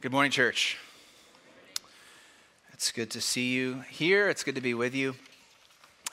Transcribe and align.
Good 0.00 0.12
morning, 0.12 0.30
church. 0.30 0.78
It's 2.72 2.92
good 2.92 3.10
to 3.10 3.20
see 3.20 3.50
you 3.50 3.82
here. 3.90 4.28
It's 4.28 4.44
good 4.44 4.54
to 4.54 4.60
be 4.60 4.72
with 4.72 4.94
you. 4.94 5.16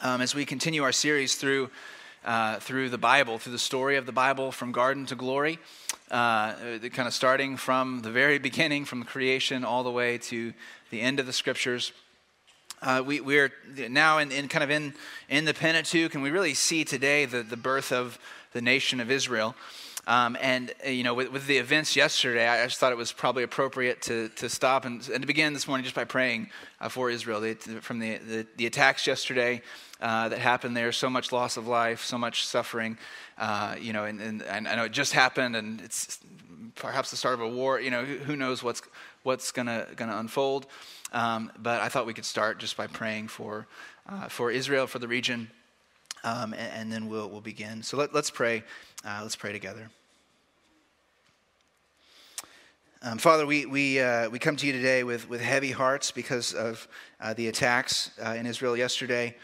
Um, 0.02 0.22
as 0.22 0.34
we 0.34 0.44
continue 0.44 0.82
our 0.82 0.92
series 0.92 1.36
through, 1.36 1.70
uh, 2.26 2.58
through 2.58 2.90
the 2.90 2.98
Bible, 2.98 3.38
through 3.38 3.52
the 3.52 3.60
story 3.60 3.98
of 3.98 4.08
the 4.08 4.12
Bible 4.12 4.52
from 4.52 4.72
garden 4.72 5.06
to 5.06 5.16
glory, 5.16 5.60
uh, 6.10 6.54
kind 6.94 7.08
of 7.08 7.14
starting 7.14 7.58
from 7.58 8.02
the 8.02 8.10
very 8.10 8.40
beginning, 8.50 8.86
from 8.86 9.04
creation, 9.04 9.64
all 9.64 9.84
the 9.84 9.92
way 9.92 10.18
to 10.18 10.52
the 10.90 11.00
end 11.00 11.20
of 11.20 11.28
the 11.28 11.34
scriptures. 11.34 11.92
Uh, 12.82 13.04
we, 13.06 13.22
we're 13.22 13.52
now 13.88 14.18
in, 14.18 14.32
in, 14.32 14.48
kind 14.48 14.64
of 14.64 14.72
in, 14.72 14.96
in 15.30 15.46
the 15.46 15.54
Pentateuch, 15.54 16.16
and 16.16 16.24
we 16.24 16.32
really 16.32 16.56
see 16.56 16.84
today 16.86 17.26
the, 17.26 17.44
the 17.44 17.56
birth 17.56 17.92
of 17.92 18.18
the 18.52 18.62
nation 18.62 19.00
of 19.00 19.12
Israel. 19.12 19.56
Um, 20.08 20.38
and, 20.40 20.72
uh, 20.86 20.90
you 20.90 21.04
know, 21.04 21.16
with, 21.16 21.32
with, 21.32 21.48
the 21.48 21.58
events 21.58 21.96
yesterday, 21.96 22.48
I 22.48 22.64
just 22.66 22.80
thought 22.80 22.92
it 22.92 22.98
was 22.98 23.12
probably 23.12 23.42
appropriate 23.42 24.04
to, 24.04 24.30
to 24.30 24.50
stop 24.50 24.86
and, 24.86 25.08
and 25.10 25.22
to 25.22 25.28
begin 25.28 25.54
this 25.54 25.68
morning 25.68 25.84
just 25.84 25.96
by 25.96 26.04
praying 26.04 26.52
uh, 26.80 26.90
for 26.90 27.10
Israel. 27.10 27.42
The, 27.42 27.56
from 27.56 28.00
the, 28.00 28.18
the, 28.18 28.48
the, 28.56 28.68
attacks 28.68 29.08
yesterday 29.08 29.64
uh, 30.00 30.30
that 30.30 30.38
happened 30.38 30.78
there, 30.78 30.92
so 30.92 31.10
much 31.10 31.32
loss 31.32 31.58
of 31.58 31.68
life, 31.68 32.04
so 32.04 32.20
much 32.20 32.46
suffering, 32.46 33.00
uh, 33.40 33.76
you 33.80 33.94
know, 33.94 34.04
and, 34.04 34.22
and, 34.22 34.44
I 34.44 34.76
know 34.76 34.84
it 34.84 34.92
just 34.92 35.14
happened 35.14 35.56
and 35.56 35.82
it's 35.82 36.20
perhaps 36.76 37.10
the 37.10 37.18
start 37.18 37.34
of 37.34 37.42
a 37.42 37.50
war. 37.50 37.80
You 37.80 37.90
know, 37.90 38.06
who 38.06 38.36
knows 38.36 38.62
what's, 38.62 38.84
what's 39.24 39.52
going 39.52 39.68
to 39.68 39.88
unfold. 39.98 40.68
Um, 41.14 41.52
but 41.58 41.82
I 41.82 41.90
thought 41.90 42.06
we 42.06 42.14
could 42.14 42.26
start 42.26 42.60
just 42.60 42.78
by 42.78 42.88
praying 42.88 43.30
for, 43.30 43.68
uh, 44.08 44.28
for 44.28 44.52
Israel, 44.52 44.86
for 44.86 45.00
the 45.00 45.08
region. 45.08 45.50
Um, 46.26 46.54
and, 46.54 46.72
and, 46.74 46.92
then 46.92 47.08
we'll, 47.08 47.30
we'll 47.30 47.40
begin. 47.40 47.84
So 47.84 47.98
let, 47.98 48.14
us 48.16 48.32
pray. 48.32 48.64
Uh, 49.06 49.20
let's 49.22 49.36
pray 49.36 49.52
together. 49.52 49.92
Um, 53.04 53.20
Father, 53.20 53.46
we, 53.46 53.68
we, 53.68 54.00
uh, 54.00 54.32
we 54.32 54.40
come 54.40 54.56
to 54.56 54.66
you 54.66 54.74
today 54.74 55.04
with, 55.04 55.30
with 55.30 55.40
heavy 55.40 55.72
hearts 55.72 56.10
because 56.10 56.54
of 56.54 56.88
uh, 57.22 57.36
the 57.36 57.48
attacks 57.48 58.10
uh, 58.26 58.32
in 58.32 58.48
Israel 58.48 58.76
yesterday. 58.76 59.36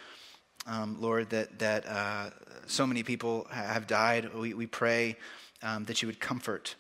Um, 0.66 0.98
Lord, 1.00 1.30
that, 1.30 1.60
that 1.60 1.86
uh, 1.88 2.32
so 2.66 2.88
many 2.88 3.04
people 3.04 3.46
have 3.52 3.86
died. 3.86 4.34
We, 4.34 4.56
we 4.56 4.66
pray 4.66 5.18
um, 5.62 5.86
that 5.86 6.02
you 6.02 6.08
would 6.08 6.20
comfort. 6.20 6.74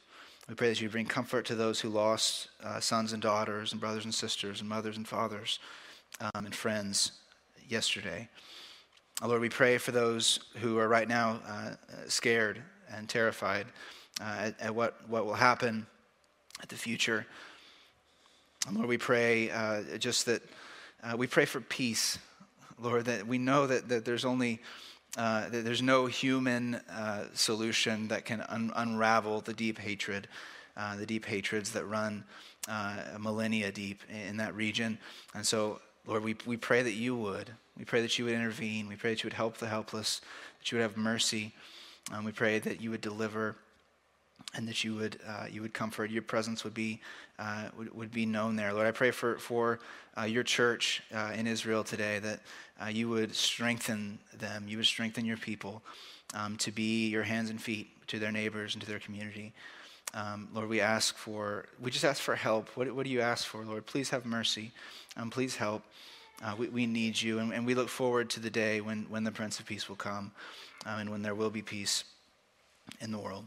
We 0.49 0.55
pray 0.55 0.69
that 0.69 0.81
you 0.81 0.89
bring 0.89 1.05
comfort 1.05 1.45
to 1.45 1.55
those 1.55 1.79
who 1.79 1.89
lost 1.89 2.49
uh, 2.63 2.79
sons 2.79 3.13
and 3.13 3.21
daughters 3.21 3.71
and 3.71 3.79
brothers 3.79 4.05
and 4.05 4.13
sisters 4.13 4.61
and 4.61 4.67
mothers 4.67 4.97
and 4.97 5.07
fathers 5.07 5.59
um, 6.19 6.45
and 6.45 6.55
friends 6.55 7.11
yesterday. 7.69 8.27
Lord, 9.23 9.41
we 9.41 9.49
pray 9.49 9.77
for 9.77 9.91
those 9.91 10.39
who 10.55 10.79
are 10.79 10.87
right 10.87 11.07
now 11.07 11.39
uh, 11.47 11.71
scared 12.07 12.59
and 12.91 13.07
terrified 13.07 13.67
uh, 14.19 14.23
at, 14.23 14.59
at, 14.59 14.75
what, 14.75 15.07
what 15.07 15.27
will 15.27 15.35
happen 15.35 15.85
at 16.63 16.69
the 16.69 16.75
future. 16.75 17.27
And 18.67 18.75
Lord, 18.75 18.89
we 18.89 18.97
pray 18.97 19.51
uh, 19.51 19.83
just 19.99 20.25
that 20.25 20.41
uh, 21.03 21.15
we 21.17 21.27
pray 21.27 21.45
for 21.45 21.61
peace, 21.61 22.17
Lord, 22.79 23.05
that 23.05 23.27
we 23.27 23.37
know 23.37 23.67
that, 23.67 23.89
that 23.89 24.05
there's 24.05 24.25
only 24.25 24.59
uh, 25.17 25.49
that 25.49 25.65
there's 25.65 25.81
no 25.81 26.05
human 26.05 26.75
uh, 26.75 27.25
solution 27.33 28.07
that 28.07 28.23
can 28.25 28.41
un- 28.47 28.71
unravel 28.75 29.41
the 29.41 29.53
deep 29.53 29.77
hatred, 29.77 30.27
the 30.97 31.05
deep 31.05 31.25
hatreds 31.25 31.73
that 31.73 31.85
run 31.85 32.23
millennia 33.19 33.71
deep 33.71 34.01
in 34.09 34.37
that 34.37 34.55
region. 34.55 34.97
And 35.35 35.45
so, 35.45 35.79
Lord, 36.07 36.23
we, 36.23 36.35
we 36.45 36.55
pray 36.55 36.81
that 36.81 36.93
you 36.93 37.15
would. 37.17 37.51
We 37.81 37.85
pray 37.85 38.01
that 38.01 38.19
you 38.19 38.25
would 38.25 38.35
intervene. 38.35 38.87
We 38.87 38.95
pray 38.95 39.09
that 39.09 39.23
you 39.23 39.27
would 39.27 39.33
help 39.33 39.57
the 39.57 39.65
helpless, 39.65 40.21
that 40.59 40.71
you 40.71 40.77
would 40.77 40.83
have 40.83 40.97
mercy. 40.97 41.51
Um, 42.13 42.23
we 42.23 42.31
pray 42.31 42.59
that 42.59 42.79
you 42.79 42.91
would 42.91 43.01
deliver 43.01 43.55
and 44.53 44.67
that 44.67 44.83
you 44.83 44.93
would, 44.93 45.19
uh, 45.27 45.47
you 45.51 45.63
would 45.63 45.73
comfort. 45.73 46.11
Your 46.11 46.21
presence 46.21 46.63
would 46.63 46.75
be, 46.75 47.01
uh, 47.39 47.69
would, 47.75 47.95
would 47.95 48.11
be 48.11 48.27
known 48.27 48.55
there. 48.55 48.71
Lord, 48.71 48.85
I 48.85 48.91
pray 48.91 49.09
for, 49.09 49.39
for 49.39 49.79
uh, 50.15 50.25
your 50.25 50.43
church 50.43 51.01
uh, 51.11 51.31
in 51.33 51.47
Israel 51.47 51.83
today 51.83 52.19
that 52.19 52.41
uh, 52.79 52.89
you 52.89 53.09
would 53.09 53.33
strengthen 53.33 54.19
them. 54.37 54.65
You 54.67 54.77
would 54.77 54.85
strengthen 54.85 55.25
your 55.25 55.37
people 55.37 55.81
um, 56.35 56.57
to 56.57 56.71
be 56.71 57.07
your 57.07 57.23
hands 57.23 57.49
and 57.49 57.59
feet 57.59 57.89
to 58.09 58.19
their 58.19 58.31
neighbors 58.31 58.75
and 58.75 58.83
to 58.83 58.87
their 58.87 58.99
community. 58.99 59.53
Um, 60.13 60.49
Lord, 60.53 60.69
we 60.69 60.81
ask 60.81 61.17
for, 61.17 61.65
we 61.79 61.89
just 61.89 62.05
ask 62.05 62.21
for 62.21 62.35
help. 62.35 62.69
What, 62.77 62.91
what 62.91 63.05
do 63.05 63.09
you 63.09 63.21
ask 63.21 63.47
for, 63.47 63.65
Lord? 63.65 63.87
Please 63.87 64.11
have 64.11 64.23
mercy. 64.23 64.69
Um, 65.17 65.31
please 65.31 65.55
help. 65.55 65.81
Uh, 66.43 66.55
we, 66.57 66.67
we, 66.69 66.85
need 66.87 67.21
you, 67.21 67.39
and, 67.39 67.53
and, 67.53 67.65
we 67.65 67.75
look 67.75 67.87
forward 67.87 68.29
to 68.31 68.39
the 68.39 68.49
day 68.49 68.81
when, 68.81 69.05
when 69.09 69.23
the 69.23 69.31
Prince 69.31 69.59
of 69.59 69.65
Peace 69.65 69.87
will 69.87 69.95
come 69.95 70.31
um, 70.87 70.99
and 70.99 71.09
when 71.11 71.21
there 71.21 71.35
will 71.35 71.51
be 71.51 71.61
peace 71.61 72.03
in 72.99 73.11
the 73.11 73.19
world. 73.19 73.45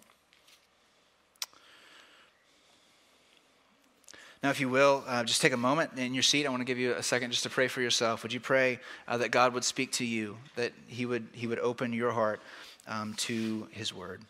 Now, 4.45 4.51
if 4.51 4.61
you 4.61 4.69
will, 4.69 5.03
uh, 5.07 5.25
just 5.25 5.41
take 5.41 5.55
a 5.55 5.57
moment 5.57 5.99
in 5.99 6.13
your 6.13 6.23
seat. 6.23 6.47
I 6.47 6.51
want 6.51 6.61
to 6.61 6.67
give 6.67 6.79
you 6.79 6.93
a 6.93 7.03
second 7.03 7.31
just 7.31 7.45
to 7.45 7.51
pray 7.51 7.67
for 7.67 7.81
yourself. 7.81 8.23
Would 8.23 8.33
you 8.33 8.41
pray 8.41 8.79
uh, 9.09 9.17
that 9.17 9.31
God 9.31 9.55
would 9.55 9.65
speak 9.65 9.91
to 9.93 10.05
you, 10.05 10.37
that 10.55 10.73
He 10.87 11.07
would, 11.07 11.27
he 11.33 11.47
would 11.47 11.59
open 11.59 11.95
your 11.95 12.13
heart 12.13 12.41
um, 12.87 13.15
to 13.15 13.67
His 13.71 13.95
word? 13.95 14.21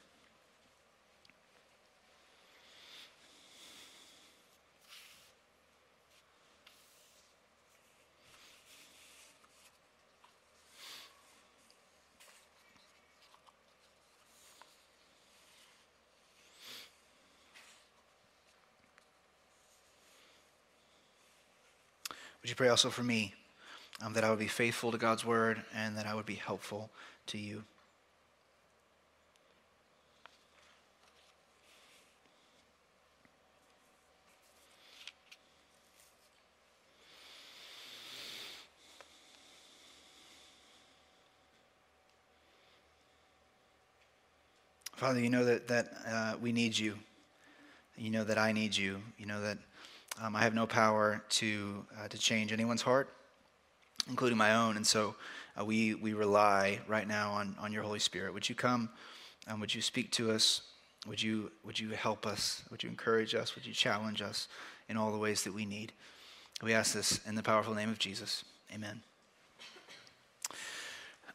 Would 22.44 22.50
you 22.50 22.56
pray 22.56 22.68
also 22.68 22.90
for 22.90 23.02
me 23.02 23.32
um, 24.02 24.12
that 24.12 24.22
I 24.22 24.28
would 24.28 24.38
be 24.38 24.48
faithful 24.48 24.92
to 24.92 24.98
God's 24.98 25.24
word 25.24 25.62
and 25.74 25.96
that 25.96 26.04
I 26.06 26.14
would 26.14 26.26
be 26.26 26.34
helpful 26.34 26.90
to 27.28 27.38
you? 27.38 27.64
Father, 44.96 45.18
you 45.18 45.30
know 45.30 45.46
that, 45.46 45.66
that 45.68 45.94
uh, 46.06 46.34
we 46.42 46.52
need 46.52 46.76
you. 46.76 46.98
You 47.96 48.10
know 48.10 48.24
that 48.24 48.36
I 48.36 48.52
need 48.52 48.76
you. 48.76 49.00
You 49.16 49.24
know 49.24 49.40
that 49.40 49.56
um, 50.22 50.36
I 50.36 50.40
have 50.40 50.54
no 50.54 50.66
power 50.66 51.22
to, 51.30 51.84
uh, 51.98 52.08
to 52.08 52.18
change 52.18 52.52
anyone's 52.52 52.82
heart, 52.82 53.08
including 54.08 54.38
my 54.38 54.54
own. 54.54 54.76
And 54.76 54.86
so 54.86 55.14
uh, 55.58 55.64
we, 55.64 55.94
we 55.94 56.14
rely 56.14 56.80
right 56.86 57.06
now 57.06 57.32
on, 57.32 57.56
on 57.58 57.72
your 57.72 57.82
Holy 57.82 57.98
Spirit. 57.98 58.32
Would 58.34 58.48
you 58.48 58.54
come? 58.54 58.90
Um, 59.48 59.60
would 59.60 59.74
you 59.74 59.82
speak 59.82 60.10
to 60.12 60.30
us? 60.30 60.62
Would 61.06 61.22
you, 61.22 61.50
would 61.64 61.78
you 61.78 61.90
help 61.90 62.26
us? 62.26 62.62
Would 62.70 62.82
you 62.82 62.88
encourage 62.88 63.34
us? 63.34 63.54
Would 63.54 63.66
you 63.66 63.74
challenge 63.74 64.22
us 64.22 64.48
in 64.88 64.96
all 64.96 65.12
the 65.12 65.18
ways 65.18 65.44
that 65.44 65.52
we 65.52 65.66
need? 65.66 65.92
We 66.62 66.72
ask 66.72 66.94
this 66.94 67.20
in 67.26 67.34
the 67.34 67.42
powerful 67.42 67.74
name 67.74 67.90
of 67.90 67.98
Jesus. 67.98 68.44
Amen. 68.72 69.02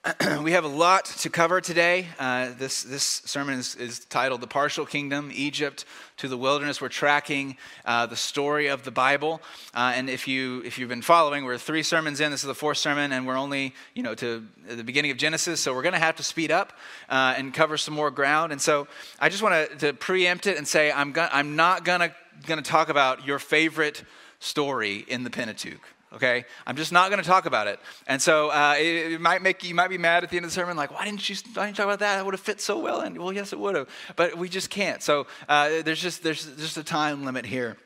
we 0.44 0.54
have 0.54 0.64
a 0.64 0.70
lot 0.70 1.04
to 1.04 1.30
cover 1.30 1.60
today. 1.60 2.08
Uh, 2.18 2.52
this, 2.58 2.84
this 2.84 3.04
sermon 3.04 3.60
is, 3.60 3.76
is, 3.76 4.00
titled 4.06 4.40
The 4.40 4.48
Partial 4.48 4.86
Kingdom 4.86 5.30
Egypt 5.34 5.84
to 6.18 6.30
the 6.30 6.38
Wilderness. 6.38 6.80
We're 6.80 6.88
tracking 6.88 7.58
uh, 7.84 8.06
the 8.06 8.16
story 8.16 8.68
of 8.68 8.84
the 8.84 8.92
Bible. 8.92 9.42
Uh, 9.74 9.92
and 9.94 10.10
if, 10.10 10.26
you, 10.26 10.62
if 10.64 10.80
you've 10.80 10.88
been 10.88 11.02
following, 11.02 11.44
we're 11.44 11.58
three 11.58 11.84
sermons 11.84 12.22
in. 12.22 12.32
This 12.32 12.44
is 12.44 12.48
the 12.48 12.56
fourth 12.56 12.78
sermon, 12.78 13.12
and 13.12 13.28
we're 13.28 13.38
only 13.38 13.74
you 13.94 14.02
know, 14.02 14.16
to 14.16 14.46
the 14.70 14.86
beginning 14.86 15.12
of 15.12 15.18
Genesis. 15.18 15.60
So 15.60 15.74
we're 15.74 15.84
going 15.84 15.94
to 15.94 16.00
have 16.00 16.16
to 16.16 16.24
speed 16.24 16.50
up 16.50 16.72
uh, 17.10 17.34
and 17.36 17.54
cover 17.54 17.76
some 17.76 17.94
more 17.94 18.10
ground. 18.10 18.54
And 18.54 18.62
so 18.62 18.88
I 19.20 19.28
just 19.28 19.44
want 19.44 19.80
to 19.80 19.92
preempt 19.92 20.48
it 20.48 20.58
and 20.58 20.66
say 20.66 20.94
I'm, 20.94 21.12
go- 21.12 21.28
I'm 21.30 21.58
not 21.58 21.84
going 21.84 22.10
to 22.48 22.62
talk 22.62 22.88
about 22.88 23.28
your 23.28 23.38
favorite 23.38 24.04
story 24.40 25.04
in 25.10 25.26
the 25.26 25.30
Pentateuch 25.30 25.82
okay? 26.14 26.46
I'm 26.66 26.76
just 26.76 26.92
not 26.92 27.10
going 27.10 27.22
to 27.22 27.28
talk 27.28 27.46
about 27.46 27.68
it. 27.68 27.80
And 28.08 28.22
so 28.22 28.50
uh, 28.50 28.76
it, 28.78 29.22
might 29.22 29.42
make 29.42 29.64
you 29.64 29.76
might 29.76 29.90
be 29.90 29.98
mad 29.98 30.24
at 30.24 30.30
the 30.30 30.38
end 30.38 30.46
of 30.46 30.52
the 30.52 30.56
sermon 30.56 30.78
like 30.78 30.92
why 30.92 31.06
didn't 31.06 31.28
you 31.30 31.36
why 31.54 31.66
didn't 31.66 31.78
you 31.78 31.84
talk 31.84 31.86
about 31.86 32.00
that? 32.00 32.18
That 32.18 32.26
would 32.26 32.34
have 32.34 32.42
fit 32.42 32.62
so 32.62 32.80
well 32.80 33.02
and 33.02 33.18
well 33.18 33.34
yes 33.34 33.54
it 33.54 33.60
would 33.60 33.76
have 33.76 33.90
but 34.16 34.38
we 34.38 34.50
just 34.50 34.70
can't. 34.70 35.02
So 35.02 35.28
uh, 35.48 35.82
there's 35.84 36.02
just 36.02 36.24
there's 36.24 36.46
just 36.58 36.78
a 36.78 36.84
time 36.84 37.26
limit 37.26 37.46
here. 37.46 37.78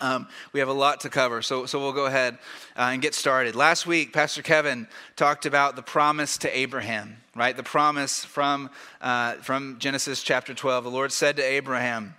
Um, 0.00 0.28
we 0.52 0.60
have 0.60 0.68
a 0.68 0.72
lot 0.72 1.00
to 1.00 1.08
cover, 1.08 1.42
so, 1.42 1.66
so 1.66 1.80
we'll 1.80 1.92
go 1.92 2.06
ahead 2.06 2.38
uh, 2.76 2.90
and 2.92 3.02
get 3.02 3.14
started. 3.14 3.56
Last 3.56 3.86
week, 3.86 4.12
Pastor 4.12 4.42
Kevin 4.42 4.86
talked 5.16 5.44
about 5.44 5.74
the 5.74 5.82
promise 5.82 6.38
to 6.38 6.56
Abraham, 6.56 7.16
right? 7.34 7.56
The 7.56 7.64
promise 7.64 8.24
from, 8.24 8.70
uh, 9.00 9.34
from 9.34 9.80
Genesis 9.80 10.22
chapter 10.22 10.54
12. 10.54 10.84
The 10.84 10.90
Lord 10.90 11.10
said 11.10 11.36
to 11.36 11.42
Abraham, 11.42 12.14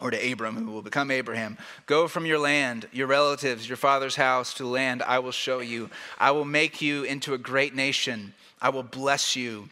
or 0.00 0.10
to 0.10 0.32
Abram, 0.32 0.56
who 0.56 0.72
will 0.72 0.82
become 0.82 1.10
Abraham 1.10 1.58
Go 1.86 2.08
from 2.08 2.26
your 2.26 2.38
land, 2.38 2.88
your 2.92 3.06
relatives, 3.06 3.68
your 3.68 3.76
father's 3.76 4.16
house 4.16 4.54
to 4.54 4.62
the 4.62 4.68
land 4.68 5.02
I 5.02 5.18
will 5.18 5.32
show 5.32 5.60
you. 5.60 5.90
I 6.18 6.30
will 6.30 6.44
make 6.44 6.80
you 6.80 7.04
into 7.04 7.34
a 7.34 7.38
great 7.38 7.74
nation. 7.74 8.34
I 8.60 8.70
will 8.70 8.82
bless 8.82 9.36
you. 9.36 9.68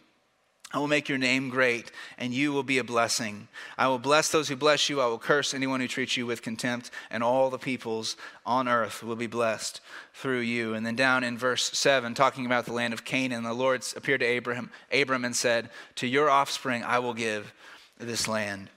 I 0.71 0.77
will 0.77 0.87
make 0.87 1.09
your 1.09 1.17
name 1.17 1.49
great, 1.49 1.91
and 2.19 2.31
you 2.31 2.53
will 2.53 2.61
be 2.61 2.77
a 2.77 2.83
blessing. 2.83 3.47
I 3.75 3.87
will 3.87 3.97
bless 3.97 4.29
those 4.29 4.49
who 4.49 4.55
bless 4.55 4.87
you. 4.87 5.01
I 5.01 5.07
will 5.07 5.17
curse 5.17 5.55
anyone 5.55 5.79
who 5.79 5.87
treats 5.87 6.15
you 6.15 6.27
with 6.27 6.43
contempt, 6.43 6.91
and 7.09 7.23
all 7.23 7.49
the 7.49 7.57
peoples 7.57 8.15
on 8.45 8.67
earth 8.67 9.01
will 9.01 9.15
be 9.15 9.25
blessed 9.25 9.81
through 10.13 10.41
you. 10.41 10.75
And 10.75 10.85
then 10.85 10.95
down 10.95 11.23
in 11.23 11.39
verse 11.39 11.71
7, 11.75 12.13
talking 12.13 12.45
about 12.45 12.65
the 12.65 12.73
land 12.73 12.93
of 12.93 13.03
Canaan, 13.03 13.43
the 13.43 13.53
Lord 13.53 13.83
appeared 13.95 14.19
to 14.19 14.27
Abraham, 14.27 14.69
Abram 14.93 15.25
and 15.25 15.35
said, 15.35 15.71
To 15.95 16.07
your 16.07 16.29
offspring 16.29 16.83
I 16.83 16.99
will 16.99 17.15
give 17.15 17.51
this 17.97 18.27
land. 18.27 18.69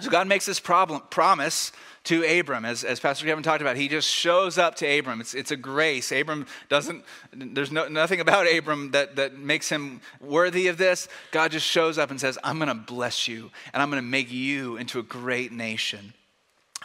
So 0.00 0.10
God 0.10 0.26
makes 0.26 0.46
this 0.46 0.58
problem, 0.58 1.02
promise 1.10 1.70
to 2.04 2.24
Abram, 2.24 2.64
as, 2.64 2.82
as 2.82 2.98
Pastor 2.98 3.26
Kevin 3.26 3.44
talked 3.44 3.60
about. 3.60 3.76
He 3.76 3.88
just 3.88 4.08
shows 4.08 4.58
up 4.58 4.74
to 4.76 4.98
Abram. 4.98 5.20
It's, 5.20 5.34
it's 5.34 5.50
a 5.50 5.56
grace. 5.56 6.10
Abram 6.10 6.46
doesn't, 6.68 7.04
there's 7.32 7.70
no, 7.70 7.86
nothing 7.88 8.20
about 8.20 8.52
Abram 8.52 8.90
that, 8.92 9.16
that 9.16 9.38
makes 9.38 9.68
him 9.68 10.00
worthy 10.20 10.66
of 10.68 10.78
this. 10.78 11.08
God 11.30 11.52
just 11.52 11.66
shows 11.66 11.98
up 11.98 12.10
and 12.10 12.20
says, 12.20 12.38
I'm 12.42 12.58
going 12.58 12.68
to 12.68 12.74
bless 12.74 13.28
you, 13.28 13.50
and 13.72 13.82
I'm 13.82 13.90
going 13.90 14.02
to 14.02 14.08
make 14.08 14.32
you 14.32 14.76
into 14.78 14.98
a 14.98 15.02
great 15.02 15.52
nation. 15.52 16.14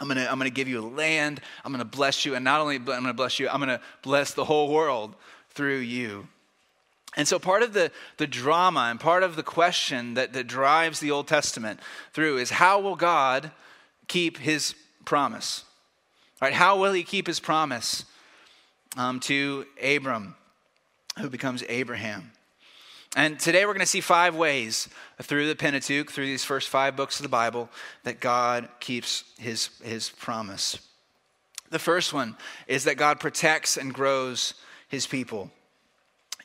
I'm 0.00 0.06
going 0.06 0.18
to 0.18 0.30
I'm 0.30 0.38
going 0.38 0.48
to 0.48 0.54
give 0.54 0.68
you 0.68 0.80
a 0.80 0.86
land. 0.86 1.40
I'm 1.64 1.72
going 1.72 1.84
to 1.84 1.96
bless 1.96 2.24
you. 2.24 2.36
And 2.36 2.44
not 2.44 2.60
only 2.60 2.76
I'm 2.76 2.84
going 2.84 3.04
to 3.06 3.12
bless 3.12 3.40
you, 3.40 3.48
I'm 3.48 3.58
going 3.58 3.68
to 3.68 3.80
bless 4.02 4.32
the 4.32 4.44
whole 4.44 4.72
world 4.72 5.16
through 5.50 5.78
you. 5.78 6.28
And 7.16 7.26
so, 7.26 7.38
part 7.38 7.62
of 7.62 7.72
the, 7.72 7.90
the 8.18 8.26
drama 8.26 8.88
and 8.90 9.00
part 9.00 9.22
of 9.22 9.34
the 9.34 9.42
question 9.42 10.14
that, 10.14 10.32
that 10.34 10.46
drives 10.46 11.00
the 11.00 11.10
Old 11.10 11.26
Testament 11.26 11.80
through 12.12 12.38
is 12.38 12.50
how 12.50 12.80
will 12.80 12.96
God 12.96 13.50
keep 14.06 14.38
his 14.38 14.74
promise? 15.04 15.64
Right? 16.40 16.52
How 16.52 16.78
will 16.78 16.92
he 16.92 17.02
keep 17.02 17.26
his 17.26 17.40
promise 17.40 18.04
um, 18.96 19.20
to 19.20 19.66
Abram, 19.82 20.36
who 21.18 21.28
becomes 21.30 21.64
Abraham? 21.68 22.32
And 23.16 23.40
today 23.40 23.64
we're 23.64 23.72
going 23.72 23.80
to 23.80 23.86
see 23.86 24.02
five 24.02 24.36
ways 24.36 24.88
through 25.22 25.48
the 25.48 25.56
Pentateuch, 25.56 26.10
through 26.10 26.26
these 26.26 26.44
first 26.44 26.68
five 26.68 26.94
books 26.94 27.18
of 27.18 27.22
the 27.22 27.30
Bible, 27.30 27.70
that 28.04 28.20
God 28.20 28.68
keeps 28.80 29.24
his, 29.38 29.70
his 29.82 30.10
promise. 30.10 30.78
The 31.70 31.78
first 31.78 32.12
one 32.12 32.36
is 32.66 32.84
that 32.84 32.96
God 32.96 33.18
protects 33.18 33.76
and 33.76 33.92
grows 33.92 34.54
his 34.88 35.06
people. 35.06 35.50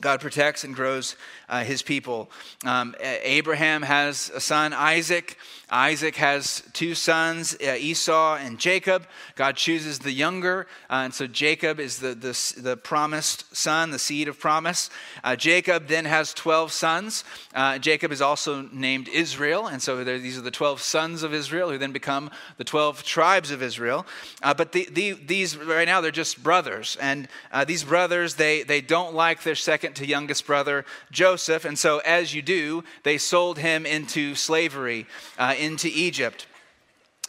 God 0.03 0.19
protects 0.19 0.65
and 0.65 0.75
grows 0.75 1.15
uh, 1.47 1.63
his 1.63 1.81
people. 1.81 2.29
Um, 2.65 2.94
Abraham 3.00 3.83
has 3.83 4.29
a 4.35 4.41
son, 4.41 4.73
Isaac. 4.73 5.38
Isaac 5.69 6.17
has 6.17 6.61
two 6.73 6.94
sons, 6.94 7.55
uh, 7.55 7.75
Esau 7.79 8.35
and 8.35 8.59
Jacob. 8.59 9.07
God 9.35 9.55
chooses 9.55 10.00
the 10.00 10.11
younger, 10.11 10.67
uh, 10.89 11.05
and 11.05 11.13
so 11.13 11.25
Jacob 11.25 11.79
is 11.79 12.00
the, 12.00 12.13
the, 12.13 12.61
the, 12.61 12.77
promised 12.77 13.55
son, 13.55 13.89
the 13.89 13.97
seed 13.97 14.27
of 14.27 14.39
promise. 14.39 14.91
Uh, 15.23 15.35
Jacob 15.35 15.88
then 15.88 16.05
has 16.05 16.33
12 16.33 16.71
sons. 16.71 17.23
Uh, 17.55 17.79
Jacob 17.79 18.11
is 18.11 18.21
also 18.21 18.69
named 18.73 19.07
Israel, 19.07 19.65
and 19.67 19.81
so 19.81 20.03
these 20.03 20.38
are 20.38 20.41
the 20.41 20.51
12 20.51 20.81
sons 20.81 21.23
of 21.23 21.33
Israel 21.33 21.71
who 21.71 21.77
then 21.77 21.91
become 21.94 22.29
the 22.57 22.63
12 22.63 23.03
tribes 23.03 23.50
of 23.50 23.63
Israel. 23.63 24.05
But 24.41 24.73
the, 24.73 24.88
the, 24.91 25.13
these, 25.13 25.57
right 25.57 25.88
now, 25.88 26.01
they're 26.01 26.11
just 26.11 26.44
brothers, 26.44 26.97
and 27.01 27.27
these 27.65 27.83
brothers, 27.83 28.35
they, 28.35 28.63
they 28.63 28.81
don't 28.81 29.15
like 29.15 29.41
their 29.44 29.55
second 29.55 29.93
to 29.95 30.06
youngest 30.06 30.45
brother, 30.45 30.86
Joseph, 31.12 31.66
and 31.66 31.78
so 31.78 32.00
as 32.00 32.34
you 32.34 32.42
do, 32.42 32.84
they 33.04 33.18
sold 33.18 33.57
him 33.60 33.86
into 33.86 34.36
slavery 34.36 35.06
uh, 35.38 35.56
into 35.57 35.90
Egypt. 35.94 36.48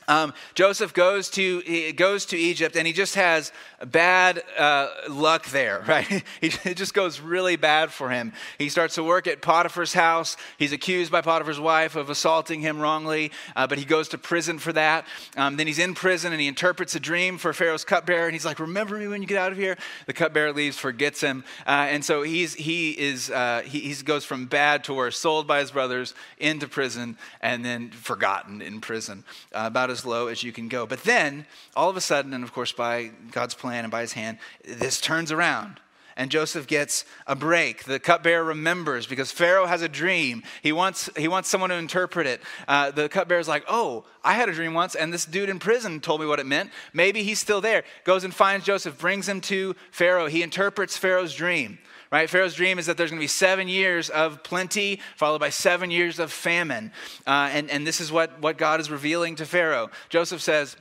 Um, 0.09 0.35
Joseph 0.55 0.95
goes 0.95 1.31
to, 1.31 1.93
goes 1.93 2.27
to 2.27 2.37
Egypt 2.37 2.77
and 2.77 2.87
he 2.87 2.93
just 2.93 3.15
has 3.15 3.53
bad 3.87 4.43
uh, 4.59 4.89
luck 5.09 5.47
there, 5.47 5.85
right? 5.89 6.23
it 6.41 6.77
just 6.77 6.95
goes 6.95 7.21
really 7.21 7.57
bad 7.57 7.91
for 7.91 8.11
him. 8.11 8.33
He 8.59 8.69
starts 8.69 8.95
to 8.97 9.03
work 9.03 9.27
at 9.27 9.43
Potiphar's 9.43 9.93
house. 9.93 10.37
He's 10.59 10.73
accused 10.73 11.13
by 11.13 11.21
Potiphar's 11.21 11.61
wife 11.61 11.97
of 11.97 12.11
assaulting 12.11 12.61
him 12.61 12.81
wrongly, 12.81 13.31
uh, 13.57 13.67
but 13.67 13.79
he 13.79 13.85
goes 13.85 14.09
to 14.09 14.19
prison 14.19 14.59
for 14.59 14.73
that. 14.73 15.07
Um, 15.37 15.57
then 15.57 15.67
he's 15.67 15.79
in 15.79 15.95
prison 15.95 16.33
and 16.33 16.41
he 16.41 16.49
interprets 16.49 16.95
a 16.95 17.01
dream 17.01 17.39
for 17.39 17.53
Pharaoh's 17.53 17.85
cupbearer, 17.85 18.27
and 18.27 18.33
he's 18.33 18.45
like, 18.45 18.59
"Remember 18.59 18.97
me 18.97 19.09
when 19.09 19.23
you 19.23 19.29
get 19.29 19.39
out 19.39 19.53
of 19.53 19.59
here." 19.59 19.77
The 20.07 20.13
cupbearer 20.13 20.53
leaves, 20.53 20.79
forgets 20.79 21.21
him, 21.21 21.45
uh, 21.67 21.87
and 21.91 22.05
so 22.05 22.23
he's 22.23 22.55
he 22.55 22.91
is 22.91 23.31
uh, 23.31 23.63
he, 23.65 23.81
he 23.81 23.95
goes 24.03 24.25
from 24.25 24.47
bad 24.47 24.85
to 24.85 24.95
worse, 24.95 25.19
sold 25.19 25.47
by 25.47 25.61
his 25.61 25.71
brothers 25.71 26.15
into 26.39 26.69
prison, 26.69 27.17
and 27.41 27.65
then 27.65 27.91
forgotten 27.91 28.63
in 28.63 28.81
prison, 28.81 29.25
uh, 29.53 29.65
about 29.67 29.91
as 29.95 30.05
low 30.05 30.27
as 30.27 30.43
you 30.43 30.53
can 30.53 30.69
go. 30.69 30.87
But 30.87 31.05
then 31.05 31.47
all 31.75 31.89
of 31.89 31.97
a 31.97 32.01
sudden, 32.01 32.35
and 32.35 32.45
of 32.45 32.53
course 32.53 32.73
by 32.73 33.11
God's 33.31 33.55
plan 33.55 33.85
and 33.85 33.91
by 33.91 34.01
his 34.03 34.13
hand, 34.13 34.39
this 34.65 35.01
turns 35.01 35.33
around. 35.33 35.81
And 36.17 36.31
Joseph 36.31 36.67
gets 36.67 37.05
a 37.27 37.35
break. 37.35 37.85
The 37.85 37.99
cupbearer 37.99 38.45
remembers 38.45 39.07
because 39.07 39.33
Pharaoh 39.33 39.67
has 39.67 39.83
a 39.83 39.89
dream. 39.89 40.45
He 40.63 40.73
wants, 40.73 41.11
he 41.17 41.27
wants 41.27 41.49
someone 41.49 41.71
to 41.71 41.77
interpret 41.77 42.27
it. 42.27 42.41
Uh, 42.69 42.93
the 42.93 43.09
cupbearer's 43.09 43.49
like, 43.49 43.65
Oh, 43.69 44.05
I 44.23 44.35
had 44.35 44.49
a 44.49 44.53
dream 44.53 44.75
once, 44.75 44.95
and 44.95 45.13
this 45.13 45.25
dude 45.25 45.49
in 45.49 45.59
prison 45.59 46.01
told 46.01 46.21
me 46.21 46.27
what 46.27 46.39
it 46.39 46.47
meant. 46.47 46.71
Maybe 46.93 47.25
he's 47.25 47.41
still 47.41 47.61
there. 47.61 47.83
Goes 48.05 48.23
and 48.23 48.33
finds 48.33 48.65
Joseph, 48.65 48.99
brings 48.99 49.29
him 49.29 49.41
to 49.43 49.75
Pharaoh. 49.91 50.27
He 50.27 50.43
interprets 50.43 50.97
Pharaoh's 50.97 51.35
dream 51.35 51.79
right? 52.15 52.31
Pharaoh's 52.31 52.55
dream 52.55 52.79
is 52.79 52.87
that 52.87 52.97
there's 52.97 53.11
going 53.11 53.19
to 53.19 53.25
be 53.25 53.27
seven 53.27 53.67
years 53.67 54.09
of 54.09 54.45
plenty, 54.45 55.01
followed 55.17 55.41
by 55.41 55.51
seven 55.51 55.91
years 55.91 56.21
of 56.21 56.31
famine. 56.31 56.93
Uh, 57.27 57.51
and, 57.53 57.69
and 57.73 57.85
this 57.85 58.01
is 58.01 58.13
what, 58.13 58.41
what 58.41 58.57
God 58.57 58.79
is 58.79 58.89
revealing 58.89 59.35
to 59.35 59.45
Pharaoh. 59.45 59.91
Joseph 60.11 60.41
says, 60.41 60.77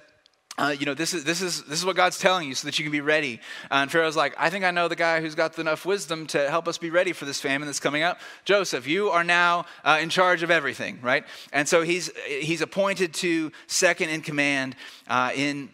uh, 0.59 0.75
you 0.80 0.85
know, 0.85 0.94
this 0.94 1.12
is, 1.12 1.24
this, 1.24 1.41
is, 1.41 1.63
this 1.63 1.80
is 1.80 1.85
what 1.88 1.95
God's 1.95 2.19
telling 2.19 2.47
you 2.47 2.53
so 2.53 2.68
that 2.68 2.77
you 2.77 2.85
can 2.85 2.91
be 2.91 3.01
ready. 3.01 3.39
Uh, 3.71 3.77
and 3.77 3.91
Pharaoh's 3.91 4.15
like, 4.15 4.35
I 4.38 4.51
think 4.51 4.63
I 4.63 4.69
know 4.69 4.88
the 4.88 4.95
guy 4.95 5.21
who's 5.21 5.33
got 5.33 5.57
enough 5.57 5.88
wisdom 5.88 6.27
to 6.27 6.51
help 6.51 6.68
us 6.68 6.77
be 6.77 6.91
ready 6.91 7.13
for 7.13 7.25
this 7.25 7.41
famine 7.41 7.65
that's 7.65 7.79
coming 7.79 8.03
up. 8.03 8.19
Joseph, 8.45 8.86
you 8.86 9.09
are 9.09 9.24
now 9.24 9.65
uh, 9.83 9.97
in 10.00 10.09
charge 10.09 10.44
of 10.44 10.51
everything, 10.51 11.00
right? 11.01 11.25
And 11.51 11.68
so 11.68 11.81
he's, 11.81 12.12
he's 12.27 12.62
appointed 12.62 13.12
to 13.15 13.51
second 13.65 14.09
in 14.09 14.21
command 14.21 14.75
uh, 15.07 15.31
in 15.36 15.69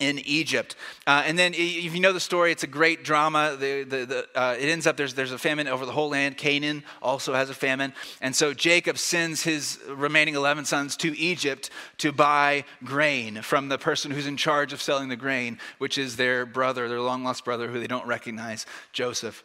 in 0.00 0.18
Egypt. 0.20 0.74
Uh, 1.06 1.22
and 1.24 1.38
then, 1.38 1.52
if 1.54 1.94
you 1.94 2.00
know 2.00 2.12
the 2.12 2.20
story, 2.20 2.50
it's 2.50 2.64
a 2.64 2.66
great 2.66 3.04
drama. 3.04 3.56
The, 3.58 3.84
the, 3.84 4.04
the, 4.06 4.28
uh, 4.34 4.56
it 4.58 4.68
ends 4.68 4.86
up 4.86 4.96
there's, 4.96 5.14
there's 5.14 5.30
a 5.30 5.38
famine 5.38 5.68
over 5.68 5.86
the 5.86 5.92
whole 5.92 6.08
land. 6.08 6.36
Canaan 6.36 6.82
also 7.00 7.34
has 7.34 7.50
a 7.50 7.54
famine. 7.54 7.92
And 8.20 8.34
so 8.34 8.52
Jacob 8.52 8.98
sends 8.98 9.42
his 9.42 9.78
remaining 9.88 10.34
11 10.34 10.64
sons 10.64 10.96
to 10.98 11.16
Egypt 11.16 11.70
to 11.98 12.12
buy 12.12 12.64
grain 12.82 13.42
from 13.42 13.68
the 13.68 13.78
person 13.78 14.10
who's 14.10 14.26
in 14.26 14.36
charge 14.36 14.72
of 14.72 14.82
selling 14.82 15.08
the 15.08 15.16
grain, 15.16 15.58
which 15.78 15.98
is 15.98 16.16
their 16.16 16.46
brother, 16.46 16.88
their 16.88 17.00
long 17.00 17.22
lost 17.22 17.44
brother, 17.44 17.68
who 17.68 17.78
they 17.78 17.86
don't 17.86 18.06
recognize, 18.06 18.66
Joseph. 18.92 19.44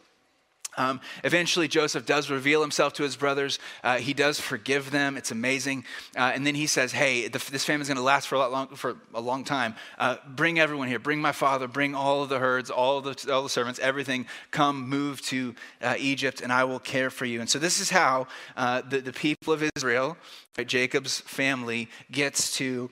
Um, 0.76 1.00
eventually, 1.24 1.68
Joseph 1.68 2.06
does 2.06 2.30
reveal 2.30 2.60
himself 2.60 2.92
to 2.94 3.02
his 3.02 3.16
brothers. 3.16 3.58
Uh, 3.82 3.98
he 3.98 4.14
does 4.14 4.38
forgive 4.38 4.90
them. 4.90 5.16
It's 5.16 5.30
amazing. 5.30 5.84
Uh, 6.16 6.32
and 6.34 6.46
then 6.46 6.54
he 6.54 6.66
says, 6.66 6.92
"Hey, 6.92 7.28
the, 7.28 7.38
this 7.50 7.64
famine 7.64 7.82
is 7.82 7.88
going 7.88 7.96
to 7.96 8.02
last 8.02 8.28
for 8.28 8.34
a, 8.36 8.48
long, 8.48 8.68
for 8.68 8.96
a 9.14 9.20
long 9.20 9.44
time. 9.44 9.74
Uh, 9.98 10.16
bring 10.28 10.58
everyone 10.58 10.88
here. 10.88 10.98
Bring 10.98 11.20
my 11.20 11.32
father. 11.32 11.68
Bring 11.68 11.94
all 11.94 12.22
of 12.22 12.28
the 12.28 12.38
herds, 12.38 12.70
all 12.70 13.00
the, 13.00 13.32
all 13.32 13.42
the 13.42 13.48
servants, 13.48 13.78
everything. 13.80 14.26
Come, 14.50 14.88
move 14.88 15.20
to 15.22 15.54
uh, 15.82 15.94
Egypt, 15.98 16.40
and 16.40 16.52
I 16.52 16.64
will 16.64 16.80
care 16.80 17.10
for 17.10 17.24
you." 17.24 17.40
And 17.40 17.48
so 17.48 17.58
this 17.58 17.80
is 17.80 17.90
how 17.90 18.26
uh, 18.56 18.82
the, 18.82 19.00
the 19.00 19.12
people 19.12 19.52
of 19.52 19.68
Israel, 19.76 20.16
right, 20.58 20.66
Jacob's 20.66 21.20
family, 21.20 21.88
gets 22.10 22.56
to 22.56 22.90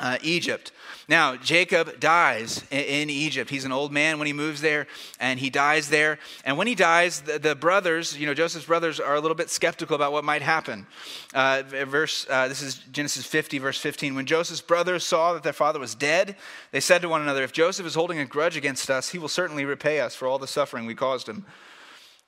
uh, 0.00 0.18
Egypt. 0.22 0.72
Now, 1.08 1.36
Jacob 1.36 2.00
dies 2.00 2.64
in, 2.70 2.80
in, 2.80 3.10
Egypt. 3.10 3.48
He's 3.48 3.64
an 3.64 3.72
old 3.72 3.92
man 3.92 4.18
when 4.18 4.26
he 4.26 4.32
moves 4.32 4.60
there, 4.60 4.86
and 5.20 5.38
he 5.38 5.50
dies 5.50 5.88
there. 5.88 6.18
And 6.44 6.58
when 6.58 6.66
he 6.66 6.74
dies, 6.74 7.20
the, 7.20 7.38
the 7.38 7.54
brothers, 7.54 8.18
you 8.18 8.26
know, 8.26 8.34
Joseph's 8.34 8.66
brothers, 8.66 8.98
are 8.98 9.14
a 9.14 9.20
little 9.20 9.36
bit 9.36 9.48
skeptical 9.48 9.94
about 9.94 10.12
what 10.12 10.24
might 10.24 10.42
happen. 10.42 10.86
Uh, 11.32 11.62
verse, 11.66 12.26
uh, 12.28 12.48
this 12.48 12.62
is 12.62 12.76
Genesis 12.90 13.24
50, 13.24 13.58
verse 13.58 13.78
15. 13.78 14.14
When 14.14 14.26
Joseph's 14.26 14.60
brothers 14.60 15.06
saw 15.06 15.34
that 15.34 15.42
their 15.42 15.52
father 15.52 15.78
was 15.78 15.94
dead, 15.94 16.36
they 16.72 16.80
said 16.80 17.02
to 17.02 17.08
one 17.08 17.22
another, 17.22 17.44
If 17.44 17.52
Joseph 17.52 17.86
is 17.86 17.94
holding 17.94 18.18
a 18.18 18.26
grudge 18.26 18.56
against 18.56 18.90
us, 18.90 19.10
he 19.10 19.18
will 19.18 19.28
certainly 19.28 19.64
repay 19.64 20.00
us 20.00 20.14
for 20.14 20.26
all 20.26 20.38
the 20.38 20.46
suffering 20.46 20.86
we 20.86 20.94
caused 20.94 21.28
him. 21.28 21.46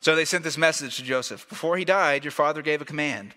So 0.01 0.15
they 0.15 0.25
sent 0.25 0.45
this 0.45 0.57
message 0.57 0.97
to 0.97 1.03
Joseph 1.03 1.49
Before 1.49 1.77
he 1.77 1.85
died, 1.85 2.25
your 2.25 2.31
father 2.31 2.63
gave 2.63 2.81
a 2.81 2.85
command 2.85 3.35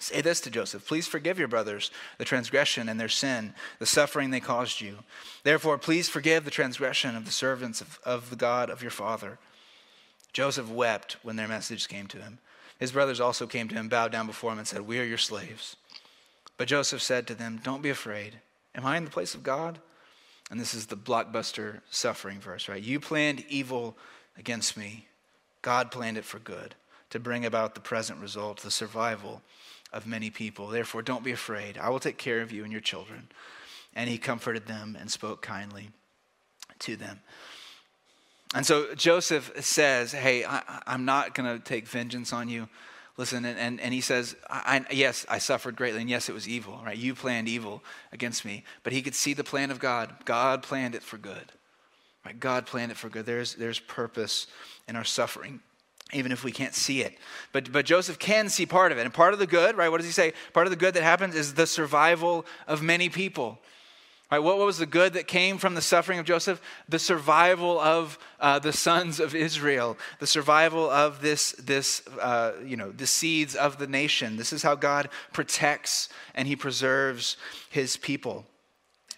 Say 0.00 0.20
this 0.20 0.40
to 0.42 0.50
Joseph 0.50 0.86
Please 0.86 1.06
forgive 1.06 1.38
your 1.38 1.48
brothers 1.48 1.90
the 2.18 2.24
transgression 2.24 2.88
and 2.88 3.00
their 3.00 3.08
sin, 3.08 3.54
the 3.78 3.86
suffering 3.86 4.30
they 4.30 4.40
caused 4.40 4.80
you. 4.80 4.98
Therefore, 5.42 5.78
please 5.78 6.08
forgive 6.08 6.44
the 6.44 6.50
transgression 6.50 7.16
of 7.16 7.24
the 7.24 7.30
servants 7.30 7.80
of, 7.80 7.98
of 8.04 8.30
the 8.30 8.36
God 8.36 8.70
of 8.70 8.82
your 8.82 8.90
father. 8.90 9.38
Joseph 10.32 10.68
wept 10.70 11.16
when 11.22 11.36
their 11.36 11.48
message 11.48 11.88
came 11.88 12.06
to 12.08 12.18
him. 12.18 12.38
His 12.78 12.92
brothers 12.92 13.20
also 13.20 13.46
came 13.46 13.68
to 13.68 13.74
him, 13.74 13.88
bowed 13.88 14.12
down 14.12 14.26
before 14.26 14.52
him, 14.52 14.58
and 14.58 14.68
said, 14.68 14.82
We 14.82 15.00
are 15.00 15.04
your 15.04 15.18
slaves. 15.18 15.76
But 16.56 16.68
Joseph 16.68 17.02
said 17.02 17.26
to 17.26 17.34
them, 17.34 17.60
Don't 17.62 17.82
be 17.82 17.90
afraid. 17.90 18.40
Am 18.74 18.86
I 18.86 18.96
in 18.96 19.04
the 19.04 19.10
place 19.10 19.34
of 19.34 19.42
God? 19.42 19.80
And 20.50 20.60
this 20.60 20.74
is 20.74 20.86
the 20.86 20.96
blockbuster 20.96 21.80
suffering 21.90 22.40
verse, 22.40 22.68
right? 22.68 22.82
You 22.82 23.00
planned 23.00 23.44
evil 23.48 23.96
against 24.38 24.76
me, 24.76 25.08
God 25.62 25.90
planned 25.90 26.16
it 26.16 26.24
for 26.24 26.38
good 26.38 26.74
to 27.10 27.18
bring 27.18 27.44
about 27.44 27.74
the 27.74 27.80
present 27.80 28.20
result, 28.20 28.60
the 28.60 28.70
survival 28.70 29.42
of 29.92 30.06
many 30.06 30.30
people. 30.30 30.68
Therefore, 30.68 31.02
don't 31.02 31.24
be 31.24 31.32
afraid. 31.32 31.78
I 31.78 31.88
will 31.90 32.00
take 32.00 32.18
care 32.18 32.40
of 32.40 32.52
you 32.52 32.64
and 32.64 32.72
your 32.72 32.80
children. 32.80 33.28
And 33.94 34.08
he 34.08 34.18
comforted 34.18 34.66
them 34.66 34.96
and 34.98 35.10
spoke 35.10 35.42
kindly 35.42 35.90
to 36.80 36.96
them. 36.96 37.20
And 38.54 38.64
so 38.64 38.94
Joseph 38.94 39.52
says, 39.64 40.12
Hey, 40.12 40.44
I, 40.44 40.62
am 40.86 41.04
not 41.04 41.34
going 41.34 41.58
to 41.58 41.62
take 41.62 41.86
vengeance 41.86 42.32
on 42.32 42.48
you. 42.48 42.68
Listen, 43.16 43.44
and, 43.44 43.58
and, 43.58 43.80
and 43.80 43.92
he 43.92 44.00
says, 44.00 44.36
I, 44.48 44.84
I, 44.88 44.92
Yes, 44.92 45.26
I 45.28 45.38
suffered 45.38 45.76
greatly, 45.76 46.00
and 46.00 46.08
yes, 46.08 46.28
it 46.28 46.32
was 46.32 46.48
evil, 46.48 46.80
right? 46.84 46.96
You 46.96 47.14
planned 47.14 47.48
evil 47.48 47.82
against 48.12 48.44
me. 48.44 48.64
But 48.84 48.92
he 48.92 49.02
could 49.02 49.14
see 49.14 49.34
the 49.34 49.44
plan 49.44 49.70
of 49.70 49.80
God. 49.80 50.14
God 50.24 50.62
planned 50.62 50.94
it 50.94 51.02
for 51.02 51.18
good. 51.18 51.52
Right? 52.24 52.38
God 52.38 52.66
planned 52.66 52.92
it 52.92 52.96
for 52.96 53.08
good. 53.08 53.26
There's, 53.26 53.54
there's 53.54 53.80
purpose 53.80 54.46
in 54.86 54.96
our 54.96 55.04
suffering 55.04 55.60
even 56.12 56.32
if 56.32 56.44
we 56.44 56.52
can't 56.52 56.74
see 56.74 57.02
it. 57.02 57.18
But, 57.52 57.70
but 57.70 57.84
Joseph 57.84 58.18
can 58.18 58.48
see 58.48 58.66
part 58.66 58.92
of 58.92 58.98
it. 58.98 59.02
And 59.02 59.12
part 59.12 59.32
of 59.32 59.38
the 59.38 59.46
good, 59.46 59.76
right? 59.76 59.88
What 59.88 59.98
does 59.98 60.06
he 60.06 60.12
say? 60.12 60.32
Part 60.52 60.66
of 60.66 60.70
the 60.70 60.76
good 60.76 60.94
that 60.94 61.02
happens 61.02 61.34
is 61.34 61.54
the 61.54 61.66
survival 61.66 62.46
of 62.66 62.82
many 62.82 63.08
people. 63.08 63.58
Right, 64.30 64.40
what, 64.40 64.58
was 64.58 64.76
the 64.76 64.84
good 64.84 65.14
that 65.14 65.26
came 65.26 65.56
from 65.56 65.74
the 65.74 65.80
suffering 65.80 66.18
of 66.18 66.26
Joseph? 66.26 66.60
The 66.86 66.98
survival 66.98 67.80
of 67.80 68.18
uh, 68.38 68.58
the 68.58 68.74
sons 68.74 69.20
of 69.20 69.34
Israel, 69.34 69.96
the 70.18 70.26
survival 70.26 70.90
of 70.90 71.22
this, 71.22 71.52
this 71.52 72.06
uh, 72.20 72.52
you 72.62 72.76
know, 72.76 72.92
the 72.92 73.06
seeds 73.06 73.54
of 73.54 73.78
the 73.78 73.86
nation. 73.86 74.36
This 74.36 74.52
is 74.52 74.62
how 74.62 74.74
God 74.74 75.08
protects 75.32 76.10
and 76.34 76.46
he 76.46 76.56
preserves 76.56 77.38
his 77.70 77.96
people. 77.96 78.44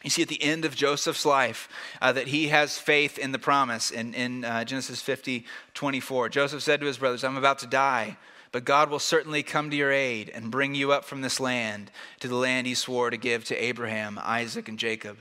You 0.03 0.11
see 0.11 0.23
at 0.23 0.29
the 0.29 0.43
end 0.43 0.65
of 0.65 0.75
Joseph's 0.75 1.27
life 1.27 1.69
uh, 2.01 2.13
that 2.13 2.29
he 2.29 2.49
has 2.49 2.79
faith 2.79 3.19
in 3.19 3.33
the 3.33 3.39
promise 3.39 3.91
in, 3.91 4.15
in 4.15 4.45
uh, 4.45 4.65
Genesis 4.65 5.03
50 5.03 5.45
24. 5.75 6.29
Joseph 6.31 6.63
said 6.63 6.81
to 6.81 6.87
his 6.87 6.99
brothers, 6.99 7.23
I'm 7.23 7.37
about 7.37 7.59
to 7.61 7.67
die. 7.67 8.17
But 8.53 8.65
God 8.65 8.91
will 8.91 8.99
certainly 8.99 9.45
come 9.45 9.71
to 9.71 9.77
your 9.77 9.93
aid 9.93 10.29
and 10.35 10.51
bring 10.51 10.75
you 10.75 10.91
up 10.91 11.05
from 11.05 11.21
this 11.21 11.39
land 11.39 11.91
to 12.19 12.27
the 12.27 12.35
land 12.35 12.67
he 12.67 12.75
swore 12.75 13.11
to 13.11 13.17
give 13.17 13.45
to 13.45 13.57
Abraham, 13.57 14.19
Isaac, 14.21 14.69
and 14.69 14.79
Jacob. 14.79 15.19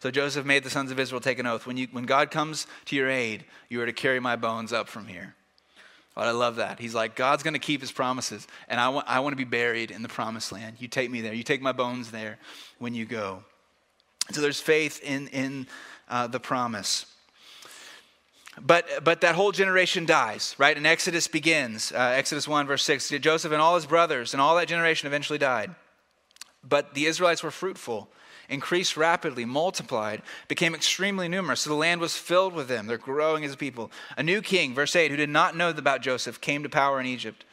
So 0.00 0.10
Joseph 0.10 0.44
made 0.44 0.64
the 0.64 0.70
sons 0.70 0.90
of 0.90 0.98
Israel 0.98 1.20
take 1.20 1.38
an 1.38 1.46
oath. 1.46 1.64
When, 1.64 1.76
you, 1.76 1.86
when 1.92 2.06
God 2.06 2.32
comes 2.32 2.66
to 2.86 2.96
your 2.96 3.08
aid, 3.08 3.44
you 3.68 3.80
are 3.82 3.86
to 3.86 3.92
carry 3.92 4.18
my 4.18 4.34
bones 4.34 4.72
up 4.72 4.88
from 4.88 5.06
here. 5.06 5.36
Oh, 6.16 6.22
I 6.22 6.32
love 6.32 6.56
that. 6.56 6.80
He's 6.80 6.94
like, 6.94 7.14
God's 7.14 7.44
going 7.44 7.54
to 7.54 7.60
keep 7.60 7.80
his 7.80 7.92
promises, 7.92 8.46
and 8.68 8.80
I 8.80 8.88
want, 8.88 9.06
I 9.08 9.20
want 9.20 9.32
to 9.32 9.36
be 9.36 9.44
buried 9.44 9.90
in 9.90 10.02
the 10.02 10.08
promised 10.08 10.52
land. 10.52 10.76
You 10.78 10.88
take 10.88 11.10
me 11.10 11.20
there. 11.20 11.32
You 11.32 11.44
take 11.44 11.62
my 11.62 11.72
bones 11.72 12.10
there 12.10 12.38
when 12.78 12.94
you 12.94 13.06
go. 13.06 13.44
So 14.30 14.40
there's 14.40 14.60
faith 14.60 15.00
in, 15.02 15.28
in 15.28 15.66
uh, 16.08 16.26
the 16.28 16.40
promise. 16.40 17.06
But, 18.60 18.86
but 19.02 19.22
that 19.22 19.34
whole 19.34 19.50
generation 19.50 20.04
dies, 20.04 20.54
right? 20.58 20.76
And 20.76 20.86
Exodus 20.86 21.26
begins. 21.26 21.90
Uh, 21.90 22.12
Exodus 22.14 22.46
1, 22.46 22.66
verse 22.66 22.84
6. 22.84 23.10
Joseph 23.20 23.52
and 23.52 23.62
all 23.62 23.74
his 23.74 23.86
brothers 23.86 24.34
and 24.34 24.40
all 24.40 24.56
that 24.56 24.68
generation 24.68 25.06
eventually 25.06 25.38
died. 25.38 25.74
But 26.62 26.94
the 26.94 27.06
Israelites 27.06 27.42
were 27.42 27.50
fruitful, 27.50 28.08
increased 28.48 28.96
rapidly, 28.96 29.44
multiplied, 29.44 30.22
became 30.48 30.74
extremely 30.74 31.28
numerous. 31.28 31.62
So 31.62 31.70
the 31.70 31.76
land 31.76 32.00
was 32.00 32.16
filled 32.16 32.52
with 32.52 32.68
them. 32.68 32.86
They're 32.86 32.98
growing 32.98 33.44
as 33.44 33.54
a 33.54 33.56
people. 33.56 33.90
A 34.16 34.22
new 34.22 34.42
king, 34.42 34.74
verse 34.74 34.94
8, 34.94 35.10
who 35.10 35.16
did 35.16 35.30
not 35.30 35.56
know 35.56 35.70
about 35.70 36.02
Joseph, 36.02 36.40
came 36.40 36.62
to 36.62 36.68
power 36.68 37.00
in 37.00 37.06
Egypt. 37.06 37.44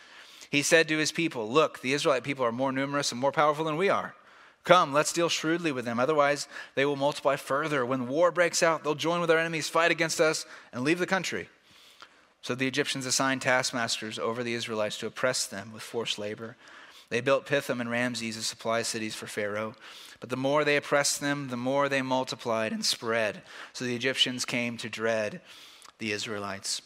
He 0.52 0.62
said 0.62 0.88
to 0.90 0.98
his 0.98 1.12
people, 1.12 1.50
Look, 1.50 1.80
the 1.80 1.94
Israelite 1.94 2.24
people 2.24 2.46
are 2.46 2.52
more 2.52 2.72
numerous 2.72 3.12
and 3.12 3.22
more 3.22 3.32
powerful 3.32 3.66
than 3.66 3.78
we 3.78 3.90
are. 3.90 4.16
Come, 4.64 4.94
let's 4.94 5.14
deal 5.14 5.30
shrewdly 5.30 5.72
with 5.72 5.86
them. 5.86 6.00
Otherwise, 6.00 6.48
they 6.76 6.86
will 6.86 6.96
multiply 6.96 7.36
further. 7.36 7.86
When 7.86 8.08
war 8.08 8.32
breaks 8.32 8.62
out, 8.62 8.84
they'll 8.84 8.96
join 8.96 9.22
with 9.22 9.32
our 9.32 9.38
enemies, 9.38 9.70
fight 9.70 9.92
against 9.92 10.20
us, 10.20 10.46
and 10.74 10.84
leave 10.84 11.00
the 11.00 11.08
country. 11.08 11.50
So 12.42 12.56
the 12.56 12.68
Egyptians 12.68 13.06
assigned 13.06 13.42
taskmasters 13.42 14.20
over 14.20 14.44
the 14.44 14.54
Israelites 14.54 14.98
to 15.00 15.08
oppress 15.08 15.46
them 15.46 15.72
with 15.74 15.84
forced 15.84 16.20
labor. 16.20 16.56
They 17.10 17.22
built 17.22 17.46
Pithom 17.46 17.82
and 17.82 17.90
Ramses 17.90 18.38
as 18.38 18.46
supply 18.46 18.84
cities 18.84 19.16
for 19.16 19.28
Pharaoh. 19.28 19.76
But 20.20 20.30
the 20.30 20.38
more 20.38 20.64
they 20.64 20.78
oppressed 20.78 21.22
them, 21.22 21.48
the 21.50 21.58
more 21.58 21.90
they 21.90 22.02
multiplied 22.02 22.72
and 22.72 22.86
spread. 22.86 23.42
So 23.74 23.86
the 23.86 23.96
Egyptians 23.96 24.46
came 24.46 24.78
to 24.78 24.90
dread 24.90 25.42
the 25.98 26.12
Israelites. 26.12 26.82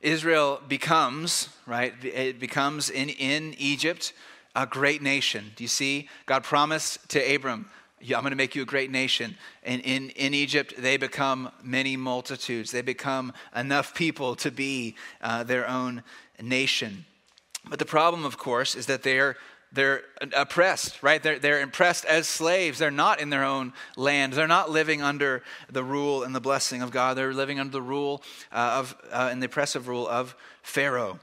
Israel 0.00 0.60
becomes, 0.66 1.50
right, 1.66 1.92
it 2.02 2.40
becomes 2.40 2.88
in, 2.88 3.10
in 3.10 3.54
Egypt 3.58 4.12
a 4.54 4.66
great 4.66 5.02
nation. 5.02 5.52
Do 5.56 5.64
you 5.64 5.68
see? 5.68 6.08
God 6.26 6.44
promised 6.44 7.08
to 7.10 7.34
Abram, 7.34 7.70
yeah, 8.00 8.16
I'm 8.16 8.22
going 8.22 8.32
to 8.32 8.36
make 8.36 8.54
you 8.54 8.62
a 8.62 8.66
great 8.66 8.90
nation. 8.90 9.36
And 9.62 9.82
in, 9.82 10.10
in 10.10 10.32
Egypt, 10.32 10.74
they 10.78 10.96
become 10.96 11.50
many 11.62 11.96
multitudes. 11.96 12.70
They 12.70 12.82
become 12.82 13.32
enough 13.54 13.94
people 13.94 14.36
to 14.36 14.50
be 14.50 14.96
uh, 15.20 15.44
their 15.44 15.68
own 15.68 16.02
nation. 16.40 17.04
But 17.68 17.78
the 17.78 17.84
problem, 17.84 18.24
of 18.24 18.38
course, 18.38 18.74
is 18.74 18.86
that 18.86 19.02
they're 19.02 19.36
they're 19.72 20.02
oppressed, 20.34 21.00
right? 21.00 21.22
They're, 21.22 21.38
they're 21.38 21.62
oppressed 21.62 22.04
as 22.04 22.26
slaves. 22.26 22.80
They're 22.80 22.90
not 22.90 23.20
in 23.20 23.30
their 23.30 23.44
own 23.44 23.72
land. 23.96 24.32
They're 24.32 24.48
not 24.48 24.70
living 24.70 25.00
under 25.00 25.44
the 25.70 25.84
rule 25.84 26.24
and 26.24 26.34
the 26.34 26.40
blessing 26.40 26.82
of 26.82 26.90
God. 26.90 27.16
They're 27.16 27.32
living 27.32 27.60
under 27.60 27.70
the 27.70 27.82
rule 27.82 28.20
uh, 28.50 28.78
of, 28.80 28.96
uh, 29.12 29.28
and 29.30 29.40
the 29.40 29.46
oppressive 29.46 29.86
rule 29.86 30.08
of 30.08 30.34
Pharaoh. 30.62 31.20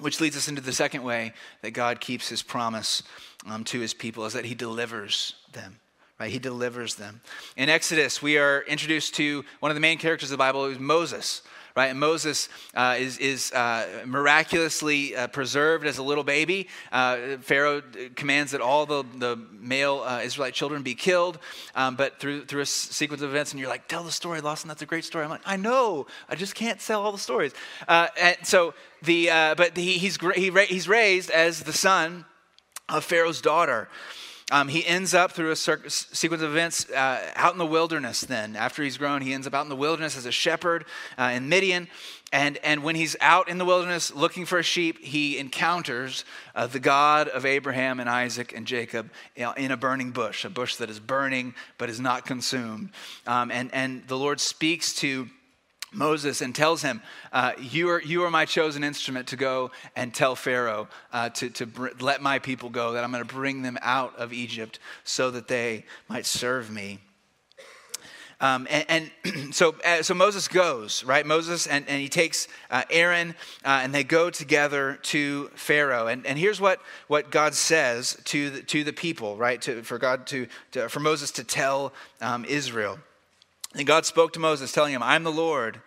Which 0.00 0.20
leads 0.20 0.36
us 0.36 0.48
into 0.48 0.60
the 0.60 0.72
second 0.72 1.02
way 1.02 1.32
that 1.62 1.72
God 1.72 2.00
keeps 2.00 2.28
his 2.28 2.42
promise 2.42 3.02
um, 3.48 3.64
to 3.64 3.80
his 3.80 3.94
people 3.94 4.24
is 4.24 4.32
that 4.32 4.44
he 4.44 4.54
delivers 4.54 5.34
them. 5.52 5.78
Right? 6.18 6.30
He 6.30 6.38
delivers 6.38 6.96
them. 6.96 7.20
In 7.56 7.68
Exodus, 7.68 8.20
we 8.20 8.36
are 8.36 8.62
introduced 8.68 9.14
to 9.14 9.44
one 9.60 9.70
of 9.70 9.74
the 9.74 9.80
main 9.80 9.98
characters 9.98 10.30
of 10.30 10.34
the 10.34 10.42
Bible, 10.42 10.66
who's 10.66 10.78
Moses 10.78 11.42
right? 11.76 11.86
And 11.86 11.98
Moses 11.98 12.48
uh, 12.74 12.96
is, 12.98 13.18
is 13.18 13.52
uh, 13.52 14.02
miraculously 14.06 15.16
uh, 15.16 15.26
preserved 15.28 15.86
as 15.86 15.98
a 15.98 16.02
little 16.02 16.24
baby. 16.24 16.68
Uh, 16.92 17.36
Pharaoh 17.40 17.82
commands 18.14 18.52
that 18.52 18.60
all 18.60 18.86
the, 18.86 19.04
the 19.16 19.36
male 19.52 20.02
uh, 20.04 20.20
Israelite 20.22 20.54
children 20.54 20.82
be 20.82 20.94
killed. 20.94 21.38
Um, 21.74 21.96
but 21.96 22.18
through, 22.18 22.44
through 22.46 22.62
a 22.62 22.66
sequence 22.66 23.22
of 23.22 23.30
events, 23.30 23.52
and 23.52 23.60
you're 23.60 23.68
like, 23.68 23.88
tell 23.88 24.02
the 24.02 24.12
story, 24.12 24.40
Lawson, 24.40 24.68
that's 24.68 24.82
a 24.82 24.86
great 24.86 25.04
story. 25.04 25.24
I'm 25.24 25.30
like, 25.30 25.42
I 25.46 25.56
know, 25.56 26.06
I 26.28 26.34
just 26.34 26.54
can't 26.54 26.80
tell 26.80 27.02
all 27.02 27.12
the 27.12 27.18
stories. 27.18 27.52
Uh, 27.88 28.08
and 28.20 28.36
so, 28.42 28.74
the, 29.02 29.26
but 29.56 29.76
he, 29.76 29.98
he's, 29.98 30.18
he, 30.34 30.50
he's 30.66 30.88
raised 30.88 31.30
as 31.30 31.62
the 31.62 31.72
son 31.72 32.24
of 32.88 33.04
Pharaoh's 33.04 33.40
daughter. 33.40 33.88
Um, 34.50 34.68
he 34.68 34.86
ends 34.86 35.14
up 35.14 35.32
through 35.32 35.50
a 35.50 35.56
sequence 35.56 36.42
of 36.42 36.50
events 36.50 36.90
uh, 36.90 37.32
out 37.36 37.52
in 37.52 37.58
the 37.58 37.66
wilderness. 37.66 38.22
Then, 38.22 38.56
after 38.56 38.82
he's 38.82 38.98
grown, 38.98 39.22
he 39.22 39.32
ends 39.32 39.46
up 39.46 39.54
out 39.54 39.62
in 39.62 39.68
the 39.68 39.76
wilderness 39.76 40.16
as 40.16 40.26
a 40.26 40.32
shepherd 40.32 40.84
uh, 41.18 41.30
in 41.34 41.48
Midian. 41.48 41.88
And, 42.32 42.58
and 42.58 42.84
when 42.84 42.94
he's 42.94 43.16
out 43.20 43.48
in 43.48 43.58
the 43.58 43.64
wilderness 43.64 44.14
looking 44.14 44.46
for 44.46 44.58
a 44.58 44.62
sheep, 44.62 45.02
he 45.02 45.38
encounters 45.38 46.24
uh, 46.54 46.68
the 46.68 46.78
God 46.78 47.26
of 47.28 47.44
Abraham 47.44 47.98
and 47.98 48.08
Isaac 48.08 48.52
and 48.54 48.66
Jacob 48.66 49.10
in 49.34 49.72
a 49.72 49.76
burning 49.76 50.12
bush, 50.12 50.44
a 50.44 50.50
bush 50.50 50.76
that 50.76 50.90
is 50.90 51.00
burning 51.00 51.54
but 51.76 51.90
is 51.90 51.98
not 51.98 52.26
consumed. 52.26 52.90
Um, 53.26 53.50
and, 53.50 53.70
and 53.72 54.06
the 54.06 54.16
Lord 54.16 54.38
speaks 54.38 54.94
to 54.96 55.28
Moses 55.92 56.40
and 56.40 56.54
tells 56.54 56.82
him, 56.82 57.02
uh, 57.32 57.52
you, 57.58 57.90
are, 57.90 58.02
you 58.02 58.22
are 58.24 58.30
my 58.30 58.44
chosen 58.44 58.84
instrument 58.84 59.28
to 59.28 59.36
go 59.36 59.70
and 59.96 60.14
tell 60.14 60.36
Pharaoh 60.36 60.88
uh, 61.12 61.30
to, 61.30 61.50
to 61.50 61.66
br- 61.66 61.88
let 62.00 62.22
my 62.22 62.38
people 62.38 62.70
go, 62.70 62.92
that 62.92 63.02
I'm 63.02 63.10
going 63.10 63.26
to 63.26 63.34
bring 63.34 63.62
them 63.62 63.78
out 63.82 64.16
of 64.16 64.32
Egypt 64.32 64.78
so 65.04 65.30
that 65.32 65.48
they 65.48 65.84
might 66.08 66.26
serve 66.26 66.70
me. 66.70 67.00
Um, 68.40 68.66
and, 68.70 69.10
and 69.24 69.54
so, 69.54 69.74
uh, 69.84 70.02
so 70.02 70.14
Moses 70.14 70.48
goes, 70.48 71.04
right? 71.04 71.26
Moses 71.26 71.66
and, 71.66 71.86
and 71.88 72.00
he 72.00 72.08
takes 72.08 72.48
uh, 72.70 72.84
Aaron 72.90 73.34
uh, 73.64 73.80
and 73.82 73.94
they 73.94 74.04
go 74.04 74.30
together 74.30 74.98
to 75.02 75.48
Pharaoh. 75.54 76.06
And, 76.06 76.24
and 76.26 76.38
here's 76.38 76.60
what, 76.60 76.80
what 77.06 77.30
God 77.30 77.54
says 77.54 78.16
to 78.24 78.50
the, 78.50 78.62
to 78.62 78.84
the 78.84 78.92
people, 78.92 79.36
right? 79.36 79.60
To, 79.62 79.82
for 79.82 79.98
God 79.98 80.26
to, 80.28 80.46
to 80.72 80.88
for 80.88 81.00
Moses 81.00 81.30
to 81.32 81.44
tell 81.44 81.92
um, 82.20 82.44
Israel. 82.46 82.98
And 83.74 83.86
God 83.86 84.04
spoke 84.04 84.32
to 84.32 84.40
Moses, 84.40 84.72
telling 84.72 84.92
him, 84.92 85.02
I'm 85.02 85.22
the 85.22 85.30
Lord. 85.32 85.80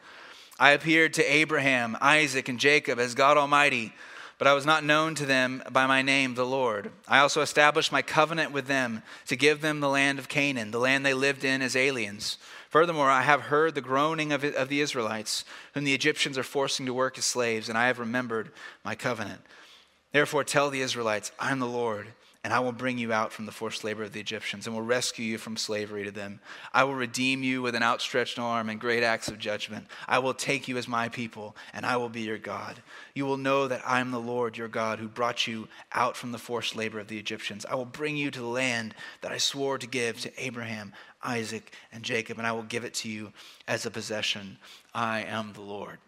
I 0.60 0.72
appeared 0.72 1.14
to 1.16 1.24
Abraham, 1.34 1.98
Isaac, 2.00 2.48
and 2.48 2.60
Jacob 2.60 3.00
as 3.00 3.16
God 3.16 3.38
Almighty, 3.38 3.94
but 4.38 4.48
I 4.48 4.54
was 4.54 4.66
not 4.66 4.84
known 4.84 5.16
to 5.16 5.26
them 5.26 5.64
by 5.72 5.86
my 5.86 6.02
name, 6.02 6.36
the 6.36 6.46
Lord. 6.46 6.92
I 7.08 7.20
also 7.20 7.42
established 7.42 7.92
my 7.92 8.02
covenant 8.02 8.52
with 8.52 8.68
them 8.68 9.04
to 9.28 9.36
give 9.36 9.62
them 9.62 9.80
the 9.80 9.90
land 9.90 10.20
of 10.20 10.30
Canaan, 10.30 10.72
the 10.72 10.80
land 10.80 11.06
they 11.06 11.14
lived 11.14 11.44
in 11.44 11.62
as 11.62 11.76
aliens. 11.76 12.38
Furthermore, 12.70 13.10
I 13.10 13.22
have 13.22 13.42
heard 13.42 13.76
the 13.76 13.82
groaning 13.82 14.32
of, 14.32 14.44
of 14.44 14.70
the 14.70 14.82
Israelites, 14.82 15.44
whom 15.74 15.84
the 15.84 15.94
Egyptians 15.94 16.38
are 16.38 16.44
forcing 16.44 16.86
to 16.86 16.94
work 16.94 17.18
as 17.18 17.26
slaves, 17.26 17.68
and 17.70 17.78
I 17.78 17.88
have 17.88 18.00
remembered 18.00 18.52
my 18.84 18.96
covenant. 18.96 19.42
Therefore, 20.12 20.44
tell 20.44 20.70
the 20.70 20.82
Israelites, 20.82 21.32
I 21.40 21.52
am 21.52 21.60
the 21.60 21.66
Lord 21.66 22.08
and 22.44 22.52
I 22.52 22.60
will 22.60 22.74
bring 22.74 22.98
you 22.98 23.14
out 23.14 23.32
from 23.32 23.46
the 23.46 23.54
forced 23.54 23.86
labor 23.86 24.04
of 24.04 24.12
the 24.12 24.20
Egyptians 24.20 24.68
and 24.68 24.76
will 24.76 24.84
rescue 24.84 25.24
you 25.24 25.38
from 25.38 25.56
slavery 25.56 26.04
to 26.04 26.12
them. 26.12 26.42
I 26.74 26.84
will 26.84 26.94
redeem 26.94 27.42
you 27.42 27.62
with 27.62 27.74
an 27.74 27.84
outstretched 27.84 28.38
arm 28.38 28.68
and 28.68 28.82
great 28.82 29.02
acts 29.02 29.30
of 29.30 29.40
judgment. 29.40 29.88
I 30.10 30.20
will 30.20 30.34
take 30.34 30.68
you 30.68 30.78
as 30.78 30.88
my 30.88 31.08
people, 31.08 31.56
and 31.74 31.86
I 31.86 31.96
will 31.96 32.10
be 32.10 32.22
your 32.22 32.38
God. 32.38 32.82
You 33.14 33.26
will 33.26 33.38
know 33.38 33.70
that 33.70 33.82
I 33.86 34.02
am 34.02 34.12
the 34.12 34.20
Lord 34.20 34.58
your 34.58 34.68
God 34.68 35.00
who 35.00 35.08
brought 35.08 35.48
you 35.48 35.70
out 35.94 36.18
from 36.18 36.34
the 36.34 36.38
forced 36.38 36.76
labor 36.76 37.00
of 37.00 37.08
the 37.08 37.20
Egyptians. 37.20 37.66
I 37.66 37.76
will 37.76 37.86
bring 37.86 38.18
you 38.18 38.30
to 38.32 38.40
the 38.40 38.46
land 38.46 38.94
that 39.22 39.32
I 39.32 39.38
swore 39.38 39.78
to 39.78 39.88
give 39.88 40.20
to 40.22 40.44
Abraham, 40.44 40.92
Isaac, 41.24 41.74
and 41.94 42.04
Jacob, 42.04 42.40
and 42.40 42.46
I 42.46 42.52
will 42.52 42.64
give 42.64 42.84
it 42.84 42.94
to 42.96 43.10
you 43.10 43.32
as 43.70 43.86
a 43.86 43.92
possession. 43.92 44.58
I 44.94 45.22
am 45.24 45.54
the 45.54 45.62
Lord. 45.62 46.00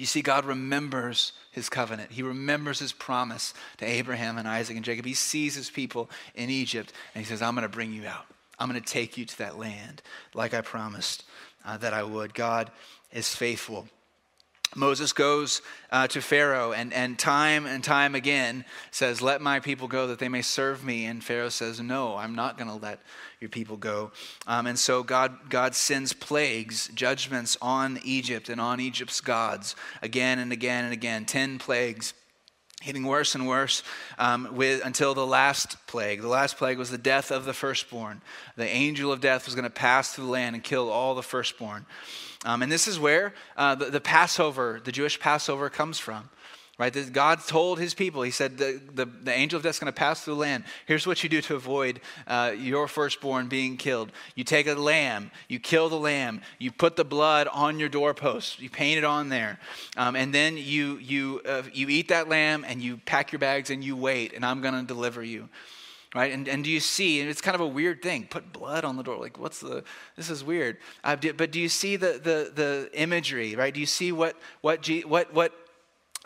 You 0.00 0.06
see, 0.06 0.22
God 0.22 0.46
remembers 0.46 1.34
his 1.50 1.68
covenant. 1.68 2.10
He 2.10 2.22
remembers 2.22 2.78
his 2.78 2.90
promise 2.90 3.52
to 3.76 3.84
Abraham 3.84 4.38
and 4.38 4.48
Isaac 4.48 4.74
and 4.74 4.82
Jacob. 4.82 5.04
He 5.04 5.12
sees 5.12 5.54
his 5.54 5.68
people 5.68 6.08
in 6.34 6.48
Egypt 6.48 6.94
and 7.14 7.22
he 7.22 7.28
says, 7.28 7.42
I'm 7.42 7.54
going 7.54 7.68
to 7.68 7.68
bring 7.68 7.92
you 7.92 8.06
out. 8.06 8.24
I'm 8.58 8.70
going 8.70 8.80
to 8.80 8.92
take 8.92 9.18
you 9.18 9.26
to 9.26 9.38
that 9.38 9.58
land 9.58 10.00
like 10.32 10.54
I 10.54 10.62
promised 10.62 11.24
uh, 11.66 11.76
that 11.76 11.92
I 11.92 12.02
would. 12.02 12.32
God 12.32 12.70
is 13.12 13.34
faithful. 13.34 13.88
Moses 14.76 15.12
goes 15.12 15.62
uh, 15.90 16.06
to 16.08 16.20
Pharaoh 16.20 16.72
and, 16.72 16.92
and 16.92 17.18
time 17.18 17.66
and 17.66 17.82
time 17.82 18.14
again 18.14 18.64
says, 18.92 19.20
Let 19.20 19.40
my 19.40 19.58
people 19.58 19.88
go 19.88 20.06
that 20.06 20.20
they 20.20 20.28
may 20.28 20.42
serve 20.42 20.84
me. 20.84 21.06
And 21.06 21.24
Pharaoh 21.24 21.48
says, 21.48 21.80
No, 21.80 22.16
I'm 22.16 22.36
not 22.36 22.56
going 22.56 22.68
to 22.68 22.76
let 22.76 23.00
your 23.40 23.48
people 23.48 23.76
go. 23.76 24.12
Um, 24.46 24.66
and 24.66 24.78
so 24.78 25.02
God, 25.02 25.50
God 25.50 25.74
sends 25.74 26.12
plagues, 26.12 26.88
judgments 26.94 27.56
on 27.60 27.98
Egypt 28.04 28.48
and 28.48 28.60
on 28.60 28.78
Egypt's 28.80 29.20
gods 29.20 29.74
again 30.02 30.38
and 30.38 30.52
again 30.52 30.84
and 30.84 30.92
again. 30.92 31.24
Ten 31.24 31.58
plagues 31.58 32.14
getting 32.84 33.04
worse 33.04 33.34
and 33.34 33.46
worse 33.46 33.82
um, 34.18 34.48
with, 34.52 34.84
until 34.84 35.14
the 35.14 35.26
last 35.26 35.76
plague. 35.86 36.22
The 36.22 36.28
last 36.28 36.56
plague 36.56 36.78
was 36.78 36.90
the 36.90 36.98
death 36.98 37.30
of 37.30 37.44
the 37.44 37.52
firstborn. 37.52 38.22
The 38.56 38.66
angel 38.66 39.12
of 39.12 39.20
death 39.20 39.44
was 39.44 39.54
going 39.54 39.64
to 39.64 39.70
pass 39.70 40.14
through 40.14 40.24
the 40.24 40.30
land 40.30 40.54
and 40.54 40.64
kill 40.64 40.88
all 40.88 41.14
the 41.14 41.22
firstborn. 41.22 41.84
Um, 42.44 42.62
and 42.62 42.72
this 42.72 42.88
is 42.88 42.98
where 42.98 43.34
uh, 43.56 43.74
the, 43.74 43.86
the 43.86 44.00
Passover, 44.00 44.80
the 44.82 44.92
Jewish 44.92 45.20
Passover, 45.20 45.68
comes 45.68 45.98
from 45.98 46.30
right? 46.80 47.12
God 47.12 47.40
told 47.46 47.78
his 47.78 47.92
people, 47.92 48.22
he 48.22 48.30
said, 48.30 48.56
the, 48.56 48.80
the, 48.94 49.04
the 49.04 49.32
angel 49.32 49.58
of 49.58 49.62
death 49.62 49.74
is 49.74 49.78
going 49.78 49.92
to 49.92 49.96
pass 49.96 50.22
through 50.22 50.36
the 50.36 50.40
land. 50.40 50.64
Here's 50.86 51.06
what 51.06 51.22
you 51.22 51.28
do 51.28 51.42
to 51.42 51.54
avoid 51.54 52.00
uh, 52.26 52.54
your 52.56 52.88
firstborn 52.88 53.48
being 53.48 53.76
killed. 53.76 54.10
You 54.34 54.44
take 54.44 54.66
a 54.66 54.72
lamb, 54.74 55.30
you 55.46 55.60
kill 55.60 55.90
the 55.90 55.98
lamb, 55.98 56.40
you 56.58 56.72
put 56.72 56.96
the 56.96 57.04
blood 57.04 57.48
on 57.48 57.78
your 57.78 57.90
doorpost, 57.90 58.60
you 58.60 58.70
paint 58.70 58.96
it 58.96 59.04
on 59.04 59.28
there, 59.28 59.60
um, 59.98 60.16
and 60.16 60.34
then 60.34 60.56
you, 60.56 60.96
you, 60.96 61.42
uh, 61.44 61.64
you 61.70 61.90
eat 61.90 62.08
that 62.08 62.30
lamb 62.30 62.64
and 62.66 62.80
you 62.80 62.96
pack 62.96 63.30
your 63.30 63.40
bags 63.40 63.68
and 63.68 63.84
you 63.84 63.94
wait, 63.94 64.32
and 64.32 64.42
I'm 64.42 64.62
going 64.62 64.74
to 64.74 64.82
deliver 64.82 65.22
you 65.22 65.50
right 66.12 66.32
and, 66.32 66.48
and 66.48 66.64
do 66.64 66.70
you 66.70 66.80
see 66.80 67.20
and 67.20 67.30
it's 67.30 67.40
kind 67.40 67.54
of 67.54 67.60
a 67.60 67.66
weird 67.66 68.02
thing 68.02 68.26
put 68.28 68.52
blood 68.52 68.84
on 68.84 68.96
the 68.96 69.02
door 69.04 69.16
like 69.16 69.38
what's 69.38 69.60
the 69.60 69.84
this 70.16 70.28
is 70.28 70.42
weird 70.42 70.76
uh, 71.04 71.14
but 71.36 71.52
do 71.52 71.60
you 71.60 71.68
see 71.68 71.94
the, 71.94 72.20
the 72.22 72.50
the 72.52 72.90
imagery 72.94 73.54
right 73.54 73.74
do 73.74 73.78
you 73.78 73.86
see 73.86 74.10
what 74.10 74.36
what 74.60 74.82
G, 74.82 75.02
what 75.02 75.32
what 75.32 75.52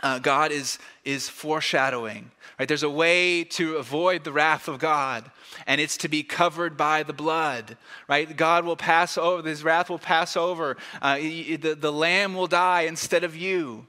uh, 0.03 0.19
God 0.19 0.53
is, 0.53 0.79
is 1.05 1.29
foreshadowing. 1.29 2.31
Right? 2.59 2.69
There's 2.69 2.83
a 2.83 2.91
way 2.91 3.45
to 3.45 3.77
avoid 3.77 4.25
the 4.25 4.33
wrath 4.33 4.69
of 4.69 4.79
God, 4.79 5.31
and 5.67 5.81
it's 5.81 5.97
to 5.99 6.09
be 6.09 6.23
covered 6.23 6.77
by 6.77 7.03
the 7.03 7.13
blood. 7.13 7.77
Right? 8.09 8.37
God 8.37 8.65
will 8.65 8.77
pass 8.77 9.19
over, 9.19 9.49
his 9.49 9.65
wrath 9.65 9.91
will 9.91 9.99
pass 9.99 10.37
over. 10.37 10.77
Uh, 11.03 11.17
the, 11.17 11.77
the 11.79 11.93
lamb 11.93 12.35
will 12.35 12.47
die 12.47 12.83
instead 12.83 13.25
of 13.25 13.37
you. 13.37 13.87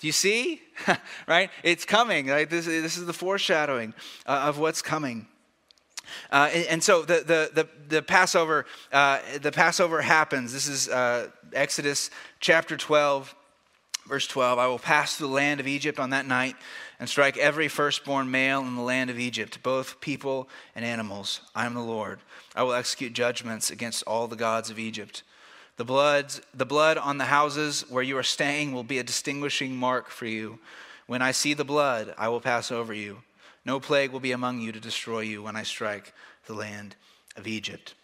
Do 0.00 0.06
you 0.06 0.12
see? 0.12 0.62
right? 1.26 1.50
It's 1.62 1.84
coming. 1.84 2.28
Right? 2.28 2.48
This, 2.48 2.66
this 2.66 2.96
is 2.96 3.06
the 3.06 3.12
foreshadowing 3.12 3.94
uh, 4.26 4.44
of 4.46 4.58
what's 4.58 4.80
coming. 4.80 5.26
Uh, 6.30 6.50
and, 6.52 6.66
and, 6.66 6.84
so 6.84 7.02
the, 7.02 7.16
the, 7.26 7.50
the, 7.52 7.68
the 7.96 8.02
Passover, 8.02 8.64
uh, 8.92 9.18
the 9.40 9.52
Passover 9.52 10.00
happens. 10.00 10.52
This 10.52 10.66
is 10.66 10.88
uh, 10.88 11.28
Exodus 11.52 12.10
chapter 12.40 12.76
12. 12.76 13.34
Verse 14.08 14.26
12 14.26 14.58
I 14.58 14.66
will 14.66 14.78
pass 14.78 15.16
through 15.16 15.28
the 15.28 15.34
land 15.34 15.60
of 15.60 15.66
Egypt 15.66 16.00
on 16.00 16.10
that 16.10 16.26
night 16.26 16.56
and 16.98 17.08
strike 17.08 17.36
every 17.36 17.68
firstborn 17.68 18.30
male 18.30 18.60
in 18.62 18.74
the 18.74 18.82
land 18.82 19.10
of 19.10 19.18
Egypt, 19.18 19.62
both 19.62 20.00
people 20.00 20.48
and 20.74 20.84
animals. 20.84 21.42
I 21.54 21.66
am 21.66 21.74
the 21.74 21.80
Lord. 21.80 22.20
I 22.56 22.62
will 22.62 22.72
execute 22.72 23.12
judgments 23.12 23.70
against 23.70 24.02
all 24.04 24.26
the 24.26 24.34
gods 24.34 24.70
of 24.70 24.78
Egypt. 24.78 25.22
The, 25.76 25.84
bloods, 25.84 26.40
the 26.54 26.66
blood 26.66 26.96
on 26.96 27.18
the 27.18 27.26
houses 27.26 27.84
where 27.88 28.02
you 28.02 28.16
are 28.16 28.22
staying 28.22 28.72
will 28.72 28.82
be 28.82 28.98
a 28.98 29.04
distinguishing 29.04 29.76
mark 29.76 30.08
for 30.08 30.26
you. 30.26 30.58
When 31.06 31.22
I 31.22 31.30
see 31.30 31.52
the 31.54 31.64
blood, 31.64 32.14
I 32.16 32.28
will 32.28 32.40
pass 32.40 32.72
over 32.72 32.94
you. 32.94 33.18
No 33.64 33.78
plague 33.78 34.10
will 34.10 34.20
be 34.20 34.32
among 34.32 34.60
you 34.60 34.72
to 34.72 34.80
destroy 34.80 35.20
you 35.20 35.42
when 35.42 35.54
I 35.54 35.62
strike 35.62 36.14
the 36.46 36.54
land 36.54 36.96
of 37.36 37.46
Egypt. 37.46 37.94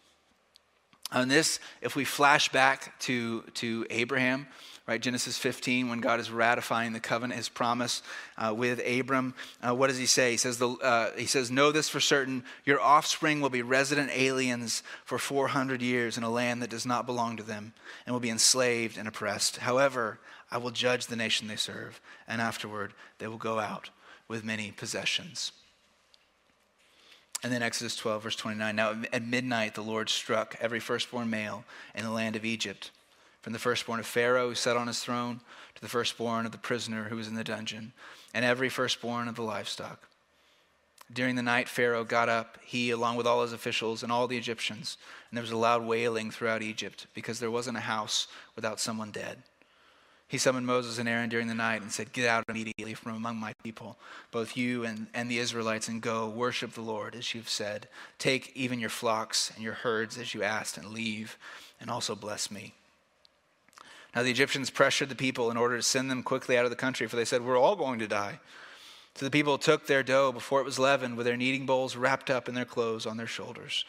On 1.10 1.28
this, 1.28 1.58
if 1.80 1.96
we 1.96 2.04
flash 2.04 2.50
back 2.50 2.98
to, 3.00 3.42
to 3.54 3.86
Abraham, 3.88 4.46
right? 4.86 5.00
Genesis 5.00 5.38
15, 5.38 5.88
when 5.88 6.00
God 6.00 6.20
is 6.20 6.30
ratifying 6.30 6.92
the 6.92 7.00
covenant, 7.00 7.38
his 7.38 7.48
promise 7.48 8.02
uh, 8.36 8.52
with 8.54 8.80
Abram. 8.86 9.34
Uh, 9.62 9.74
what 9.74 9.88
does 9.88 9.96
he 9.96 10.06
say? 10.06 10.32
He 10.32 10.36
says, 10.36 10.58
the, 10.58 10.68
uh, 10.68 11.10
he 11.16 11.26
says, 11.26 11.50
Know 11.50 11.72
this 11.72 11.88
for 11.88 12.00
certain 12.00 12.44
your 12.64 12.80
offspring 12.80 13.40
will 13.40 13.50
be 13.50 13.62
resident 13.62 14.10
aliens 14.12 14.82
for 15.04 15.18
400 15.18 15.80
years 15.80 16.18
in 16.18 16.22
a 16.22 16.30
land 16.30 16.60
that 16.62 16.70
does 16.70 16.84
not 16.84 17.06
belong 17.06 17.36
to 17.38 17.42
them 17.42 17.72
and 18.04 18.12
will 18.12 18.20
be 18.20 18.30
enslaved 18.30 18.98
and 18.98 19.08
oppressed. 19.08 19.58
However, 19.58 20.18
I 20.50 20.58
will 20.58 20.70
judge 20.70 21.06
the 21.06 21.16
nation 21.16 21.48
they 21.48 21.56
serve, 21.56 22.00
and 22.28 22.40
afterward 22.40 22.92
they 23.18 23.26
will 23.26 23.38
go 23.38 23.58
out 23.58 23.90
with 24.28 24.44
many 24.44 24.70
possessions. 24.70 25.52
And 27.42 27.52
then 27.52 27.62
Exodus 27.62 27.96
12, 27.96 28.22
verse 28.22 28.36
29. 28.36 28.76
Now 28.76 28.94
at 29.12 29.26
midnight 29.26 29.74
the 29.74 29.82
Lord 29.82 30.08
struck 30.08 30.56
every 30.60 30.80
firstborn 30.80 31.28
male 31.28 31.64
in 31.94 32.04
the 32.04 32.10
land 32.10 32.36
of 32.36 32.44
Egypt 32.44 32.90
from 33.44 33.52
the 33.52 33.58
firstborn 33.58 34.00
of 34.00 34.06
Pharaoh 34.06 34.48
who 34.48 34.54
sat 34.54 34.74
on 34.74 34.86
his 34.86 35.00
throne 35.00 35.38
to 35.74 35.82
the 35.82 35.88
firstborn 35.88 36.46
of 36.46 36.52
the 36.52 36.56
prisoner 36.56 37.10
who 37.10 37.16
was 37.16 37.28
in 37.28 37.34
the 37.34 37.44
dungeon, 37.44 37.92
and 38.32 38.42
every 38.42 38.70
firstborn 38.70 39.28
of 39.28 39.34
the 39.34 39.42
livestock. 39.42 40.08
During 41.12 41.36
the 41.36 41.42
night, 41.42 41.68
Pharaoh 41.68 42.04
got 42.04 42.30
up, 42.30 42.56
he 42.64 42.88
along 42.88 43.16
with 43.16 43.26
all 43.26 43.42
his 43.42 43.52
officials 43.52 44.02
and 44.02 44.10
all 44.10 44.26
the 44.26 44.38
Egyptians, 44.38 44.96
and 45.28 45.36
there 45.36 45.42
was 45.42 45.50
a 45.50 45.58
loud 45.58 45.84
wailing 45.84 46.30
throughout 46.30 46.62
Egypt 46.62 47.06
because 47.12 47.38
there 47.38 47.50
wasn't 47.50 47.76
a 47.76 47.80
house 47.80 48.28
without 48.56 48.80
someone 48.80 49.10
dead. 49.10 49.42
He 50.26 50.38
summoned 50.38 50.66
Moses 50.66 50.96
and 50.96 51.06
Aaron 51.06 51.28
during 51.28 51.48
the 51.48 51.54
night 51.54 51.82
and 51.82 51.92
said, 51.92 52.14
Get 52.14 52.26
out 52.26 52.46
immediately 52.48 52.94
from 52.94 53.14
among 53.14 53.36
my 53.36 53.52
people, 53.62 53.98
both 54.30 54.56
you 54.56 54.86
and, 54.86 55.08
and 55.12 55.30
the 55.30 55.38
Israelites, 55.38 55.86
and 55.86 56.00
go 56.00 56.30
worship 56.30 56.72
the 56.72 56.80
Lord 56.80 57.14
as 57.14 57.34
you've 57.34 57.50
said. 57.50 57.88
Take 58.18 58.56
even 58.56 58.80
your 58.80 58.88
flocks 58.88 59.52
and 59.54 59.62
your 59.62 59.74
herds 59.74 60.16
as 60.16 60.32
you 60.32 60.42
asked, 60.42 60.78
and 60.78 60.88
leave, 60.88 61.36
and 61.78 61.90
also 61.90 62.14
bless 62.14 62.50
me. 62.50 62.72
Now 64.14 64.22
the 64.22 64.30
Egyptians 64.30 64.70
pressured 64.70 65.08
the 65.08 65.16
people 65.16 65.50
in 65.50 65.56
order 65.56 65.76
to 65.76 65.82
send 65.82 66.10
them 66.10 66.22
quickly 66.22 66.56
out 66.56 66.64
of 66.64 66.70
the 66.70 66.76
country, 66.76 67.06
for 67.06 67.16
they 67.16 67.24
said, 67.24 67.42
We're 67.42 67.58
all 67.58 67.76
going 67.76 67.98
to 67.98 68.06
die. 68.06 68.38
So 69.16 69.24
the 69.24 69.30
people 69.30 69.58
took 69.58 69.86
their 69.86 70.02
dough 70.02 70.32
before 70.32 70.60
it 70.60 70.64
was 70.64 70.78
leavened, 70.78 71.16
with 71.16 71.26
their 71.26 71.36
kneading 71.36 71.66
bowls 71.66 71.96
wrapped 71.96 72.30
up 72.30 72.48
in 72.48 72.54
their 72.54 72.64
clothes 72.64 73.06
on 73.06 73.16
their 73.16 73.26
shoulders. 73.26 73.84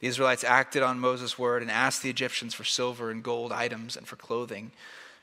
The 0.00 0.08
Israelites 0.08 0.44
acted 0.44 0.82
on 0.82 1.00
Moses' 1.00 1.38
word 1.38 1.62
and 1.62 1.70
asked 1.70 2.02
the 2.02 2.10
Egyptians 2.10 2.54
for 2.54 2.64
silver 2.64 3.10
and 3.10 3.22
gold 3.22 3.52
items 3.52 3.96
and 3.96 4.06
for 4.06 4.16
clothing. 4.16 4.70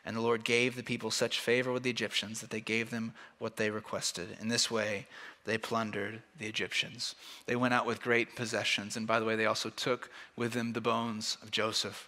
And 0.06 0.16
the 0.16 0.22
Lord 0.22 0.44
gave 0.44 0.76
the 0.76 0.84
people 0.84 1.12
such 1.12 1.40
favor 1.40 1.72
with 1.72 1.84
the 1.84 1.90
Egyptians 1.90 2.42
that 2.42 2.50
they 2.50 2.62
gave 2.62 2.92
them 2.92 3.14
what 3.40 3.58
they 3.58 3.70
requested. 3.70 4.38
In 4.40 4.50
this 4.50 4.70
way, 4.70 5.08
they 5.46 5.58
plundered 5.58 6.22
the 6.38 6.46
Egyptians. 6.46 7.16
They 7.46 7.56
went 7.56 7.74
out 7.74 7.86
with 7.86 8.02
great 8.02 8.36
possessions. 8.36 8.96
And 8.96 9.08
by 9.08 9.20
the 9.20 9.26
way, 9.26 9.36
they 9.36 9.46
also 9.46 9.70
took 9.70 10.12
with 10.36 10.54
them 10.54 10.74
the 10.74 10.82
bones 10.82 11.38
of 11.42 11.52
Joseph. 11.52 12.08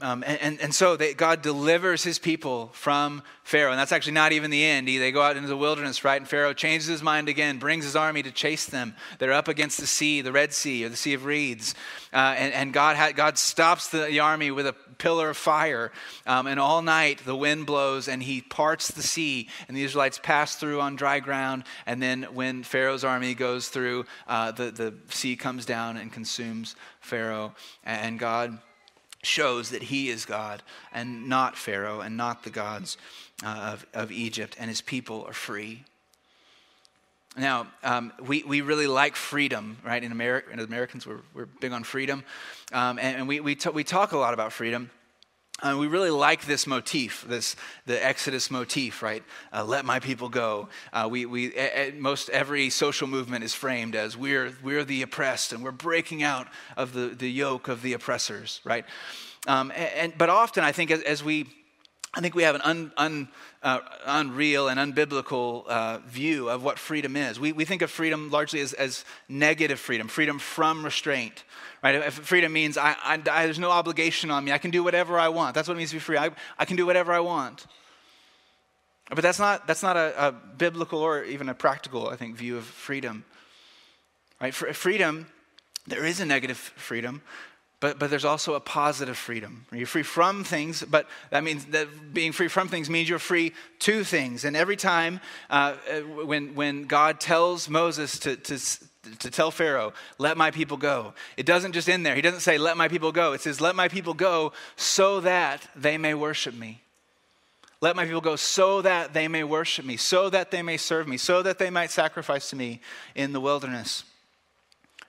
Um, 0.00 0.24
and, 0.26 0.40
and, 0.40 0.60
and, 0.60 0.74
so 0.74 0.96
they, 0.96 1.14
God 1.14 1.40
delivers 1.40 2.02
his 2.02 2.18
people 2.18 2.70
from 2.72 3.22
Pharaoh. 3.44 3.70
And 3.70 3.78
that's 3.78 3.92
actually 3.92 4.14
not 4.14 4.32
even 4.32 4.50
the 4.50 4.64
end. 4.64 4.88
They 4.88 5.12
go 5.12 5.22
out 5.22 5.36
into 5.36 5.48
the 5.48 5.56
wilderness, 5.56 6.02
right? 6.02 6.20
And 6.20 6.28
Pharaoh 6.28 6.52
changes 6.52 6.88
his 6.88 7.00
mind 7.00 7.28
again, 7.28 7.58
brings 7.58 7.84
his 7.84 7.94
army 7.94 8.20
to 8.24 8.32
chase 8.32 8.66
them. 8.66 8.96
They're 9.20 9.32
up 9.32 9.46
against 9.46 9.78
the 9.78 9.86
sea, 9.86 10.20
the 10.20 10.32
Red 10.32 10.52
Sea, 10.52 10.84
or 10.84 10.88
the 10.88 10.96
Sea 10.96 11.14
of 11.14 11.24
Reeds. 11.24 11.76
Uh, 12.12 12.34
and, 12.36 12.52
and 12.52 12.72
God, 12.72 12.96
ha- 12.96 13.12
God 13.14 13.38
stops 13.38 13.88
the, 13.88 14.06
the, 14.06 14.18
army 14.18 14.50
with 14.50 14.66
a 14.66 14.72
pillar 14.98 15.30
of 15.30 15.36
fire. 15.36 15.92
Um, 16.26 16.48
and 16.48 16.58
all 16.58 16.82
night 16.82 17.22
the 17.24 17.36
wind 17.36 17.64
blows 17.64 18.08
and 18.08 18.20
he 18.20 18.40
parts 18.40 18.88
the 18.88 19.02
sea. 19.02 19.48
And 19.68 19.76
the 19.76 19.84
Israelites 19.84 20.18
pass 20.20 20.56
through 20.56 20.80
on 20.80 20.96
dry 20.96 21.20
ground. 21.20 21.64
And 21.86 22.02
then 22.02 22.24
when 22.34 22.64
Pharaoh's 22.64 23.04
army 23.04 23.34
goes 23.34 23.68
through, 23.68 24.06
uh, 24.26 24.50
the, 24.50 24.72
the 24.72 24.94
sea 25.10 25.36
comes 25.36 25.64
down 25.64 25.98
and 25.98 26.12
consumes 26.12 26.74
Pharaoh. 27.00 27.54
And 27.84 28.18
God 28.18 28.58
shows 29.24 29.70
that 29.70 29.82
he 29.82 30.08
is 30.08 30.24
God 30.24 30.62
and 30.92 31.28
not 31.28 31.56
Pharaoh 31.56 32.00
and 32.00 32.16
not 32.16 32.44
the 32.44 32.50
gods 32.50 32.96
uh, 33.44 33.74
of, 33.74 33.86
of 33.94 34.12
Egypt, 34.12 34.56
and 34.58 34.68
his 34.68 34.80
people 34.80 35.24
are 35.26 35.32
free. 35.32 35.84
Now, 37.36 37.66
um, 37.82 38.12
we, 38.22 38.44
we 38.44 38.60
really 38.60 38.86
like 38.86 39.16
freedom, 39.16 39.78
right? 39.84 40.02
In 40.02 40.12
America, 40.12 40.52
Americans, 40.62 41.04
we're, 41.06 41.20
we're 41.34 41.46
big 41.46 41.72
on 41.72 41.82
freedom. 41.82 42.22
Um, 42.72 42.98
and, 42.98 43.18
and 43.18 43.28
we, 43.28 43.40
we, 43.40 43.56
t- 43.56 43.70
we 43.70 43.82
talk 43.82 44.12
a 44.12 44.18
lot 44.18 44.34
about 44.34 44.52
freedom. 44.52 44.90
Uh, 45.62 45.76
we 45.78 45.86
really 45.86 46.10
like 46.10 46.46
this 46.46 46.66
motif, 46.66 47.24
this 47.28 47.54
the 47.86 48.04
Exodus 48.04 48.50
motif, 48.50 49.02
right? 49.02 49.22
Uh, 49.52 49.64
let 49.64 49.84
my 49.84 50.00
people 50.00 50.28
go. 50.28 50.68
Uh, 50.92 51.08
we, 51.08 51.26
we 51.26 51.54
a, 51.54 51.90
a, 51.90 51.92
most 51.92 52.28
every 52.30 52.68
social 52.70 53.06
movement 53.06 53.44
is 53.44 53.54
framed 53.54 53.94
as 53.94 54.16
we're 54.16 54.52
we're 54.64 54.84
the 54.84 55.02
oppressed 55.02 55.52
and 55.52 55.62
we're 55.62 55.70
breaking 55.70 56.24
out 56.24 56.48
of 56.76 56.92
the, 56.92 57.06
the 57.06 57.30
yoke 57.30 57.68
of 57.68 57.82
the 57.82 57.92
oppressors, 57.92 58.60
right? 58.64 58.84
Um, 59.46 59.72
and, 59.76 60.12
but 60.18 60.28
often 60.28 60.64
I 60.64 60.72
think 60.72 60.90
as, 60.90 61.02
as 61.02 61.22
we 61.22 61.46
I 62.16 62.20
think 62.20 62.36
we 62.36 62.44
have 62.44 62.54
an 62.54 62.60
un, 62.62 62.92
un, 62.96 63.28
uh, 63.62 63.80
unreal 64.06 64.68
and 64.68 64.78
unbiblical 64.78 65.66
uh, 65.66 65.98
view 66.06 66.48
of 66.48 66.62
what 66.62 66.78
freedom 66.78 67.16
is. 67.16 67.40
We, 67.40 67.50
we 67.50 67.64
think 67.64 67.82
of 67.82 67.90
freedom 67.90 68.30
largely 68.30 68.60
as, 68.60 68.72
as 68.72 69.04
negative 69.28 69.80
freedom, 69.80 70.06
freedom 70.06 70.38
from 70.38 70.84
restraint. 70.84 71.42
Right? 71.84 72.10
Freedom 72.10 72.50
means 72.50 72.78
I, 72.78 72.96
I, 73.04 73.20
I, 73.30 73.44
there's 73.44 73.58
no 73.58 73.70
obligation 73.70 74.30
on 74.30 74.42
me, 74.42 74.52
I 74.52 74.58
can 74.58 74.70
do 74.70 74.82
whatever 74.82 75.18
I 75.18 75.28
want. 75.28 75.54
That's 75.54 75.68
what 75.68 75.74
it 75.74 75.76
means 75.76 75.90
to 75.90 75.96
be 75.96 76.00
free. 76.00 76.16
I, 76.16 76.30
I 76.58 76.64
can 76.64 76.76
do 76.76 76.86
whatever 76.86 77.12
I 77.12 77.20
want. 77.20 77.66
But 79.10 79.20
that's 79.20 79.38
not, 79.38 79.66
that's 79.66 79.82
not 79.82 79.98
a, 79.98 80.28
a 80.28 80.32
biblical 80.32 81.00
or 81.00 81.22
even 81.24 81.50
a 81.50 81.54
practical, 81.54 82.08
I 82.08 82.16
think, 82.16 82.36
view 82.36 82.56
of 82.56 82.64
freedom. 82.64 83.26
Right? 84.40 84.54
For 84.54 84.72
freedom, 84.72 85.26
there 85.86 86.06
is 86.06 86.20
a 86.20 86.24
negative 86.24 86.56
freedom, 86.56 87.20
But, 87.80 87.98
but 87.98 88.08
there's 88.08 88.24
also 88.24 88.54
a 88.54 88.60
positive 88.60 89.18
freedom. 89.18 89.66
You're 89.70 89.86
free 89.86 90.04
from 90.04 90.42
things, 90.42 90.82
but 90.82 91.06
that 91.28 91.44
means 91.44 91.66
that 91.66 92.14
being 92.14 92.32
free 92.32 92.48
from 92.48 92.68
things 92.68 92.88
means 92.88 93.10
you're 93.10 93.18
free 93.18 93.52
to 93.80 94.04
things. 94.04 94.46
And 94.46 94.56
every 94.56 94.76
time 94.76 95.20
uh, 95.50 95.74
when, 96.24 96.54
when 96.54 96.84
God 96.84 97.20
tells 97.20 97.68
Moses 97.68 98.18
to, 98.20 98.36
to, 98.36 98.58
to 99.20 99.30
tell 99.30 99.50
Pharaoh, 99.50 99.92
let 100.18 100.36
my 100.36 100.50
people 100.50 100.76
go, 100.76 101.14
it 101.36 101.46
doesn't 101.46 101.72
just 101.72 101.88
end 101.88 102.04
there. 102.04 102.14
He 102.14 102.22
doesn't 102.22 102.40
say, 102.40 102.58
let 102.58 102.76
my 102.76 102.88
people 102.88 103.12
go. 103.12 103.32
It 103.32 103.40
says, 103.40 103.60
let 103.60 103.76
my 103.76 103.88
people 103.88 104.14
go 104.14 104.52
so 104.76 105.20
that 105.20 105.66
they 105.76 105.98
may 105.98 106.14
worship 106.14 106.54
me. 106.54 106.80
Let 107.80 107.96
my 107.96 108.04
people 108.06 108.20
go 108.22 108.36
so 108.36 108.80
that 108.82 109.12
they 109.12 109.28
may 109.28 109.44
worship 109.44 109.84
me, 109.84 109.96
so 109.98 110.30
that 110.30 110.50
they 110.50 110.62
may 110.62 110.78
serve 110.78 111.06
me, 111.06 111.18
so 111.18 111.42
that 111.42 111.58
they 111.58 111.70
might 111.70 111.90
sacrifice 111.90 112.50
to 112.50 112.56
me 112.56 112.80
in 113.14 113.32
the 113.32 113.40
wilderness. 113.40 114.04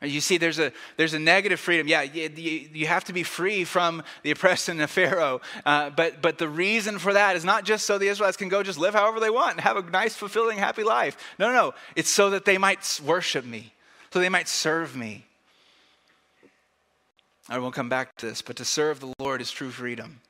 You 0.01 0.19
see, 0.19 0.37
there's 0.37 0.59
a, 0.59 0.73
there's 0.97 1.13
a 1.13 1.19
negative 1.19 1.59
freedom. 1.59 1.87
Yeah, 1.87 2.01
you, 2.01 2.29
you 2.73 2.85
have 2.87 3.05
to 3.05 3.13
be 3.13 3.23
free 3.23 3.63
from 3.63 4.03
the 4.23 4.31
oppression 4.31 4.81
of 4.81 4.89
Pharaoh. 4.91 5.39
Uh, 5.65 5.89
but, 5.89 6.21
but 6.21 6.37
the 6.37 6.49
reason 6.49 6.99
for 6.99 7.13
that 7.13 7.37
is 7.37 7.45
not 7.45 7.63
just 7.63 7.85
so 7.85 7.97
the 7.97 8.09
Israelites 8.09 8.35
can 8.35 8.49
go 8.49 8.61
just 8.61 8.77
live 8.77 8.93
however 8.93 9.19
they 9.19 9.29
want 9.29 9.53
and 9.53 9.61
have 9.61 9.77
a 9.77 9.89
nice, 9.89 10.15
fulfilling, 10.15 10.57
happy 10.57 10.83
life. 10.83 11.17
No, 11.39 11.47
no, 11.47 11.53
no. 11.53 11.73
It's 11.95 12.09
so 12.09 12.31
that 12.31 12.43
they 12.43 12.57
might 12.57 12.99
worship 13.05 13.45
me, 13.45 13.71
so 14.15 14.21
they 14.21 14.29
might 14.29 14.47
serve 14.47 14.95
me. 14.95 15.25
I 17.49 17.59
won't 17.59 17.75
come 17.75 17.89
back 17.89 18.15
to 18.15 18.27
this, 18.27 18.41
but 18.41 18.55
to 18.55 18.63
serve 18.63 19.01
the 19.01 19.13
Lord 19.19 19.41
is 19.41 19.51
true 19.51 19.71
freedom. 19.71 20.21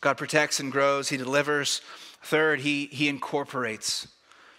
God 0.00 0.16
protects 0.16 0.60
and 0.60 0.72
grows, 0.72 1.10
He 1.10 1.18
delivers. 1.18 1.82
Third, 2.22 2.60
He, 2.60 2.86
he 2.86 3.06
incorporates. 3.06 4.08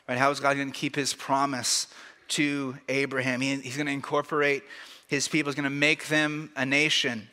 Right? 0.08 0.19
How 0.19 0.30
is 0.30 0.39
God 0.39 0.54
going 0.54 0.71
to 0.71 0.80
keep 0.80 0.95
his 0.95 1.15
promise 1.15 1.88
to 2.28 2.78
Abraham? 2.88 3.41
He, 3.41 3.56
he's 3.56 3.78
going 3.78 3.88
to 3.88 3.91
incorporate 3.91 4.62
his 5.08 5.28
people, 5.28 5.50
he's 5.50 5.56
going 5.56 5.63
to 5.63 5.71
make 5.71 6.10
them 6.10 6.52
a 6.56 6.63
nation. 6.63 7.28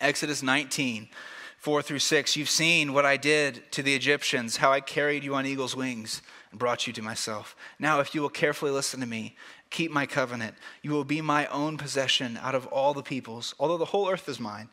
Exodus 0.00 0.44
19, 0.44 1.08
4 1.58 1.82
through 1.82 1.98
6. 1.98 2.36
You've 2.36 2.48
seen 2.48 2.92
what 2.92 3.04
I 3.04 3.16
did 3.16 3.64
to 3.72 3.82
the 3.82 3.96
Egyptians, 3.96 4.58
how 4.58 4.70
I 4.70 4.80
carried 4.80 5.24
you 5.24 5.34
on 5.34 5.44
eagle's 5.44 5.74
wings 5.74 6.22
and 6.50 6.58
brought 6.58 6.86
you 6.86 6.92
to 6.94 7.02
myself. 7.02 7.56
Now, 7.78 8.00
if 8.00 8.14
you 8.14 8.22
will 8.22 8.28
carefully 8.28 8.70
listen 8.70 9.00
to 9.00 9.06
me, 9.06 9.36
keep 9.70 9.90
my 9.90 10.06
covenant, 10.06 10.54
you 10.82 10.92
will 10.92 11.04
be 11.04 11.20
my 11.20 11.46
own 11.46 11.76
possession 11.76 12.38
out 12.38 12.54
of 12.54 12.66
all 12.66 12.94
the 12.94 13.02
peoples, 13.02 13.54
although 13.58 13.78
the 13.78 13.84
whole 13.86 14.08
earth 14.08 14.28
is 14.28 14.40
mine. 14.40 14.68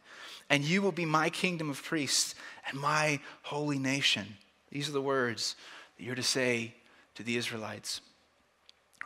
And 0.49 0.63
you 0.63 0.81
will 0.81 0.91
be 0.91 1.05
my 1.05 1.29
kingdom 1.29 1.69
of 1.69 1.81
priests 1.81 2.35
and 2.69 2.79
my 2.79 3.19
holy 3.43 3.79
nation. 3.79 4.37
These 4.71 4.87
are 4.89 4.93
the 4.93 5.01
words 5.01 5.55
that 5.97 6.03
you're 6.03 6.15
to 6.15 6.23
say 6.23 6.75
to 7.15 7.23
the 7.23 7.37
Israelites. 7.37 8.01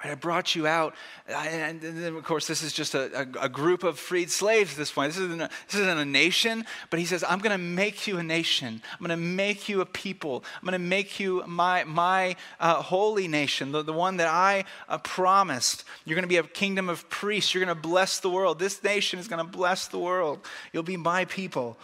Right, 0.01 0.11
I 0.13 0.15
brought 0.15 0.55
you 0.55 0.65
out, 0.65 0.95
and 1.27 1.81
then 1.81 2.15
of 2.15 2.23
course 2.23 2.47
this 2.47 2.63
is 2.63 2.71
just 2.71 2.95
a, 2.95 3.13
a, 3.13 3.45
a, 3.45 3.49
group 3.49 3.83
of 3.83 3.99
freed 3.99 4.31
slaves 4.31 4.71
at 4.71 4.77
this 4.77 4.93
point. 4.93 5.11
This 5.11 5.21
isn't, 5.21 5.41
a, 5.41 5.49
this 5.67 5.81
isn't 5.81 5.97
a 5.97 6.05
nation, 6.05 6.65
but 6.89 6.99
he 6.99 7.05
says, 7.05 7.21
"I'm 7.27 7.39
going 7.39 7.51
to 7.51 7.57
make 7.57 8.07
you 8.07 8.17
a 8.17 8.23
nation. 8.23 8.81
I'm 8.93 9.05
going 9.05 9.09
to 9.09 9.17
make 9.17 9.67
you 9.67 9.81
a 9.81 9.85
people. 9.85 10.45
I'm 10.55 10.61
going 10.61 10.71
to 10.71 10.79
make 10.79 11.19
you 11.19 11.43
my 11.47 11.83
my 11.83 12.37
uh, 12.61 12.75
holy 12.75 13.27
nation, 13.27 13.73
the, 13.73 13.83
the 13.83 13.91
one 13.91 14.15
that 14.17 14.27
I 14.27 14.63
uh, 14.87 14.99
promised. 14.99 15.83
You're 16.05 16.15
going 16.15 16.23
to 16.23 16.29
be 16.29 16.37
a 16.37 16.43
kingdom 16.43 16.87
of 16.87 17.09
priests. 17.09 17.53
You're 17.53 17.65
going 17.65 17.75
to 17.75 17.81
bless 17.81 18.21
the 18.21 18.29
world. 18.29 18.57
This 18.57 18.81
nation 18.81 19.19
is 19.19 19.27
going 19.27 19.45
to 19.45 19.51
bless 19.51 19.87
the 19.87 19.99
world. 19.99 20.39
You'll 20.71 20.83
be 20.83 20.97
my 20.97 21.25
people." 21.25 21.77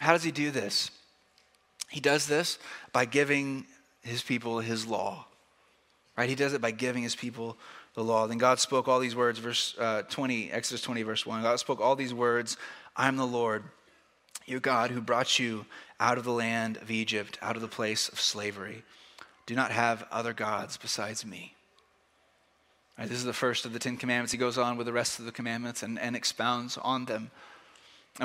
How 0.00 0.12
does 0.12 0.24
he 0.24 0.32
do 0.32 0.50
this? 0.50 0.90
He 1.88 2.00
does 2.00 2.26
this 2.26 2.58
by 2.92 3.04
giving 3.04 3.64
his 4.02 4.20
people 4.20 4.58
his 4.58 4.86
law. 4.86 5.26
Right? 6.16 6.28
He 6.28 6.34
does 6.34 6.52
it 6.52 6.60
by 6.60 6.70
giving 6.70 7.02
his 7.02 7.16
people 7.16 7.56
the 7.94 8.04
law. 8.04 8.26
Then 8.26 8.38
God 8.38 8.58
spoke 8.58 8.88
all 8.88 9.00
these 9.00 9.16
words, 9.16 9.38
verse 9.38 9.74
uh, 9.78 10.02
20, 10.02 10.50
Exodus 10.50 10.82
20, 10.82 11.02
verse 11.02 11.24
1. 11.24 11.42
God 11.42 11.58
spoke 11.58 11.80
all 11.80 11.96
these 11.96 12.14
words 12.14 12.56
I 12.94 13.08
am 13.08 13.16
the 13.16 13.26
Lord, 13.26 13.64
your 14.46 14.60
God, 14.60 14.90
who 14.90 15.00
brought 15.00 15.38
you 15.38 15.64
out 15.98 16.18
of 16.18 16.24
the 16.24 16.32
land 16.32 16.76
of 16.78 16.90
Egypt, 16.90 17.38
out 17.40 17.56
of 17.56 17.62
the 17.62 17.68
place 17.68 18.08
of 18.08 18.20
slavery. 18.20 18.82
Do 19.46 19.54
not 19.54 19.70
have 19.70 20.06
other 20.10 20.34
gods 20.34 20.76
besides 20.76 21.24
me. 21.24 21.54
Right, 22.98 23.08
this 23.08 23.18
is 23.18 23.24
the 23.24 23.32
first 23.32 23.64
of 23.64 23.72
the 23.72 23.78
Ten 23.78 23.96
Commandments. 23.96 24.32
He 24.32 24.38
goes 24.38 24.58
on 24.58 24.76
with 24.76 24.86
the 24.86 24.92
rest 24.92 25.18
of 25.18 25.24
the 25.24 25.32
commandments 25.32 25.82
and, 25.82 25.98
and 25.98 26.14
expounds 26.14 26.76
on 26.76 27.06
them. 27.06 27.30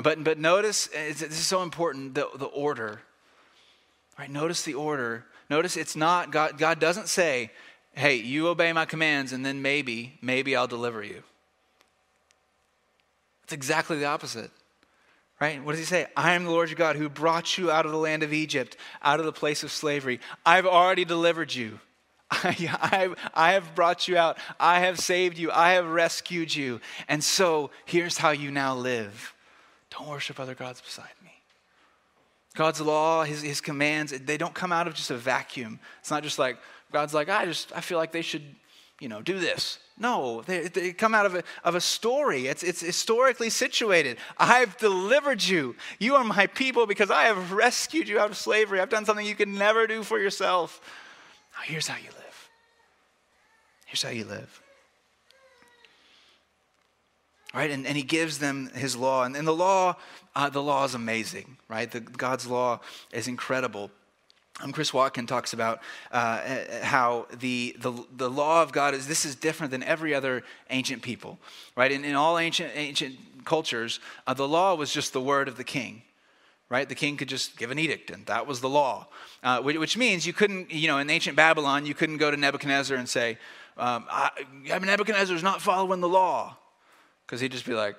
But, 0.02 0.22
but 0.22 0.38
notice, 0.38 0.88
this 0.88 1.22
is 1.22 1.46
so 1.46 1.62
important, 1.62 2.14
the, 2.14 2.28
the 2.36 2.44
order. 2.44 3.00
Right, 4.18 4.30
notice 4.30 4.62
the 4.62 4.74
order 4.74 5.24
Notice 5.50 5.76
it's 5.76 5.96
not, 5.96 6.30
God, 6.30 6.58
God 6.58 6.78
doesn't 6.78 7.08
say, 7.08 7.50
hey, 7.98 8.14
you 8.14 8.48
obey 8.48 8.72
my 8.72 8.84
commands 8.84 9.32
and 9.32 9.44
then 9.44 9.60
maybe, 9.60 10.18
maybe 10.22 10.54
I'll 10.54 10.68
deliver 10.68 11.02
you. 11.02 11.22
It's 13.42 13.52
exactly 13.52 13.98
the 13.98 14.06
opposite. 14.06 14.50
Right? 15.40 15.62
What 15.64 15.72
does 15.72 15.80
he 15.80 15.84
say? 15.84 16.06
I 16.16 16.34
am 16.34 16.44
the 16.44 16.50
Lord 16.50 16.68
your 16.68 16.76
God 16.76 16.96
who 16.96 17.08
brought 17.08 17.58
you 17.58 17.70
out 17.70 17.86
of 17.86 17.92
the 17.92 17.98
land 17.98 18.22
of 18.22 18.32
Egypt, 18.32 18.76
out 19.02 19.20
of 19.20 19.26
the 19.26 19.32
place 19.32 19.62
of 19.62 19.70
slavery. 19.70 20.20
I've 20.44 20.66
already 20.66 21.04
delivered 21.04 21.54
you. 21.54 21.78
I, 22.30 22.56
I, 22.82 23.14
I, 23.34 23.52
have 23.52 23.74
brought 23.74 24.06
you 24.06 24.16
out. 24.16 24.38
I 24.60 24.80
have 24.80 24.98
saved 24.98 25.38
you. 25.38 25.50
I 25.50 25.72
have 25.72 25.88
rescued 25.88 26.54
you. 26.54 26.80
And 27.08 27.22
so 27.22 27.70
here's 27.84 28.18
how 28.18 28.30
you 28.30 28.50
now 28.50 28.74
live 28.74 29.34
don't 29.90 30.08
worship 30.08 30.38
other 30.38 30.54
gods 30.54 30.80
beside 30.80 31.08
me. 31.24 31.32
God's 32.54 32.80
law, 32.80 33.24
his, 33.24 33.42
his 33.42 33.60
commands, 33.60 34.12
they 34.12 34.36
don't 34.36 34.54
come 34.54 34.72
out 34.72 34.86
of 34.86 34.94
just 34.94 35.10
a 35.10 35.16
vacuum. 35.16 35.78
It's 36.00 36.10
not 36.10 36.22
just 36.22 36.38
like, 36.38 36.58
God's 36.92 37.14
like, 37.14 37.28
I 37.28 37.44
just, 37.44 37.72
I 37.74 37.80
feel 37.80 37.98
like 37.98 38.12
they 38.12 38.22
should, 38.22 38.42
you 39.00 39.08
know, 39.08 39.20
do 39.22 39.38
this. 39.38 39.78
No, 39.98 40.42
they, 40.42 40.68
they 40.68 40.92
come 40.92 41.14
out 41.14 41.26
of 41.26 41.34
a, 41.34 41.42
of 41.64 41.74
a 41.74 41.80
story. 41.80 42.46
It's, 42.46 42.62
it's 42.62 42.80
historically 42.80 43.50
situated. 43.50 44.18
I've 44.38 44.76
delivered 44.78 45.42
you. 45.42 45.74
You 45.98 46.14
are 46.16 46.24
my 46.24 46.46
people 46.46 46.86
because 46.86 47.10
I 47.10 47.24
have 47.24 47.52
rescued 47.52 48.08
you 48.08 48.18
out 48.18 48.30
of 48.30 48.36
slavery. 48.36 48.80
I've 48.80 48.90
done 48.90 49.04
something 49.04 49.26
you 49.26 49.34
could 49.34 49.48
never 49.48 49.86
do 49.86 50.02
for 50.02 50.18
yourself. 50.18 50.80
Now, 51.54 51.64
here's 51.64 51.88
how 51.88 51.96
you 51.96 52.10
live. 52.10 52.48
Here's 53.86 54.02
how 54.02 54.10
you 54.10 54.24
live. 54.24 54.62
Right? 57.52 57.70
And, 57.70 57.86
and 57.86 57.96
he 57.96 58.02
gives 58.02 58.38
them 58.38 58.70
his 58.74 58.94
law. 58.94 59.24
And, 59.24 59.34
and 59.34 59.48
the 59.48 59.54
law 59.54 59.96
uh, 60.38 60.48
the 60.48 60.62
law 60.62 60.84
is 60.84 60.94
amazing, 60.94 61.56
right? 61.68 61.90
The, 61.90 61.98
God's 61.98 62.46
law 62.46 62.78
is 63.12 63.26
incredible. 63.26 63.90
Um, 64.60 64.72
Chris 64.72 64.92
Watkin 64.92 65.26
talks 65.26 65.52
about 65.52 65.80
uh, 66.10 66.40
how 66.82 67.26
the, 67.38 67.76
the, 67.78 67.92
the 68.16 68.28
law 68.28 68.62
of 68.62 68.72
God 68.72 68.92
is 68.92 69.06
this 69.06 69.24
is 69.24 69.36
different 69.36 69.70
than 69.70 69.84
every 69.84 70.14
other 70.14 70.42
ancient 70.70 71.02
people, 71.02 71.38
right? 71.76 71.92
In, 71.92 72.04
in 72.04 72.16
all 72.16 72.38
ancient, 72.38 72.72
ancient 72.74 73.16
cultures, 73.44 74.00
uh, 74.26 74.34
the 74.34 74.48
law 74.48 74.74
was 74.74 74.92
just 74.92 75.12
the 75.12 75.20
word 75.20 75.46
of 75.46 75.56
the 75.56 75.64
king, 75.64 76.02
right? 76.68 76.88
The 76.88 76.96
king 76.96 77.16
could 77.16 77.28
just 77.28 77.56
give 77.56 77.70
an 77.70 77.78
edict, 77.78 78.10
and 78.10 78.26
that 78.26 78.48
was 78.48 78.60
the 78.60 78.68
law, 78.68 79.06
uh, 79.44 79.60
which, 79.60 79.76
which, 79.78 79.96
means 79.96 80.26
you 80.26 80.32
couldn't, 80.32 80.72
you 80.72 80.88
know, 80.88 80.98
in 80.98 81.08
ancient 81.08 81.36
Babylon, 81.36 81.86
you 81.86 81.94
couldn't 81.94 82.18
go 82.18 82.30
to 82.30 82.36
Nebuchadnezzar 82.36 82.96
and 82.96 83.08
say, 83.08 83.38
um, 83.76 84.06
Nebuchadnezzar 84.64 85.36
is 85.36 85.42
not 85.44 85.62
following 85.62 86.00
the 86.00 86.08
law, 86.08 86.56
because 87.24 87.40
he'd 87.40 87.52
just 87.52 87.66
be 87.66 87.74
like, 87.74 87.96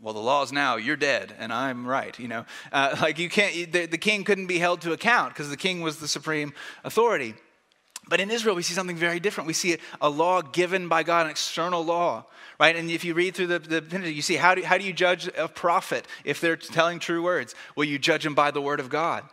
well, 0.00 0.14
the 0.14 0.20
law 0.20 0.42
is 0.42 0.52
now 0.52 0.76
you're 0.76 0.96
dead 0.96 1.34
and 1.38 1.52
I'm 1.52 1.86
right. 1.86 2.18
You 2.18 2.28
know, 2.28 2.44
uh, 2.72 2.96
like 3.02 3.18
you 3.18 3.28
can't. 3.28 3.72
The, 3.72 3.86
the 3.86 3.98
king 3.98 4.24
couldn't 4.24 4.46
be 4.46 4.58
held 4.58 4.80
to 4.82 4.92
account 4.92 5.34
because 5.34 5.50
the 5.50 5.56
king 5.56 5.80
was 5.80 5.98
the 5.98 6.08
supreme 6.08 6.52
authority. 6.84 7.34
But 8.08 8.20
in 8.20 8.30
Israel, 8.30 8.54
we 8.54 8.62
see 8.62 8.72
something 8.72 8.96
very 8.96 9.20
different. 9.20 9.46
We 9.46 9.52
see 9.52 9.76
a 10.00 10.08
law 10.08 10.40
given 10.40 10.88
by 10.88 11.02
God, 11.02 11.26
an 11.26 11.30
external 11.30 11.84
law, 11.84 12.24
right? 12.58 12.74
And 12.74 12.90
if 12.90 13.04
you 13.04 13.12
read 13.12 13.34
through 13.34 13.48
the, 13.48 13.58
the 13.58 13.82
Pentateuch, 13.82 14.16
you 14.16 14.22
see 14.22 14.36
how 14.36 14.54
do, 14.54 14.62
how 14.62 14.78
do 14.78 14.84
you 14.84 14.94
judge 14.94 15.28
a 15.36 15.46
prophet 15.46 16.06
if 16.24 16.40
they're 16.40 16.56
telling 16.56 17.00
true 17.00 17.22
words? 17.22 17.54
Well, 17.76 17.84
you 17.84 17.98
judge 17.98 18.24
them 18.24 18.34
by 18.34 18.50
the 18.50 18.62
word 18.62 18.80
of 18.80 18.88
God. 18.88 19.24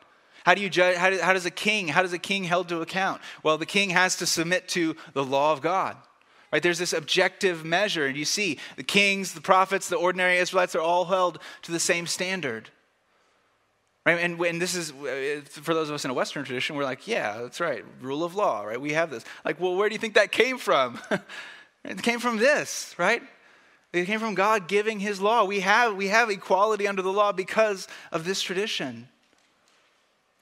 How 0.45 0.53
do 0.55 0.61
you 0.61 0.69
judge? 0.69 0.97
How, 0.97 1.09
do, 1.09 1.19
how 1.21 1.33
does 1.33 1.45
a 1.45 1.51
king? 1.51 1.87
How 1.87 2.01
does 2.01 2.13
a 2.13 2.19
king 2.19 2.43
held 2.43 2.67
to 2.69 2.81
account? 2.81 3.21
Well, 3.43 3.57
the 3.57 3.65
king 3.65 3.91
has 3.91 4.17
to 4.17 4.25
submit 4.25 4.67
to 4.69 4.95
the 5.13 5.23
law 5.23 5.53
of 5.53 5.61
God. 5.61 5.95
Right? 6.55 6.63
There's 6.63 6.79
this 6.79 6.93
objective 6.93 7.65
measure, 7.65 8.05
and 8.05 8.15
you 8.15 8.23
see 8.23 8.59
the 8.77 8.83
kings, 8.83 9.33
the 9.33 9.41
prophets, 9.41 9.89
the 9.89 9.97
ordinary 9.97 10.37
Israelites 10.37 10.73
are 10.73 10.79
all 10.79 11.03
held 11.03 11.39
to 11.63 11.73
the 11.73 11.81
same 11.81 12.07
standard. 12.07 12.69
Right? 14.05 14.19
And, 14.21 14.39
and 14.39 14.61
this 14.61 14.73
is, 14.73 14.91
for 15.49 15.73
those 15.73 15.89
of 15.89 15.95
us 15.95 16.05
in 16.05 16.11
a 16.11 16.13
Western 16.13 16.45
tradition, 16.45 16.77
we're 16.77 16.85
like, 16.85 17.09
yeah, 17.09 17.41
that's 17.41 17.59
right, 17.59 17.83
rule 17.99 18.23
of 18.23 18.35
law, 18.35 18.63
right? 18.63 18.79
We 18.79 18.93
have 18.93 19.11
this. 19.11 19.25
Like, 19.43 19.59
well, 19.59 19.75
where 19.75 19.89
do 19.89 19.95
you 19.95 19.99
think 19.99 20.13
that 20.13 20.31
came 20.31 20.57
from? 20.57 20.97
it 21.83 22.01
came 22.01 22.21
from 22.21 22.37
this, 22.37 22.95
right? 22.97 23.21
It 23.91 24.05
came 24.05 24.21
from 24.21 24.33
God 24.33 24.69
giving 24.69 25.01
his 25.01 25.19
law. 25.19 25.43
We 25.43 25.59
have, 25.59 25.97
we 25.97 26.07
have 26.07 26.29
equality 26.29 26.87
under 26.87 27.01
the 27.01 27.11
law 27.11 27.33
because 27.33 27.89
of 28.13 28.23
this 28.23 28.41
tradition. 28.41 29.09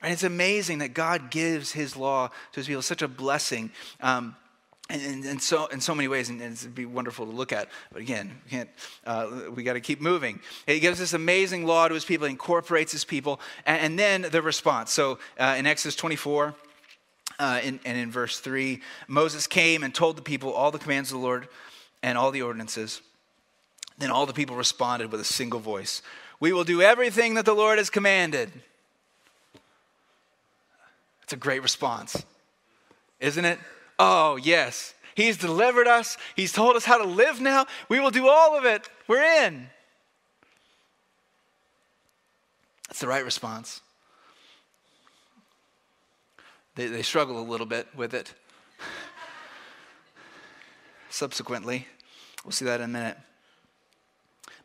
And 0.03 0.13
it's 0.13 0.21
amazing 0.21 0.77
that 0.77 0.93
God 0.93 1.31
gives 1.31 1.71
his 1.71 1.97
law 1.97 2.27
to 2.27 2.59
his 2.59 2.67
people. 2.67 2.81
It's 2.81 2.87
such 2.87 3.01
a 3.01 3.07
blessing. 3.07 3.71
Um, 3.99 4.35
and, 4.89 5.23
and, 5.23 5.41
so 5.41 5.67
in 5.67 5.79
so 5.79 5.95
many 5.95 6.07
ways, 6.07 6.29
and, 6.29 6.41
and 6.41 6.53
it'd 6.53 6.75
be 6.75 6.85
wonderful 6.85 7.25
to 7.25 7.31
look 7.31 7.53
at. 7.53 7.69
But 7.91 8.01
again, 8.01 8.31
we 8.43 8.51
can't. 8.51 8.69
Uh, 9.05 9.27
we 9.55 9.63
got 9.63 9.73
to 9.73 9.81
keep 9.81 10.01
moving. 10.01 10.41
He 10.67 10.79
gives 10.79 10.99
this 10.99 11.13
amazing 11.13 11.65
law 11.65 11.87
to 11.87 11.93
his 11.93 12.05
people, 12.05 12.27
incorporates 12.27 12.91
his 12.91 13.05
people, 13.05 13.39
and, 13.65 13.81
and 13.81 13.99
then 13.99 14.21
the 14.23 14.41
response. 14.41 14.91
So 14.91 15.19
uh, 15.39 15.55
in 15.57 15.65
Exodus 15.65 15.95
24. 15.95 16.55
Uh, 17.39 17.59
in, 17.63 17.79
and 17.83 17.97
in 17.97 18.11
verse 18.11 18.39
3, 18.39 18.79
Moses 19.07 19.47
came 19.47 19.83
and 19.83 19.93
told 19.93 20.15
the 20.17 20.21
people 20.21 20.53
all 20.53 20.69
the 20.69 20.77
commands 20.77 21.11
of 21.11 21.17
the 21.17 21.23
Lord 21.25 21.47
and 22.03 22.15
all 22.15 22.29
the 22.29 22.43
ordinances. 22.43 23.01
Then 23.97 24.11
all 24.11 24.27
the 24.27 24.33
people 24.33 24.55
responded 24.55 25.11
with 25.11 25.19
a 25.19 25.25
single 25.25 25.59
voice 25.59 26.03
We 26.39 26.53
will 26.53 26.63
do 26.63 26.83
everything 26.83 27.33
that 27.33 27.45
the 27.45 27.55
Lord 27.55 27.79
has 27.79 27.89
commanded. 27.89 28.51
It's 31.23 31.33
a 31.33 31.37
great 31.37 31.63
response, 31.63 32.23
isn't 33.19 33.45
it? 33.45 33.57
Oh, 34.05 34.35
yes. 34.35 34.93
He's 35.15 35.37
delivered 35.37 35.87
us. 35.87 36.17
He's 36.35 36.51
told 36.51 36.75
us 36.75 36.83
how 36.83 36.97
to 36.97 37.05
live 37.05 37.39
now. 37.39 37.67
We 37.87 38.01
will 38.01 38.11
do 38.11 38.27
all 38.27 38.57
of 38.57 38.65
it. 38.65 38.89
We're 39.07 39.23
in. 39.45 39.69
That's 42.89 42.99
the 42.99 43.07
right 43.07 43.23
response. 43.23 43.79
They, 46.75 46.87
they 46.87 47.01
struggle 47.01 47.39
a 47.39 47.47
little 47.47 47.65
bit 47.65 47.87
with 47.95 48.13
it. 48.13 48.33
Subsequently, 51.09 51.87
we'll 52.43 52.51
see 52.51 52.65
that 52.65 52.81
in 52.81 52.89
a 52.89 52.89
minute. 52.89 53.17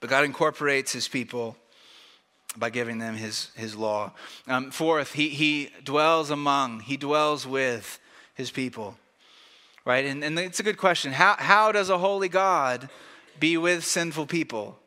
But 0.00 0.10
God 0.10 0.24
incorporates 0.24 0.92
his 0.92 1.06
people 1.06 1.56
by 2.56 2.70
giving 2.70 2.98
them 2.98 3.14
his, 3.14 3.52
his 3.54 3.76
law. 3.76 4.14
Um, 4.48 4.72
fourth, 4.72 5.12
he, 5.12 5.28
he 5.28 5.70
dwells 5.84 6.30
among, 6.30 6.80
he 6.80 6.96
dwells 6.96 7.46
with 7.46 8.00
his 8.34 8.50
people. 8.50 8.96
Right? 9.88 10.04
And, 10.04 10.22
and 10.22 10.38
it's 10.38 10.60
a 10.60 10.62
good 10.62 10.76
question. 10.76 11.12
How, 11.12 11.34
how 11.38 11.72
does 11.72 11.88
a 11.88 11.96
holy 11.96 12.28
God 12.28 12.90
be 13.40 13.56
with 13.56 13.86
sinful 13.86 14.26
people 14.26 14.78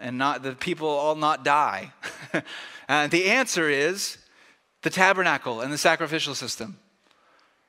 and 0.00 0.16
not 0.16 0.42
the 0.42 0.54
people 0.54 0.88
all 0.88 1.16
not 1.16 1.44
die? 1.44 1.92
and 2.88 3.12
the 3.12 3.26
answer 3.26 3.68
is 3.68 4.16
the 4.80 4.88
tabernacle 4.88 5.60
and 5.60 5.70
the 5.70 5.76
sacrificial 5.76 6.34
system 6.34 6.78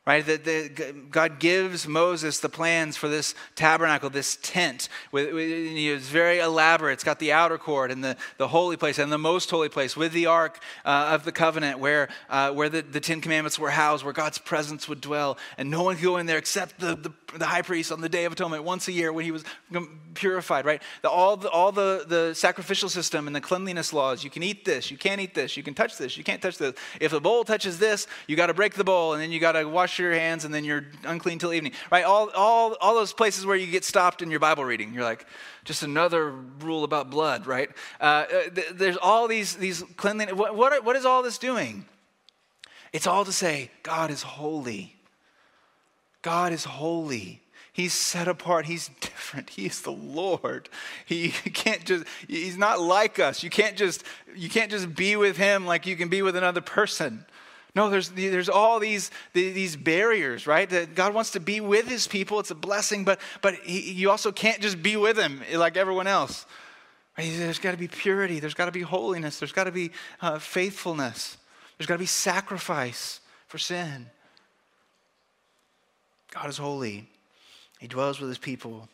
right? 0.07 0.25
That 0.25 1.11
God 1.11 1.37
gives 1.37 1.85
Moses 1.85 2.39
the 2.39 2.47
plans 2.47 2.95
for 2.95 3.09
this 3.09 3.35
tabernacle, 3.55 4.09
this 4.09 4.37
tent. 4.41 4.87
With, 5.11 5.33
with, 5.33 5.49
it's 5.49 6.07
very 6.07 6.39
elaborate. 6.39 6.93
It's 6.93 7.03
got 7.03 7.19
the 7.19 7.33
outer 7.33 7.57
court 7.57 7.91
and 7.91 8.01
the, 8.01 8.15
the 8.37 8.47
holy 8.47 8.77
place 8.77 8.99
and 8.99 9.11
the 9.11 9.17
most 9.17 9.51
holy 9.51 9.67
place 9.67 9.97
with 9.97 10.13
the 10.13 10.27
ark 10.27 10.59
uh, 10.85 11.09
of 11.11 11.25
the 11.25 11.33
covenant 11.33 11.79
where, 11.79 12.07
uh, 12.29 12.51
where 12.51 12.69
the, 12.69 12.81
the 12.83 13.01
Ten 13.01 13.19
Commandments 13.19 13.59
were 13.59 13.69
housed, 13.69 14.05
where 14.05 14.13
God's 14.13 14.37
presence 14.37 14.87
would 14.87 15.01
dwell. 15.01 15.37
And 15.57 15.69
no 15.69 15.83
one 15.83 15.95
could 15.95 16.05
go 16.05 16.15
in 16.15 16.25
there 16.25 16.37
except 16.37 16.79
the, 16.79 16.95
the, 16.95 17.11
the 17.37 17.45
high 17.45 17.61
priest 17.61 17.91
on 17.91 17.99
the 17.99 18.07
Day 18.07 18.23
of 18.23 18.31
Atonement 18.31 18.63
once 18.63 18.87
a 18.87 18.93
year 18.93 19.11
when 19.11 19.25
he 19.25 19.31
was 19.31 19.43
purified, 20.13 20.63
right? 20.63 20.81
The, 21.01 21.09
all 21.09 21.35
the, 21.35 21.49
all 21.49 21.73
the, 21.73 22.05
the 22.07 22.33
sacrificial 22.33 22.87
system 22.87 23.27
and 23.27 23.35
the 23.35 23.41
cleanliness 23.41 23.91
laws. 23.91 24.23
You 24.23 24.29
can 24.29 24.41
eat 24.41 24.63
this, 24.63 24.89
you 24.89 24.97
can't 24.97 25.19
eat 25.19 25.33
this, 25.33 25.57
you 25.57 25.63
can 25.63 25.73
touch 25.73 25.97
this, 25.97 26.17
you 26.17 26.23
can't 26.23 26.41
touch 26.41 26.57
this. 26.57 26.75
If 27.01 27.11
the 27.11 27.19
bowl 27.19 27.43
touches 27.43 27.77
this, 27.77 28.07
you 28.25 28.37
got 28.37 28.47
to 28.47 28.53
break 28.53 28.75
the 28.75 28.85
bowl 28.85 29.11
and 29.11 29.21
then 29.21 29.33
you 29.33 29.41
got 29.41 29.51
to 29.51 29.65
wash 29.65 29.96
your 30.03 30.13
hands 30.13 30.45
and 30.45 30.53
then 30.53 30.63
you're 30.63 30.85
unclean 31.03 31.39
till 31.39 31.53
evening, 31.53 31.73
right? 31.91 32.03
All, 32.03 32.29
all, 32.35 32.75
all 32.81 32.95
those 32.95 33.13
places 33.13 33.45
where 33.45 33.55
you 33.55 33.67
get 33.67 33.83
stopped 33.83 34.21
in 34.21 34.29
your 34.29 34.39
Bible 34.39 34.63
reading. 34.63 34.93
You're 34.93 35.03
like, 35.03 35.25
just 35.65 35.83
another 35.83 36.31
rule 36.31 36.83
about 36.83 37.09
blood, 37.09 37.45
right? 37.45 37.69
Uh, 37.99 38.03
uh 38.03 38.61
there's 38.73 38.97
all 38.97 39.27
these, 39.27 39.55
these 39.55 39.83
cleanliness. 39.97 40.35
What, 40.35 40.55
what, 40.55 40.83
what 40.83 40.95
is 40.95 41.05
all 41.05 41.23
this 41.23 41.37
doing? 41.37 41.85
It's 42.93 43.07
all 43.07 43.25
to 43.25 43.31
say, 43.31 43.71
God 43.83 44.11
is 44.11 44.21
holy. 44.21 44.95
God 46.21 46.51
is 46.53 46.63
holy. 46.63 47.41
He's 47.77 47.93
set 47.93 48.27
apart. 48.27 48.65
He's 48.65 48.87
different. 49.01 49.51
He's 49.51 49.81
the 49.81 49.91
Lord. 49.91 50.67
He 51.05 51.29
can't 51.53 51.85
just, 51.85 52.05
he's 52.27 52.57
not 52.57 52.81
like 52.81 53.19
us. 53.19 53.43
You 53.43 53.51
can't 53.51 53.77
just, 53.77 54.03
you 54.35 54.49
can't 54.49 54.71
just 54.71 54.95
be 54.95 55.15
with 55.15 55.37
him 55.37 55.65
like 55.65 55.85
you 55.85 55.95
can 55.95 56.09
be 56.09 56.23
with 56.23 56.35
another 56.35 56.61
person. 56.61 57.25
No, 57.75 57.89
there's, 57.89 58.09
there's 58.09 58.49
all 58.49 58.79
these, 58.79 59.11
these 59.33 59.75
barriers, 59.75 60.47
right? 60.47 60.67
That 60.69 60.95
God 60.95 61.13
wants 61.13 61.31
to 61.31 61.39
be 61.39 61.61
with 61.61 61.87
his 61.87 62.07
people. 62.07 62.39
It's 62.39 62.49
a 62.49 62.55
blessing, 62.55 63.03
but, 63.03 63.19
but 63.41 63.53
he, 63.55 63.91
you 63.91 64.09
also 64.09 64.31
can't 64.31 64.61
just 64.61 64.81
be 64.81 64.97
with 64.97 65.17
him 65.17 65.41
like 65.53 65.77
everyone 65.77 66.07
else. 66.07 66.45
There's 67.17 67.59
got 67.59 67.71
to 67.71 67.77
be 67.77 67.87
purity. 67.87 68.39
There's 68.39 68.53
got 68.53 68.65
to 68.65 68.71
be 68.71 68.81
holiness. 68.81 69.39
There's 69.39 69.51
got 69.51 69.65
to 69.65 69.71
be 69.71 69.91
uh, 70.21 70.39
faithfulness. 70.39 71.37
There's 71.77 71.87
got 71.87 71.95
to 71.95 71.99
be 71.99 72.05
sacrifice 72.05 73.19
for 73.47 73.57
sin. 73.57 74.07
God 76.31 76.49
is 76.49 76.57
holy. 76.57 77.07
He 77.79 77.87
dwells 77.87 78.19
with 78.19 78.29
his 78.29 78.37
people. 78.37 78.87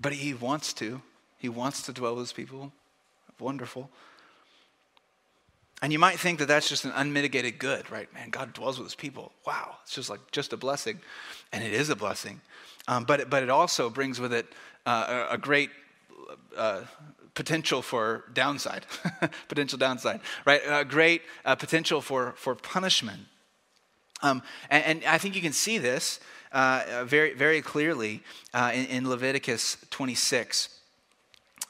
But 0.00 0.12
he 0.12 0.34
wants 0.34 0.72
to. 0.74 1.00
He 1.38 1.48
wants 1.48 1.82
to 1.82 1.92
dwell 1.92 2.14
with 2.14 2.24
his 2.24 2.32
people. 2.32 2.72
Wonderful. 3.38 3.90
And 5.82 5.92
you 5.92 5.98
might 5.98 6.18
think 6.18 6.38
that 6.38 6.48
that's 6.48 6.68
just 6.68 6.84
an 6.84 6.92
unmitigated 6.94 7.58
good, 7.58 7.90
right? 7.90 8.12
Man, 8.14 8.30
God 8.30 8.54
dwells 8.54 8.78
with 8.78 8.86
his 8.86 8.94
people. 8.94 9.32
Wow, 9.46 9.76
it's 9.82 9.94
just 9.94 10.08
like 10.08 10.20
just 10.32 10.52
a 10.52 10.56
blessing. 10.56 11.00
And 11.52 11.62
it 11.62 11.72
is 11.72 11.90
a 11.90 11.96
blessing. 11.96 12.40
Um, 12.88 13.04
but, 13.04 13.20
it, 13.20 13.30
but 13.30 13.42
it 13.42 13.50
also 13.50 13.90
brings 13.90 14.18
with 14.18 14.32
it 14.32 14.46
uh, 14.86 15.26
a, 15.30 15.36
great 15.36 15.70
uh, 16.56 16.82
potential 17.34 17.82
for 17.82 18.24
downside, 18.32 18.86
potential 19.48 19.78
downside, 19.78 20.20
right? 20.44 20.62
A 20.66 20.84
great 20.84 21.22
uh, 21.44 21.56
potential 21.56 22.00
for, 22.00 22.32
for 22.36 22.54
punishment. 22.54 23.20
Um, 24.22 24.42
and, 24.70 24.84
and, 24.84 25.04
I 25.04 25.18
think 25.18 25.34
you 25.34 25.42
can 25.42 25.52
see 25.52 25.76
this 25.76 26.20
uh, 26.52 27.04
very, 27.04 27.34
very 27.34 27.60
clearly 27.60 28.22
uh, 28.54 28.70
in, 28.72 28.86
in, 28.86 29.08
Leviticus 29.10 29.76
26. 29.90 30.80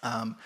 Um, 0.04 0.36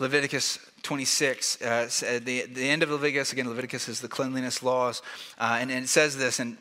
Leviticus 0.00 0.58
26, 0.90 1.62
uh, 1.62 1.88
the, 2.24 2.46
the 2.46 2.68
end 2.68 2.82
of 2.82 2.90
Leviticus, 2.90 3.32
again, 3.32 3.48
Leviticus 3.48 3.88
is 3.88 4.00
the 4.00 4.08
cleanliness 4.08 4.60
laws, 4.60 5.02
uh, 5.38 5.56
and, 5.60 5.70
and 5.70 5.84
it 5.84 5.88
says 5.88 6.16
this, 6.16 6.40
and 6.40 6.56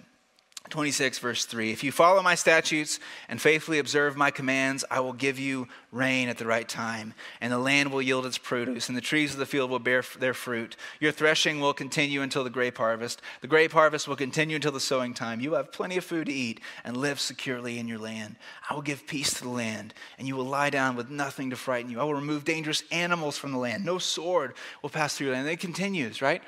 26, 0.69 1.19
verse 1.19 1.45
3 1.45 1.71
If 1.71 1.83
you 1.83 1.91
follow 1.91 2.21
my 2.21 2.35
statutes 2.35 2.99
and 3.27 3.41
faithfully 3.41 3.79
observe 3.79 4.15
my 4.15 4.31
commands, 4.31 4.85
I 4.89 4.99
will 4.99 5.13
give 5.13 5.39
you 5.39 5.67
rain 5.91 6.29
at 6.29 6.37
the 6.37 6.45
right 6.45 6.67
time, 6.67 7.13
and 7.41 7.51
the 7.51 7.57
land 7.57 7.91
will 7.91 8.01
yield 8.01 8.25
its 8.25 8.37
produce, 8.37 8.87
and 8.87 8.97
the 8.97 9.01
trees 9.01 9.33
of 9.33 9.39
the 9.39 9.45
field 9.45 9.69
will 9.69 9.79
bear 9.79 10.03
their 10.19 10.33
fruit. 10.33 10.75
Your 10.99 11.11
threshing 11.11 11.59
will 11.59 11.73
continue 11.73 12.21
until 12.21 12.43
the 12.43 12.49
grape 12.49 12.77
harvest. 12.77 13.21
The 13.41 13.47
grape 13.47 13.71
harvest 13.71 14.07
will 14.07 14.15
continue 14.15 14.55
until 14.55 14.71
the 14.71 14.79
sowing 14.79 15.13
time. 15.13 15.39
You 15.39 15.51
will 15.51 15.57
have 15.57 15.71
plenty 15.71 15.97
of 15.97 16.05
food 16.05 16.27
to 16.27 16.33
eat 16.33 16.61
and 16.83 16.95
live 16.95 17.19
securely 17.19 17.79
in 17.79 17.87
your 17.87 17.99
land. 17.99 18.35
I 18.69 18.73
will 18.73 18.81
give 18.81 19.07
peace 19.07 19.33
to 19.35 19.43
the 19.43 19.49
land, 19.49 19.93
and 20.17 20.27
you 20.27 20.35
will 20.35 20.45
lie 20.45 20.69
down 20.69 20.95
with 20.95 21.09
nothing 21.09 21.49
to 21.49 21.55
frighten 21.55 21.91
you. 21.91 21.99
I 21.99 22.03
will 22.03 22.13
remove 22.13 22.45
dangerous 22.45 22.83
animals 22.91 23.37
from 23.37 23.51
the 23.51 23.57
land. 23.57 23.83
No 23.83 23.97
sword 23.97 24.53
will 24.81 24.89
pass 24.89 25.15
through 25.15 25.27
your 25.27 25.35
land. 25.35 25.47
And 25.47 25.53
it 25.53 25.59
continues, 25.59 26.21
right? 26.21 26.41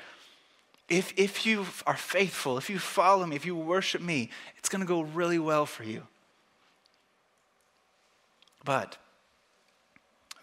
If, 0.88 1.12
if 1.16 1.46
you 1.46 1.66
are 1.86 1.96
faithful, 1.96 2.58
if 2.58 2.68
you 2.68 2.78
follow 2.78 3.26
me, 3.26 3.36
if 3.36 3.46
you 3.46 3.56
worship 3.56 4.02
me, 4.02 4.30
it's 4.58 4.68
going 4.68 4.80
to 4.80 4.86
go 4.86 5.00
really 5.00 5.38
well 5.38 5.66
for 5.66 5.84
you. 5.84 6.02
But, 8.64 8.98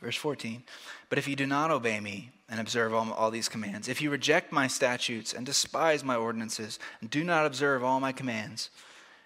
verse 0.02 0.16
14, 0.16 0.64
but 1.10 1.18
if 1.18 1.28
you 1.28 1.36
do 1.36 1.46
not 1.46 1.72
obey 1.72 2.00
me 2.00 2.32
and 2.50 2.60
observe 2.60 2.94
all, 2.94 3.12
all 3.14 3.32
these 3.32 3.50
commands, 3.50 3.88
if 3.88 4.02
you 4.02 4.10
reject 4.10 4.52
my 4.52 4.68
statutes 4.68 5.34
and 5.34 5.46
despise 5.46 6.04
my 6.04 6.16
ordinances 6.16 6.80
and 7.00 7.10
do 7.10 7.24
not 7.24 7.46
observe 7.46 7.84
all 7.84 8.00
my 8.00 8.12
commands 8.12 8.70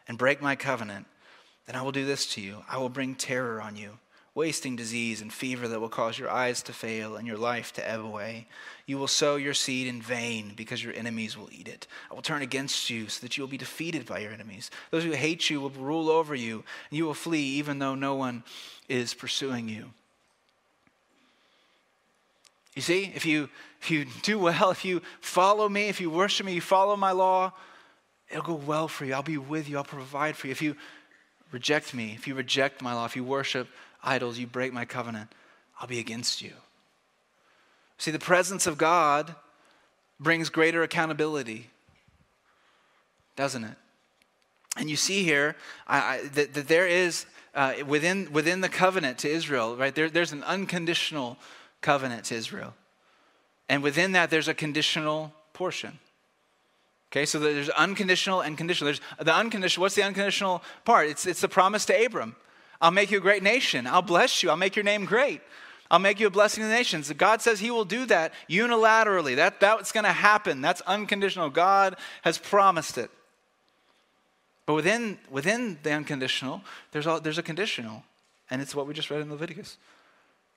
and 0.07 0.17
break 0.17 0.41
my 0.41 0.55
covenant, 0.55 1.07
then 1.65 1.75
I 1.75 1.81
will 1.81 1.91
do 1.91 2.05
this 2.05 2.25
to 2.33 2.41
you. 2.41 2.63
I 2.69 2.77
will 2.77 2.89
bring 2.89 3.15
terror 3.15 3.61
on 3.61 3.75
you 3.75 3.97
wasting 4.35 4.75
disease 4.75 5.21
and 5.21 5.31
fever 5.31 5.67
that 5.67 5.79
will 5.79 5.89
cause 5.89 6.17
your 6.17 6.29
eyes 6.29 6.63
to 6.63 6.73
fail 6.73 7.15
and 7.15 7.27
your 7.27 7.37
life 7.37 7.71
to 7.73 7.87
ebb 7.87 8.03
away. 8.03 8.47
You 8.87 8.97
will 8.97 9.07
sow 9.07 9.35
your 9.35 9.53
seed 9.53 9.87
in 9.87 10.01
vain 10.01 10.53
because 10.55 10.83
your 10.83 10.93
enemies 10.93 11.37
will 11.37 11.49
eat 11.51 11.67
it. 11.67 11.85
I 12.09 12.15
will 12.15 12.23
turn 12.23 12.41
against 12.41 12.89
you 12.89 13.09
so 13.09 13.21
that 13.21 13.37
you 13.37 13.43
will 13.43 13.49
be 13.49 13.57
defeated 13.57 14.05
by 14.07 14.19
your 14.19 14.31
enemies. 14.31 14.71
Those 14.89 15.03
who 15.03 15.11
hate 15.11 15.49
you 15.49 15.61
will 15.61 15.69
rule 15.69 16.09
over 16.09 16.33
you, 16.33 16.63
and 16.89 16.97
you 16.97 17.05
will 17.05 17.13
flee 17.13 17.43
even 17.43 17.77
though 17.77 17.95
no 17.95 18.15
one 18.15 18.43
is 18.89 19.13
pursuing 19.13 19.69
you. 19.69 19.91
You 22.75 22.81
see, 22.81 23.11
if 23.13 23.23
you, 23.25 23.49
if 23.81 23.91
you 23.91 24.05
do 24.23 24.39
well, 24.39 24.71
if 24.71 24.83
you 24.83 25.03
follow 25.21 25.69
me, 25.69 25.89
if 25.89 26.01
you 26.01 26.09
worship 26.09 26.47
me, 26.47 26.53
you 26.53 26.61
follow 26.61 26.95
my 26.95 27.11
law, 27.11 27.53
it'll 28.31 28.43
go 28.43 28.55
well 28.55 28.87
for 28.87 29.05
you. 29.05 29.13
I'll 29.13 29.21
be 29.21 29.37
with 29.37 29.69
you. 29.69 29.77
I'll 29.77 29.83
provide 29.83 30.35
for 30.35 30.47
you. 30.47 30.51
If 30.51 30.61
you 30.63 30.75
reject 31.51 31.93
me, 31.93 32.13
if 32.15 32.27
you 32.27 32.33
reject 32.33 32.81
my 32.81 32.95
law, 32.95 33.05
if 33.05 33.15
you 33.15 33.23
worship 33.23 33.67
idols, 34.03 34.37
you 34.37 34.47
break 34.47 34.73
my 34.73 34.85
covenant, 34.85 35.31
I'll 35.79 35.87
be 35.87 35.99
against 35.99 36.41
you. 36.41 36.53
See, 37.97 38.11
the 38.11 38.19
presence 38.19 38.67
of 38.67 38.77
God 38.77 39.35
brings 40.19 40.49
greater 40.49 40.83
accountability, 40.83 41.69
doesn't 43.35 43.63
it? 43.63 43.77
And 44.77 44.89
you 44.89 44.95
see 44.95 45.23
here 45.23 45.55
I, 45.87 45.97
I, 45.97 46.27
that, 46.33 46.53
that, 46.53 46.67
there 46.67 46.87
is, 46.87 47.25
uh, 47.53 47.75
within, 47.87 48.31
within 48.31 48.61
the 48.61 48.69
covenant 48.69 49.19
to 49.19 49.29
Israel, 49.29 49.75
right, 49.75 49.93
there, 49.93 50.09
there's 50.09 50.31
an 50.31 50.43
unconditional 50.43 51.37
covenant 51.81 52.25
to 52.25 52.35
Israel. 52.35 52.73
And 53.69 53.83
within 53.83 54.13
that, 54.13 54.29
there's 54.29 54.47
a 54.47 54.53
conditional 54.53 55.33
portion. 55.53 55.99
Okay, 57.11 57.25
so 57.25 57.37
there's 57.37 57.69
unconditional 57.69 58.41
and 58.41 58.57
conditional. 58.57 58.87
There's 58.87 59.01
the 59.19 59.33
unconditional, 59.35 59.83
what's 59.83 59.95
the 59.95 60.03
unconditional 60.03 60.63
part? 60.83 61.09
It's, 61.09 61.27
it's 61.27 61.41
the 61.41 61.47
promise 61.47 61.85
to 61.85 62.05
Abram. 62.05 62.35
I'll 62.83 62.91
make 62.91 63.11
you 63.11 63.17
a 63.17 63.21
great 63.21 63.41
nation. 63.41 63.87
I'll 63.87 64.01
bless 64.01 64.43
you. 64.43 64.49
I'll 64.49 64.57
make 64.57 64.75
your 64.75 64.83
name 64.83 65.05
great. 65.05 65.39
I'll 65.89 65.99
make 65.99 66.19
you 66.19 66.27
a 66.27 66.29
blessing 66.29 66.63
to 66.63 66.67
the 66.67 66.73
nations. 66.73 67.09
God 67.13 67.41
says 67.41 67.61
He 67.61 67.71
will 67.71 67.85
do 67.85 68.05
that 68.07 68.33
unilaterally. 68.49 69.37
That, 69.37 69.61
that's 69.61 69.93
going 69.93 70.03
to 70.03 70.11
happen. 70.11 70.59
That's 70.59 70.81
unconditional. 70.81 71.49
God 71.49 71.95
has 72.23 72.37
promised 72.37 72.97
it. 72.97 73.09
But 74.65 74.73
within, 74.73 75.17
within 75.31 75.79
the 75.81 75.93
unconditional, 75.93 76.61
there's, 76.91 77.07
all, 77.07 77.21
there's 77.21 77.37
a 77.37 77.43
conditional. 77.43 78.03
And 78.49 78.61
it's 78.61 78.75
what 78.75 78.85
we 78.85 78.93
just 78.93 79.09
read 79.09 79.21
in 79.21 79.31
Leviticus. 79.31 79.77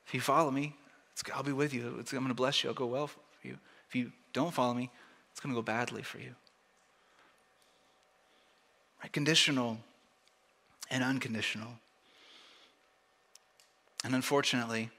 If 0.08 0.12
you 0.12 0.20
follow 0.20 0.50
me, 0.50 0.74
I'll 1.32 1.44
be 1.44 1.52
with 1.52 1.72
you. 1.72 1.96
It's, 2.00 2.12
I'm 2.12 2.18
going 2.18 2.28
to 2.28 2.34
bless 2.34 2.64
you. 2.64 2.70
I'll 2.70 2.74
go 2.74 2.86
well 2.86 3.06
for 3.06 3.20
you. 3.44 3.56
If 3.88 3.94
you 3.94 4.10
don't 4.32 4.52
follow 4.52 4.74
me, 4.74 4.90
it's 5.30 5.38
going 5.38 5.54
to 5.54 5.58
go 5.58 5.62
badly 5.62 6.02
for 6.02 6.18
you. 6.18 6.34
Right? 9.00 9.12
Conditional 9.12 9.78
and 10.90 11.04
unconditional. 11.04 11.68
And 14.06 14.14
unfortunately, 14.14 14.90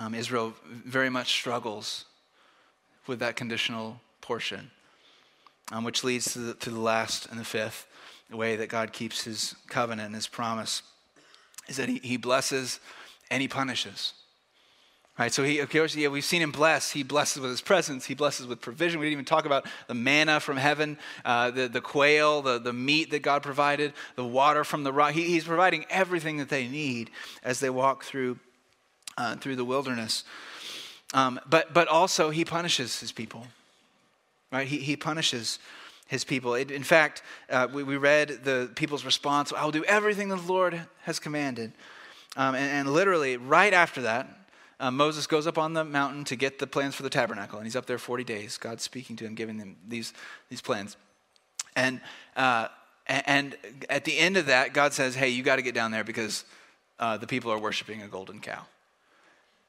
um, 0.00 0.14
Israel 0.14 0.54
very 0.66 1.10
much 1.10 1.32
struggles 1.32 2.06
with 3.06 3.18
that 3.18 3.36
conditional 3.36 4.00
portion, 4.22 4.70
um, 5.70 5.84
which 5.84 6.02
leads 6.02 6.32
to 6.32 6.38
the, 6.38 6.54
to 6.54 6.70
the 6.70 6.80
last 6.80 7.26
and 7.26 7.38
the 7.38 7.44
fifth 7.44 7.86
way 8.30 8.56
that 8.56 8.70
God 8.70 8.94
keeps 8.94 9.24
his 9.24 9.54
covenant 9.68 10.06
and 10.06 10.14
his 10.14 10.28
promise 10.28 10.80
is 11.68 11.76
that 11.76 11.90
he, 11.90 11.98
he 11.98 12.16
blesses 12.16 12.80
and 13.30 13.42
he 13.42 13.48
punishes. 13.48 14.14
Right, 15.18 15.32
so 15.32 15.44
he, 15.44 15.58
yeah, 15.60 16.08
we've 16.08 16.24
seen 16.24 16.40
him 16.40 16.52
bless. 16.52 16.90
He 16.90 17.02
blesses 17.02 17.42
with 17.42 17.50
his 17.50 17.60
presence. 17.60 18.06
He 18.06 18.14
blesses 18.14 18.46
with 18.46 18.62
provision. 18.62 18.98
We 18.98 19.06
didn't 19.06 19.12
even 19.12 19.24
talk 19.26 19.44
about 19.44 19.66
the 19.86 19.94
manna 19.94 20.40
from 20.40 20.56
heaven, 20.56 20.96
uh, 21.22 21.50
the, 21.50 21.68
the 21.68 21.82
quail, 21.82 22.40
the, 22.40 22.58
the 22.58 22.72
meat 22.72 23.10
that 23.10 23.20
God 23.20 23.42
provided, 23.42 23.92
the 24.16 24.24
water 24.24 24.64
from 24.64 24.84
the 24.84 24.92
rock. 24.92 25.12
He, 25.12 25.24
he's 25.24 25.44
providing 25.44 25.84
everything 25.90 26.38
that 26.38 26.48
they 26.48 26.66
need 26.66 27.10
as 27.44 27.60
they 27.60 27.68
walk 27.68 28.04
through, 28.04 28.38
uh, 29.18 29.36
through 29.36 29.56
the 29.56 29.66
wilderness. 29.66 30.24
Um, 31.12 31.38
but, 31.46 31.74
but 31.74 31.88
also, 31.88 32.30
he 32.30 32.46
punishes 32.46 32.98
his 32.98 33.12
people. 33.12 33.46
Right? 34.50 34.66
He, 34.66 34.78
he 34.78 34.96
punishes 34.96 35.58
his 36.06 36.24
people. 36.24 36.54
It, 36.54 36.70
in 36.70 36.84
fact, 36.84 37.22
uh, 37.50 37.68
we, 37.70 37.82
we 37.82 37.98
read 37.98 38.44
the 38.44 38.70
people's 38.76 39.04
response 39.04 39.52
I 39.52 39.62
will 39.62 39.72
do 39.72 39.84
everything 39.84 40.30
the 40.30 40.36
Lord 40.36 40.80
has 41.02 41.18
commanded. 41.18 41.72
Um, 42.34 42.54
and, 42.54 42.70
and 42.70 42.92
literally, 42.94 43.36
right 43.36 43.74
after 43.74 44.00
that, 44.02 44.38
uh, 44.82 44.90
Moses 44.90 45.28
goes 45.28 45.46
up 45.46 45.58
on 45.58 45.74
the 45.74 45.84
mountain 45.84 46.24
to 46.24 46.34
get 46.34 46.58
the 46.58 46.66
plans 46.66 46.96
for 46.96 47.04
the 47.04 47.08
tabernacle, 47.08 47.56
and 47.56 47.64
he's 47.64 47.76
up 47.76 47.86
there 47.86 47.98
40 47.98 48.24
days. 48.24 48.58
God's 48.58 48.82
speaking 48.82 49.14
to 49.16 49.24
him, 49.24 49.36
giving 49.36 49.58
him 49.58 49.76
these, 49.86 50.12
these 50.48 50.60
plans. 50.60 50.96
And, 51.76 52.00
uh, 52.36 52.66
and 53.06 53.56
at 53.88 54.04
the 54.04 54.18
end 54.18 54.36
of 54.36 54.46
that, 54.46 54.74
God 54.74 54.92
says, 54.92 55.14
Hey, 55.14 55.28
you 55.28 55.44
got 55.44 55.56
to 55.56 55.62
get 55.62 55.72
down 55.72 55.92
there 55.92 56.02
because 56.02 56.44
uh, 56.98 57.16
the 57.16 57.28
people 57.28 57.52
are 57.52 57.60
worshiping 57.60 58.02
a 58.02 58.08
golden 58.08 58.40
cow. 58.40 58.66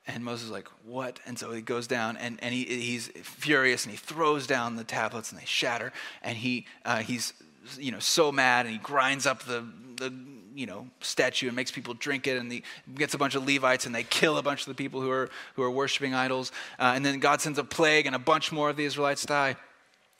And 0.08 0.26
Moses 0.26 0.46
is 0.46 0.52
like, 0.52 0.68
What? 0.84 1.20
And 1.28 1.38
so 1.38 1.52
he 1.52 1.62
goes 1.62 1.86
down 1.86 2.18
and, 2.18 2.40
and 2.42 2.52
he, 2.52 2.64
he's 2.64 3.10
furious 3.22 3.86
and 3.86 3.92
he 3.92 3.98
throws 3.98 4.48
down 4.48 4.78
the 4.78 4.84
tablets 4.84 5.32
and 5.32 5.40
they 5.40 5.46
shatter. 5.46 5.94
And 6.24 6.38
he, 6.38 6.66
uh, 6.86 6.98
he's 6.98 7.34
you 7.78 7.92
know, 7.92 8.00
so 8.00 8.32
mad 8.32 8.66
and 8.66 8.74
he 8.74 8.80
grinds 8.80 9.28
up 9.28 9.44
the, 9.44 9.64
the 9.98 10.12
you 10.56 10.66
know, 10.66 10.88
statue 11.02 11.48
and 11.48 11.56
makes 11.56 11.72
people 11.72 11.94
drink 11.94 12.28
it, 12.28 12.38
and 12.38 12.52
he 12.52 12.64
gets 12.96 13.14
a 13.14 13.18
bunch 13.18 13.36
of 13.36 13.48
Levites 13.48 13.86
and 13.86 13.94
they 13.94 14.04
kill 14.04 14.38
a 14.38 14.44
bunch 14.44 14.62
of 14.62 14.68
the 14.68 14.74
people 14.74 15.02
who 15.02 15.10
are, 15.10 15.30
who 15.56 15.64
are 15.64 15.72
worshiping 15.72 16.14
idols. 16.14 16.52
Uh, 16.80 16.94
and 16.96 17.06
then 17.06 17.20
God 17.20 17.42
sends 17.42 17.60
a 17.60 17.64
plague, 17.64 18.06
and 18.06 18.16
a 18.16 18.20
bunch 18.20 18.52
more 18.52 18.70
of 18.70 18.78
the 18.78 18.86
Israelites 18.86 19.26
die. 19.26 19.56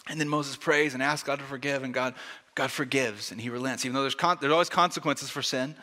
And 0.08 0.20
then 0.20 0.28
Moses 0.28 0.56
prays 0.56 0.94
and 0.94 1.02
asks 1.02 1.26
God 1.26 1.40
to 1.40 1.46
forgive, 1.46 1.84
and 1.84 1.94
God, 1.94 2.16
God 2.56 2.72
forgives 2.72 3.32
and 3.32 3.40
he 3.40 3.50
relents. 3.50 3.86
Even 3.86 3.96
though 3.96 4.02
there's, 4.02 4.16
con- 4.16 4.38
there's 4.42 4.52
always 4.52 4.70
consequences 4.70 5.30
for 5.30 5.42
sin, 5.42 5.76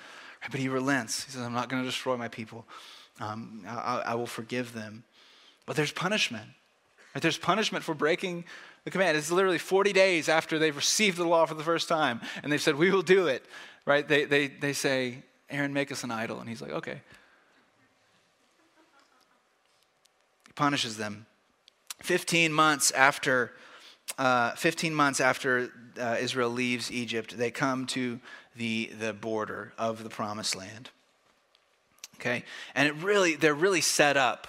right? 0.43 0.51
but 0.51 0.61
he 0.61 0.69
relents. 0.69 1.25
He 1.25 1.33
says, 1.33 1.43
I'm 1.43 1.55
not 1.55 1.69
going 1.69 1.83
to 1.83 1.89
destroy 1.89 2.17
my 2.17 2.29
people, 2.29 2.67
um, 3.21 3.65
I, 3.67 4.03
I 4.07 4.15
will 4.15 4.27
forgive 4.27 4.73
them. 4.73 5.05
But 5.67 5.77
there's 5.77 5.93
punishment. 5.93 6.49
Right? 7.15 7.23
There's 7.23 7.39
punishment 7.39 7.85
for 7.85 7.95
breaking 7.95 8.45
the 8.85 8.91
command. 8.91 9.17
It's 9.17 9.31
literally 9.31 9.59
40 9.59 9.93
days 9.93 10.29
after 10.29 10.59
they've 10.59 10.75
received 10.75 11.17
the 11.17 11.25
law 11.25 11.47
for 11.47 11.55
the 11.55 11.65
first 11.65 11.89
time, 11.89 12.21
and 12.43 12.53
they've 12.53 12.61
said, 12.61 12.77
We 12.77 12.91
will 12.91 13.03
do 13.03 13.27
it 13.27 13.45
right? 13.85 14.07
They, 14.07 14.25
they, 14.25 14.47
they 14.47 14.73
say, 14.73 15.23
Aaron, 15.49 15.73
make 15.73 15.91
us 15.91 16.05
an 16.05 16.11
idol. 16.11 16.41
And 16.41 16.49
he's 16.49 16.63
like, 16.63 16.73
okay. 16.73 17.01
He 20.47 20.53
punishes 20.55 20.97
them. 20.97 21.27
15 22.03 22.53
months 22.53 22.91
after, 22.93 23.53
uh, 24.19 24.53
15 24.53 24.95
months 24.95 25.21
after 25.21 25.71
uh, 26.01 26.17
Israel 26.21 26.51
leaves 26.51 26.91
Egypt, 26.91 27.37
they 27.37 27.51
come 27.51 27.87
to 27.89 28.21
the, 28.57 28.91
the 28.99 29.13
border 29.13 29.73
of 29.77 30.03
the 30.03 30.11
promised 30.11 30.57
land. 30.57 30.91
Okay? 32.17 32.45
And 32.75 32.89
it 32.89 32.95
really, 33.03 33.35
they're 33.35 33.55
really 33.55 33.81
set 33.81 34.17
up 34.17 34.47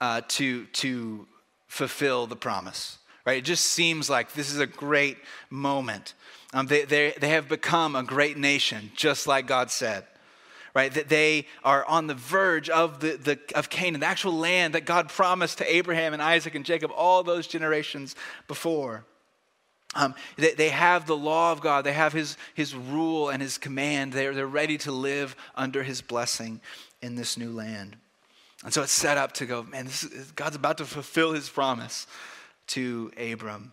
uh, 0.00 0.22
to, 0.28 0.66
to 0.66 1.26
fulfill 1.68 2.26
the 2.26 2.36
promise. 2.36 2.98
Right? 3.26 3.38
It 3.38 3.44
just 3.44 3.66
seems 3.66 4.08
like 4.08 4.32
this 4.32 4.50
is 4.50 4.58
a 4.58 4.66
great 4.66 5.18
moment. 5.50 6.14
Um, 6.52 6.66
they, 6.66 6.84
they, 6.84 7.14
they 7.20 7.28
have 7.30 7.48
become 7.48 7.94
a 7.94 8.02
great 8.02 8.36
nation, 8.36 8.90
just 8.94 9.26
like 9.26 9.46
God 9.46 9.70
said. 9.70 10.04
Right? 10.74 10.92
That 10.92 11.08
they 11.08 11.46
are 11.64 11.84
on 11.84 12.06
the 12.06 12.14
verge 12.14 12.70
of, 12.70 13.00
the, 13.00 13.16
the, 13.16 13.38
of 13.54 13.70
Canaan, 13.70 14.00
the 14.00 14.06
actual 14.06 14.32
land 14.32 14.74
that 14.74 14.84
God 14.84 15.08
promised 15.08 15.58
to 15.58 15.74
Abraham 15.74 16.12
and 16.12 16.22
Isaac 16.22 16.54
and 16.54 16.64
Jacob 16.64 16.92
all 16.94 17.22
those 17.22 17.46
generations 17.46 18.14
before. 18.46 19.04
Um, 19.96 20.14
they, 20.36 20.54
they, 20.54 20.68
have 20.68 21.06
the 21.06 21.16
law 21.16 21.50
of 21.50 21.60
God, 21.60 21.84
they 21.84 21.92
have 21.92 22.12
his, 22.12 22.36
his 22.54 22.76
rule 22.76 23.28
and 23.28 23.42
his 23.42 23.58
command. 23.58 24.12
They're, 24.12 24.32
they're 24.32 24.46
ready 24.46 24.78
to 24.78 24.92
live 24.92 25.34
under 25.56 25.82
his 25.82 26.00
blessing 26.00 26.60
in 27.02 27.16
this 27.16 27.36
new 27.36 27.50
land. 27.50 27.96
And 28.62 28.72
so 28.72 28.82
it's 28.82 28.92
set 28.92 29.18
up 29.18 29.32
to 29.32 29.46
go, 29.46 29.64
man, 29.64 29.86
is, 29.86 30.04
God's 30.36 30.54
about 30.54 30.78
to 30.78 30.84
fulfill 30.84 31.32
his 31.32 31.48
promise 31.48 32.06
to 32.70 33.10
Abram. 33.16 33.72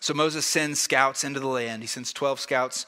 So 0.00 0.14
Moses 0.14 0.46
sends 0.46 0.80
scouts 0.80 1.24
into 1.24 1.40
the 1.40 1.48
land. 1.48 1.82
He 1.82 1.88
sends 1.88 2.12
12 2.12 2.38
scouts, 2.38 2.86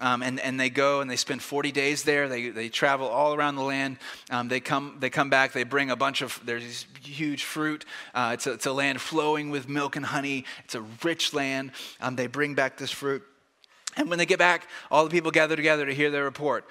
um, 0.00 0.22
and, 0.22 0.38
and 0.38 0.60
they 0.60 0.68
go 0.68 1.00
and 1.00 1.10
they 1.10 1.16
spend 1.16 1.42
40 1.42 1.72
days 1.72 2.02
there. 2.02 2.28
They, 2.28 2.50
they 2.50 2.68
travel 2.68 3.08
all 3.08 3.34
around 3.34 3.56
the 3.56 3.62
land. 3.62 3.96
Um, 4.30 4.48
they, 4.48 4.60
come, 4.60 4.96
they 5.00 5.08
come 5.08 5.30
back. 5.30 5.52
They 5.52 5.64
bring 5.64 5.90
a 5.90 5.96
bunch 5.96 6.20
of, 6.20 6.38
there's 6.44 6.86
huge 7.02 7.44
fruit. 7.44 7.86
Uh, 8.14 8.32
it's, 8.34 8.46
a, 8.46 8.52
it's 8.52 8.66
a 8.66 8.72
land 8.72 9.00
flowing 9.00 9.48
with 9.48 9.68
milk 9.68 9.96
and 9.96 10.04
honey. 10.04 10.44
It's 10.64 10.74
a 10.74 10.82
rich 11.02 11.32
land. 11.32 11.72
Um, 12.00 12.16
they 12.16 12.26
bring 12.26 12.54
back 12.54 12.76
this 12.76 12.90
fruit. 12.90 13.22
And 13.96 14.10
when 14.10 14.18
they 14.18 14.26
get 14.26 14.38
back, 14.38 14.68
all 14.90 15.04
the 15.04 15.10
people 15.10 15.30
gather 15.30 15.56
together 15.56 15.86
to 15.86 15.94
hear 15.94 16.10
their 16.10 16.24
report. 16.24 16.66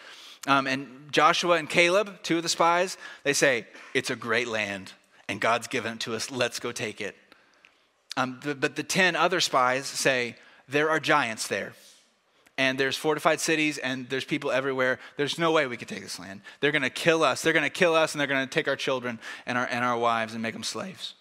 Um, 0.47 0.67
and 0.67 0.88
Joshua 1.12 1.57
and 1.57 1.69
Caleb, 1.69 2.21
two 2.23 2.38
of 2.38 2.43
the 2.43 2.49
spies, 2.49 2.97
they 3.23 3.33
say, 3.33 3.67
It's 3.93 4.09
a 4.09 4.15
great 4.15 4.47
land, 4.47 4.93
and 5.27 5.41
God's 5.41 5.67
given 5.67 5.93
it 5.93 5.99
to 6.01 6.15
us. 6.15 6.31
Let's 6.31 6.59
go 6.59 6.71
take 6.71 7.01
it. 7.01 7.15
Um, 8.17 8.39
but, 8.43 8.60
but 8.60 8.76
the 8.76 8.84
10 8.84 9.15
other 9.15 9.39
spies 9.39 9.86
say, 9.86 10.36
there 10.67 10.89
are 10.89 11.00
giants 11.00 11.48
there. 11.48 11.74
And 12.58 12.78
there's 12.78 12.98
fortified 12.98 13.39
cities 13.39 13.78
and 13.78 14.10
there's 14.10 14.26
people 14.26 14.52
everywhere. 14.52 15.00
There's 15.15 15.39
no 15.39 15.52
way 15.52 15.65
we 15.65 15.78
could 15.78 15.88
take 15.88 16.02
this 16.02 16.19
land. 16.19 16.41
They're 16.60 16.74
going 16.74 16.82
to 16.82 16.89
kill 16.89 17.24
us. 17.24 17.41
They're 17.41 17.54
going 17.54 17.63
to 17.63 17.69
kill 17.69 17.95
us 17.95 18.13
and 18.13 18.19
they're 18.19 18.28
going 18.28 18.45
to 18.45 18.54
take 18.54 18.67
our 18.67 18.76
children 18.76 19.19
and 19.45 19.58
our, 19.58 19.65
and 19.65 19.86
our 19.86 19.98
wives 19.98 20.34
and 20.34 20.43
make 20.43 20.54
them 20.54 20.63
slaves. 20.63 21.13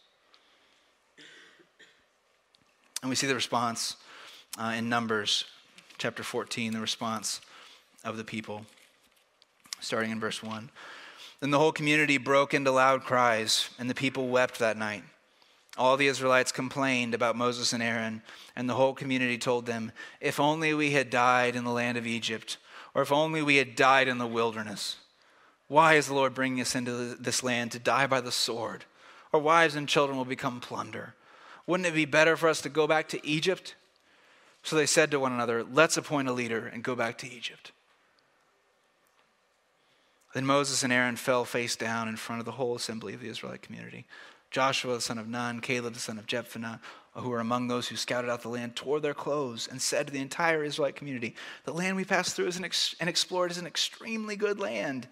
And 3.03 3.09
we 3.09 3.15
see 3.15 3.29
the 3.29 3.35
response 3.35 3.97
uh, 4.59 4.75
in 4.77 4.89
Numbers 4.89 5.45
chapter 5.99 6.23
14, 6.23 6.73
the 6.73 6.81
response 6.81 7.41
of 8.05 8.17
the 8.17 8.25
people, 8.25 8.67
starting 9.81 10.11
in 10.11 10.19
verse 10.19 10.43
1. 10.43 10.71
Then 11.41 11.51
the 11.51 11.59
whole 11.59 11.73
community 11.73 12.19
broke 12.19 12.55
into 12.55 12.73
loud 12.73 13.05
cries, 13.05 13.71
and 13.79 13.89
the 13.89 13.95
people 13.95 14.29
wept 14.29 14.59
that 14.59 14.77
night. 14.77 15.05
All 15.79 15.97
the 15.97 16.09
Israelites 16.09 16.51
complained 16.51 17.15
about 17.15 17.37
Moses 17.37 17.73
and 17.73 17.83
Aaron, 17.83 18.23
and 18.57 18.69
the 18.69 18.75
whole 18.75 18.95
community 18.95 19.39
told 19.39 19.65
them, 19.65 19.93
If 20.21 20.41
only 20.41 20.75
we 20.75 20.91
had 20.91 21.09
died 21.09 21.55
in 21.55 21.63
the 21.63 21.71
land 21.71 21.97
of 21.97 22.07
Egypt, 22.07 22.57
or 22.95 23.03
if 23.03 23.13
only 23.13 23.43
we 23.43 23.57
had 23.57 23.77
died 23.77 24.09
in 24.09 24.19
the 24.19 24.27
wilderness. 24.27 24.97
Why 25.69 25.95
is 25.95 26.09
the 26.09 26.15
Lord 26.15 26.35
bringing 26.35 26.61
us 26.61 26.75
into 26.75 27.15
this 27.15 27.45
land 27.45 27.73
to 27.73 27.79
die 27.79 28.09
by 28.09 28.21
the 28.21 28.33
sword? 28.33 28.87
Our 29.33 29.39
wives 29.39 29.77
and 29.77 29.89
children 29.89 30.19
will 30.19 30.25
become 30.25 30.61
plunder. 30.61 31.15
Wouldn't 31.67 31.87
it 31.87 31.95
be 31.95 32.07
better 32.07 32.37
for 32.37 32.49
us 32.49 32.61
to 32.63 32.69
go 32.69 32.87
back 32.87 33.09
to 33.11 33.25
Egypt? 33.25 33.77
So 34.65 34.75
they 34.75 34.87
said 34.87 35.11
to 35.13 35.21
one 35.21 35.33
another, 35.33 35.63
Let's 35.63 35.97
appoint 35.97 36.29
a 36.29 36.33
leader 36.33 36.67
and 36.67 36.83
go 36.83 36.97
back 36.97 37.19
to 37.19 37.31
Egypt. 37.31 37.71
Then 40.35 40.45
Moses 40.45 40.83
and 40.83 40.93
Aaron 40.93 41.17
fell 41.17 41.45
face 41.45 41.77
down 41.77 42.09
in 42.09 42.17
front 42.17 42.41
of 42.41 42.47
the 42.47 42.53
whole 42.53 42.75
assembly 42.75 43.15
of 43.15 43.21
the 43.21 43.29
Israelite 43.29 43.63
community. 43.63 44.07
Joshua 44.51 44.95
the 44.95 45.01
son 45.01 45.19
of 45.19 45.29
Nun, 45.29 45.61
Caleb 45.61 45.95
the 45.95 46.01
son 46.01 46.19
of 46.19 46.27
Jephunneh, 46.27 46.81
who 47.15 47.29
were 47.31 47.41
among 47.41 47.69
those 47.69 47.89
who 47.89 47.97
scouted 47.97 48.31
out 48.31 48.43
the 48.43 48.49
land, 48.49 48.77
tore 48.77 49.01
their 49.01 49.15
clothes 49.15 49.69
and 49.71 49.83
said 49.83 50.07
to 50.07 50.13
the 50.13 50.21
entire 50.21 50.63
Israelite 50.63 50.97
community, 50.97 51.35
The 51.65 51.73
land 51.73 51.97
we 51.97 52.05
passed 52.05 52.35
through 52.35 52.51
and 52.57 53.09
explored 53.09 53.51
is 53.51 53.59
an 53.59 53.67
extremely 53.67 54.37
good 54.37 54.59
land. 54.59 55.09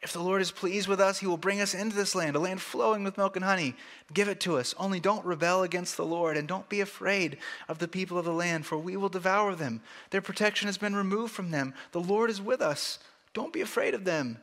If 0.00 0.12
the 0.12 0.22
Lord 0.22 0.40
is 0.40 0.52
pleased 0.52 0.86
with 0.86 1.00
us, 1.00 1.18
he 1.18 1.26
will 1.26 1.36
bring 1.36 1.60
us 1.60 1.74
into 1.74 1.96
this 1.96 2.14
land, 2.14 2.36
a 2.36 2.38
land 2.38 2.62
flowing 2.62 3.02
with 3.02 3.18
milk 3.18 3.34
and 3.34 3.44
honey. 3.44 3.74
Give 4.14 4.28
it 4.28 4.38
to 4.40 4.56
us. 4.56 4.72
Only 4.78 5.00
don't 5.00 5.24
rebel 5.24 5.64
against 5.64 5.96
the 5.96 6.06
Lord, 6.06 6.36
and 6.36 6.46
don't 6.46 6.68
be 6.68 6.80
afraid 6.80 7.38
of 7.68 7.80
the 7.80 7.88
people 7.88 8.16
of 8.16 8.24
the 8.24 8.32
land, 8.32 8.64
for 8.64 8.78
we 8.78 8.96
will 8.96 9.08
devour 9.08 9.56
them. 9.56 9.80
Their 10.10 10.22
protection 10.22 10.66
has 10.66 10.78
been 10.78 10.94
removed 10.94 11.32
from 11.32 11.50
them. 11.50 11.74
The 11.90 12.00
Lord 12.00 12.30
is 12.30 12.40
with 12.40 12.62
us. 12.62 13.00
Don't 13.34 13.52
be 13.52 13.60
afraid 13.60 13.92
of 13.92 14.04
them. 14.04 14.38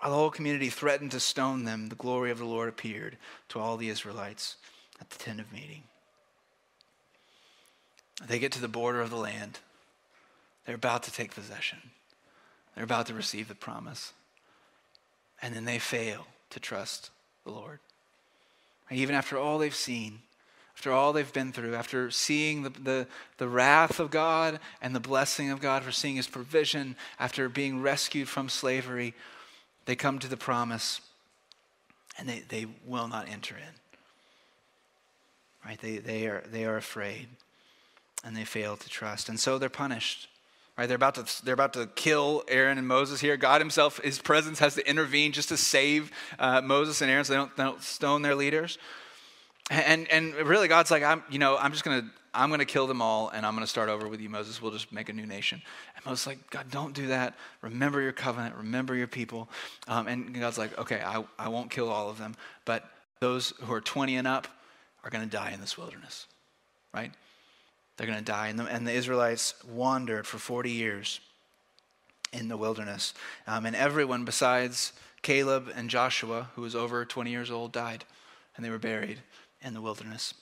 While 0.00 0.12
the 0.12 0.16
whole 0.16 0.30
community 0.30 0.70
threatened 0.70 1.10
to 1.10 1.20
stone 1.20 1.64
them, 1.64 1.88
the 1.88 1.94
glory 1.94 2.30
of 2.30 2.38
the 2.38 2.46
Lord 2.46 2.70
appeared 2.70 3.18
to 3.50 3.58
all 3.58 3.76
the 3.76 3.90
Israelites 3.90 4.56
at 4.98 5.10
the 5.10 5.18
tent 5.18 5.40
of 5.40 5.52
meeting. 5.52 5.82
They 8.26 8.38
get 8.38 8.52
to 8.52 8.60
the 8.60 8.68
border 8.68 9.02
of 9.02 9.10
the 9.10 9.16
land. 9.16 9.58
They're 10.64 10.74
about 10.74 11.02
to 11.04 11.12
take 11.12 11.34
possession. 11.34 11.78
They're 12.74 12.84
about 12.84 13.06
to 13.06 13.14
receive 13.14 13.48
the 13.48 13.54
promise. 13.54 14.12
And 15.42 15.54
then 15.54 15.66
they 15.66 15.78
fail 15.78 16.26
to 16.50 16.60
trust 16.60 17.10
the 17.44 17.50
Lord. 17.50 17.78
Even 18.90 19.14
after 19.14 19.38
all 19.38 19.58
they've 19.58 19.74
seen, 19.74 20.20
after 20.74 20.92
all 20.92 21.12
they've 21.12 21.32
been 21.32 21.52
through, 21.52 21.74
after 21.74 22.10
seeing 22.10 22.62
the, 22.62 22.70
the, 22.70 23.06
the 23.36 23.48
wrath 23.48 24.00
of 24.00 24.10
God 24.10 24.60
and 24.80 24.94
the 24.94 25.00
blessing 25.00 25.50
of 25.50 25.60
God, 25.60 25.82
for 25.82 25.92
seeing 25.92 26.16
his 26.16 26.26
provision, 26.26 26.96
after 27.18 27.50
being 27.50 27.82
rescued 27.82 28.28
from 28.28 28.48
slavery, 28.48 29.14
they 29.86 29.96
come 29.96 30.18
to 30.18 30.28
the 30.28 30.36
promise 30.36 31.00
and 32.18 32.28
they, 32.28 32.42
they 32.48 32.66
will 32.86 33.08
not 33.08 33.28
enter 33.28 33.56
in. 33.56 33.74
Right? 35.64 35.80
They, 35.80 35.98
they, 35.98 36.26
are, 36.26 36.44
they 36.50 36.64
are 36.64 36.76
afraid 36.76 37.28
and 38.24 38.36
they 38.36 38.44
fail 38.44 38.76
to 38.76 38.88
trust. 38.88 39.28
And 39.28 39.38
so 39.38 39.58
they're 39.58 39.68
punished. 39.68 40.28
Right? 40.76 40.86
They're 40.86 40.96
about 40.96 41.14
to 41.16 41.44
they're 41.44 41.54
about 41.54 41.74
to 41.74 41.88
kill 41.94 42.42
Aaron 42.48 42.78
and 42.78 42.88
Moses 42.88 43.20
here. 43.20 43.36
God 43.36 43.60
Himself, 43.60 44.00
His 44.02 44.18
presence 44.18 44.58
has 44.60 44.74
to 44.76 44.88
intervene 44.88 45.32
just 45.32 45.50
to 45.50 45.58
save 45.58 46.10
uh, 46.38 46.62
Moses 46.62 47.02
and 47.02 47.10
Aaron, 47.10 47.24
so 47.24 47.32
they 47.34 47.38
don't, 47.38 47.56
they 47.56 47.64
don't 47.64 47.82
stone 47.82 48.22
their 48.22 48.34
leaders. 48.34 48.78
And 49.70 50.10
and 50.10 50.34
really, 50.34 50.68
God's 50.68 50.90
like, 50.90 51.02
I'm 51.02 51.22
you 51.30 51.38
know 51.38 51.56
I'm 51.56 51.72
just 51.72 51.84
gonna 51.84 52.10
I'm 52.34 52.50
gonna 52.50 52.64
kill 52.64 52.86
them 52.86 53.00
all, 53.00 53.28
and 53.28 53.46
I'm 53.46 53.54
gonna 53.54 53.66
start 53.66 53.88
over 53.88 54.08
with 54.08 54.20
you, 54.20 54.28
Moses. 54.28 54.60
We'll 54.60 54.72
just 54.72 54.92
make 54.92 55.08
a 55.08 55.12
new 55.12 55.26
nation. 55.26 55.62
And 55.96 56.04
Moses 56.04 56.26
like, 56.26 56.50
God, 56.50 56.70
don't 56.70 56.94
do 56.94 57.06
that. 57.06 57.34
Remember 57.62 58.02
your 58.02 58.12
covenant. 58.12 58.56
Remember 58.56 58.94
your 58.94 59.06
people. 59.06 59.48
Um, 59.88 60.08
and 60.08 60.38
God's 60.38 60.58
like, 60.58 60.76
okay, 60.78 61.00
I 61.00 61.24
I 61.38 61.48
won't 61.48 61.70
kill 61.70 61.88
all 61.88 62.10
of 62.10 62.18
them, 62.18 62.34
but 62.64 62.84
those 63.20 63.54
who 63.62 63.72
are 63.72 63.80
20 63.80 64.16
and 64.16 64.26
up 64.26 64.48
are 65.04 65.10
gonna 65.10 65.26
die 65.26 65.52
in 65.52 65.60
this 65.60 65.78
wilderness, 65.78 66.26
right? 66.92 67.12
They're 68.00 68.06
going 68.06 68.18
to 68.18 68.24
die. 68.24 68.48
And 68.48 68.58
the, 68.58 68.64
and 68.64 68.86
the, 68.86 68.92
Israelites 68.92 69.52
wandered 69.68 70.26
for 70.26 70.38
40 70.38 70.70
years 70.70 71.20
in 72.32 72.48
the 72.48 72.56
wilderness. 72.56 73.12
Um, 73.46 73.66
and 73.66 73.76
everyone 73.76 74.24
besides 74.24 74.94
Caleb 75.20 75.70
and 75.76 75.90
Joshua, 75.90 76.48
who 76.54 76.62
was 76.62 76.74
over 76.74 77.04
20 77.04 77.30
years 77.30 77.50
old, 77.50 77.72
died. 77.72 78.06
And 78.56 78.64
they 78.64 78.70
were 78.70 78.78
buried 78.78 79.18
in 79.62 79.74
the 79.74 79.80
wilderness. 79.80 80.34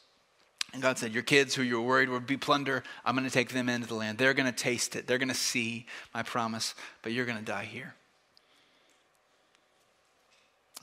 And 0.73 0.83
God 0.83 0.99
said, 0.99 1.13
Your 1.13 1.23
kids 1.23 1.55
who 1.55 1.63
you 1.63 1.81
were 1.81 1.87
worried 1.87 2.09
would 2.09 2.27
be 2.27 2.37
plunder, 2.37 2.83
I'm 3.05 3.15
going 3.15 3.27
to 3.27 3.33
take 3.33 3.51
them 3.51 3.69
into 3.69 3.89
the 3.89 3.95
land. 3.95 4.19
They're 4.19 4.35
going 4.35 4.51
to 4.51 4.57
taste 4.57 4.97
it. 4.97 5.07
They're 5.07 5.19
going 5.19 5.29
to 5.29 5.35
see 5.35 5.87
my 6.15 6.23
promise, 6.23 6.75
but 7.03 7.13
you're 7.13 7.27
going 7.27 7.39
to 7.39 7.45
die 7.45 7.65
here. 7.65 7.95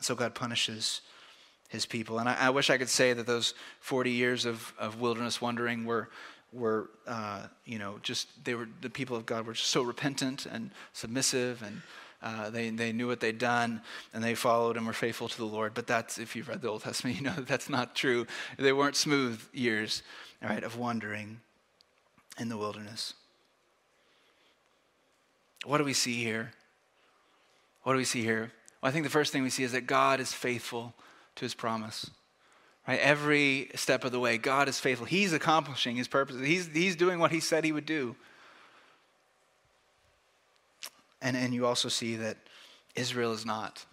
So 0.02 0.16
God 0.16 0.36
punishes 0.36 1.02
his 1.70 1.86
people. 1.86 2.20
And 2.20 2.30
I, 2.30 2.36
I, 2.40 2.50
wish 2.50 2.70
I 2.70 2.78
could 2.78 2.90
say 2.90 3.14
that 3.14 3.26
those 3.26 3.54
40 3.80 4.12
years 4.12 4.46
of, 4.46 4.74
of 4.78 5.00
wilderness 5.00 5.42
wandering 5.42 5.86
were 5.86 6.10
were, 6.56 6.90
uh, 7.06 7.44
you 7.66 7.78
know, 7.78 8.00
just 8.02 8.28
they 8.44 8.56
were 8.56 8.68
the 8.82 8.90
people 8.90 9.16
of 9.18 9.26
God 9.26 9.46
were 9.46 9.54
just 9.54 9.68
so 9.68 9.82
repentant 9.82 10.46
and 10.46 10.72
submissive, 10.94 11.62
and 11.62 11.82
uh, 12.22 12.49
they 12.49 12.70
they 12.70 12.91
knew 12.91 13.07
what 13.07 13.20
they'd 13.20 13.38
done, 13.38 13.82
and 14.13 14.24
they 14.24 14.36
followed 14.36 14.78
and 14.78 14.86
were 14.86 14.93
faithful 14.93 15.28
to 15.28 15.38
the 15.38 15.45
Lord. 15.45 15.74
But 15.74 15.88
that's 15.88 16.18
if 16.18 16.36
you've 16.36 16.47
read 16.47 16.61
the 16.61 16.70
Old 16.70 16.84
Testament, 16.84 17.16
you 17.18 17.24
know 17.24 17.34
that 17.34 17.47
that's 17.47 17.70
not 17.70 17.95
true. 17.95 18.26
They 18.57 18.74
weren't 18.74 18.95
smooth 18.95 19.41
years, 19.53 20.03
right, 20.41 20.63
of 20.63 20.78
wandering 20.78 21.41
in 22.39 22.49
the 22.49 22.57
wilderness. 22.57 23.13
What 25.66 25.80
do 25.80 25.84
we 25.84 25.93
see 25.93 26.24
here? 26.24 26.51
What 27.84 27.93
do 27.93 27.97
we 27.97 28.05
see 28.05 28.22
here? 28.22 28.51
Well, 28.82 28.89
I 28.89 28.91
think 28.91 29.03
the 29.03 29.11
first 29.11 29.32
thing 29.32 29.43
we 29.43 29.49
see 29.49 29.63
is 29.63 29.72
that 29.72 29.88
God 29.88 30.20
is 30.20 30.34
faithful 30.34 30.93
to 31.36 31.45
his 31.45 31.53
promise. 31.53 32.09
Right? 32.88 32.99
Every 32.99 33.72
step 33.76 34.03
of 34.03 34.11
the 34.11 34.20
way, 34.20 34.38
God 34.38 34.70
is 34.70 34.80
faithful. 34.80 35.05
He's 35.05 35.34
accomplishing 35.34 35.95
his 35.95 36.07
purposes. 36.07 36.45
He's, 36.45 36.68
he's 36.68 36.95
doing 36.95 37.20
what 37.20 37.32
he 37.32 37.39
said 37.39 37.63
he 37.63 37.72
would 37.72 37.86
do. 37.86 38.16
And, 41.26 41.36
and 41.36 41.55
you 41.55 41.65
also 41.65 41.89
see 41.89 42.17
that 42.17 42.38
Israel 42.95 43.34
is 43.34 43.47
not. 43.47 43.84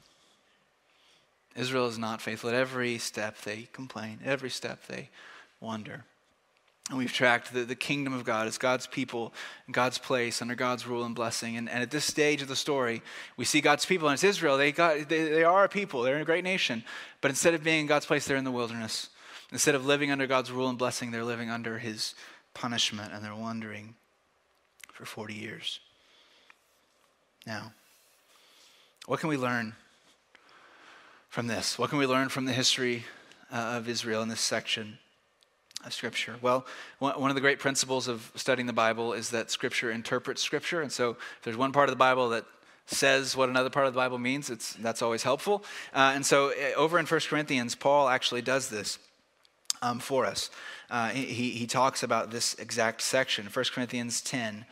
Israel 1.56 1.86
is 1.86 1.96
not 1.96 2.20
faithful. 2.20 2.50
At 2.50 2.54
every 2.54 2.98
step 2.98 3.40
they 3.40 3.68
complain, 3.72 4.18
every 4.22 4.50
step 4.50 4.86
they 4.86 5.08
wonder. 5.58 6.04
And 6.90 6.98
we've 6.98 7.12
tracked 7.12 7.54
the, 7.54 7.64
the 7.64 7.74
kingdom 7.74 8.12
of 8.12 8.24
God 8.24 8.48
as 8.48 8.58
God's 8.58 8.86
people, 8.86 9.32
God's 9.70 9.96
place 9.96 10.42
under 10.42 10.54
God's 10.54 10.86
rule 10.86 11.04
and 11.04 11.14
blessing. 11.14 11.56
And, 11.56 11.70
and 11.70 11.82
at 11.82 11.90
this 11.90 12.04
stage 12.04 12.42
of 12.42 12.48
the 12.48 12.56
story, 12.56 13.00
we 13.38 13.46
see 13.46 13.62
God's 13.62 13.86
people, 13.86 14.08
and 14.08 14.14
it's 14.14 14.24
Israel. 14.24 14.58
They, 14.58 14.70
got, 14.70 15.08
they, 15.08 15.24
they 15.30 15.44
are 15.44 15.64
a 15.64 15.70
people, 15.70 16.02
they're 16.02 16.20
a 16.20 16.26
great 16.26 16.44
nation. 16.44 16.84
But 17.22 17.30
instead 17.30 17.54
of 17.54 17.64
being 17.64 17.80
in 17.80 17.86
God's 17.86 18.04
place, 18.04 18.26
they're 18.26 18.36
in 18.36 18.44
the 18.44 18.50
wilderness. 18.50 19.08
Instead 19.50 19.74
of 19.74 19.86
living 19.86 20.10
under 20.10 20.26
God's 20.26 20.52
rule 20.52 20.68
and 20.68 20.76
blessing, 20.76 21.12
they're 21.12 21.24
living 21.24 21.48
under 21.48 21.78
his 21.78 22.14
punishment, 22.52 23.14
and 23.14 23.24
they're 23.24 23.34
wandering 23.34 23.94
for 24.92 25.06
40 25.06 25.32
years. 25.32 25.80
Now, 27.47 27.72
what 29.07 29.20
can 29.20 29.28
we 29.28 29.36
learn 29.36 29.74
from 31.28 31.49
this? 31.49 31.78
What 31.78 31.90
can 31.90 31.99
we 31.99 32.07
learn 32.07 32.28
from 32.28 32.45
the 32.45 32.53
history 32.53 33.05
uh, 33.53 33.74
of 33.76 33.88
Israel 33.88 34.22
in 34.22 34.28
this 34.28 34.40
section? 34.40 34.99
of 35.84 35.93
Scripture? 35.93 36.36
Well, 36.40 36.64
one 37.01 37.30
of 37.30 37.34
the 37.34 37.40
great 37.40 37.59
principles 37.59 38.07
of 38.07 38.30
studying 38.36 38.66
the 38.66 38.72
Bible 38.72 39.12
is 39.14 39.30
that 39.30 39.51
Scripture 39.51 39.90
interprets 39.90 40.40
Scripture. 40.40 40.80
And 40.80 40.93
so, 40.93 41.11
if 41.11 41.43
there's 41.43 41.57
one 41.57 41.72
part 41.72 41.88
of 41.88 41.93
the 41.93 41.99
Bible 41.99 42.28
that 42.28 42.45
says 42.86 43.36
what 43.36 43.49
another 43.49 43.70
part 43.70 43.86
of 43.86 43.93
the 43.93 43.99
Bible 43.99 44.18
means, 44.18 44.51
it's, 44.51 44.74
that's 44.74 45.03
always 45.03 45.22
helpful. 45.22 45.64
Uh, 45.93 46.12
and 46.14 46.24
so, 46.24 46.51
eh, 46.51 46.72
over 46.76 46.99
in 46.99 47.07
1 47.07 47.20
Corinthians, 47.28 47.74
Paul 47.74 48.09
actually 48.09 48.43
does 48.43 48.68
this 48.68 48.99
um, 49.80 49.99
for 49.99 50.24
us. 50.24 50.51
Uh, 50.90 51.09
he, 51.09 51.51
he 51.51 51.66
talks 51.66 52.03
about 52.03 52.30
this 52.30 52.55
exact 52.55 53.01
section, 53.01 53.47
1 53.47 53.64
Corinthians 53.72 54.20
10 54.20 54.64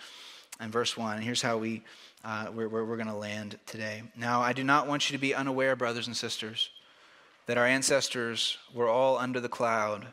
and 0.60 0.72
verse 0.72 0.96
1. 0.96 1.16
And 1.16 1.24
here's 1.24 1.42
how 1.42 1.56
we, 1.56 1.82
uh, 2.24 2.48
we're, 2.52 2.68
we're, 2.68 2.84
we're 2.84 2.96
going 2.96 3.08
to 3.08 3.14
land 3.14 3.58
today. 3.66 4.02
Now, 4.16 4.40
I 4.40 4.52
do 4.52 4.64
not 4.64 4.86
want 4.86 5.08
you 5.08 5.16
to 5.16 5.20
be 5.20 5.34
unaware, 5.34 5.76
brothers 5.76 6.06
and 6.06 6.16
sisters, 6.16 6.70
that 7.46 7.58
our 7.58 7.66
ancestors 7.66 8.58
were 8.74 8.88
all 8.88 9.18
under 9.18 9.40
the 9.40 9.48
cloud 9.48 10.08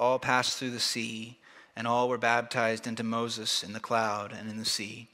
all 0.00 0.18
passed 0.18 0.56
through 0.56 0.70
the 0.70 0.80
sea, 0.80 1.38
and 1.76 1.86
all 1.86 2.08
were 2.08 2.18
baptized 2.18 2.86
into 2.86 3.04
Moses 3.04 3.62
in 3.62 3.74
the 3.74 3.80
cloud 3.80 4.32
and 4.32 4.50
in 4.50 4.56
the 4.56 4.64
sea. 4.64 5.08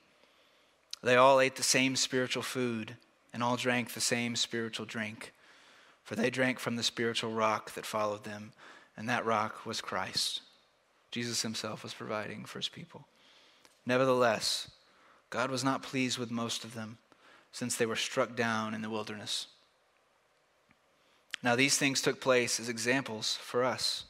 They 1.03 1.17
all 1.17 1.41
ate 1.41 1.57
the 1.57 1.63
same 1.65 1.97
spiritual 1.97 2.45
food, 2.45 2.97
and 3.35 3.43
all 3.43 3.57
drank 3.57 3.93
the 3.93 4.01
same 4.01 4.37
spiritual 4.37 4.87
drink, 4.87 5.33
for 6.05 6.15
they 6.15 6.31
drank 6.31 6.61
from 6.61 6.77
the 6.77 6.85
spiritual 6.85 7.33
rock 7.33 7.75
that 7.75 7.85
followed 7.85 8.23
them, 8.23 8.53
and 8.97 9.09
that 9.09 9.27
rock 9.27 9.67
was 9.67 9.81
Christ. 9.81 10.41
Jesus 11.11 11.43
himself 11.43 11.83
was 11.83 11.93
providing 11.93 12.45
for 12.45 12.61
his 12.61 12.69
people. 12.69 13.07
Nevertheless, 13.85 14.71
God 15.37 15.51
was 15.51 15.63
not 15.63 15.83
pleased 15.83 16.17
with 16.17 16.31
most 16.31 16.65
of 16.65 16.73
them, 16.73 16.97
since 17.53 17.77
they 17.77 17.85
were 17.85 17.95
struck 17.95 18.35
down 18.35 18.73
in 18.73 18.81
the 18.81 18.89
wilderness. 18.89 19.49
Now, 21.43 21.55
these 21.55 21.77
things 21.77 22.01
took 22.01 22.23
place 22.23 22.59
as 22.59 22.71
examples 22.71 23.37
for 23.43 23.63
us 23.63 24.05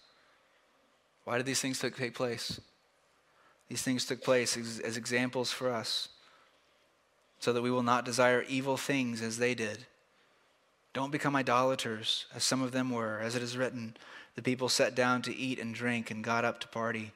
why 1.24 1.38
did 1.38 1.46
these 1.46 1.60
things 1.60 1.80
take 1.80 2.14
place? 2.14 2.60
These 3.68 3.82
things 3.82 4.06
took 4.06 4.22
place 4.22 4.56
as, 4.56 4.78
as 4.78 4.96
examples 4.96 5.50
for 5.50 5.68
us 5.68 6.10
so 7.40 7.52
that 7.52 7.62
we 7.62 7.72
will 7.72 7.82
not 7.82 8.04
desire 8.04 8.44
evil 8.48 8.76
things 8.76 9.20
as 9.20 9.38
they 9.38 9.52
did. 9.52 9.86
Don't 10.92 11.10
become 11.10 11.34
idolaters, 11.34 12.26
as 12.36 12.44
some 12.44 12.62
of 12.62 12.70
them 12.70 12.92
were. 12.92 13.18
As 13.18 13.34
it 13.34 13.42
is 13.42 13.56
written, 13.56 13.96
the 14.36 14.42
people 14.42 14.68
sat 14.68 14.94
down 14.94 15.22
to 15.22 15.34
eat 15.34 15.58
and 15.58 15.74
drink 15.74 16.12
and 16.12 16.22
got 16.22 16.44
up 16.44 16.60
to 16.60 16.68
party. 16.68 17.10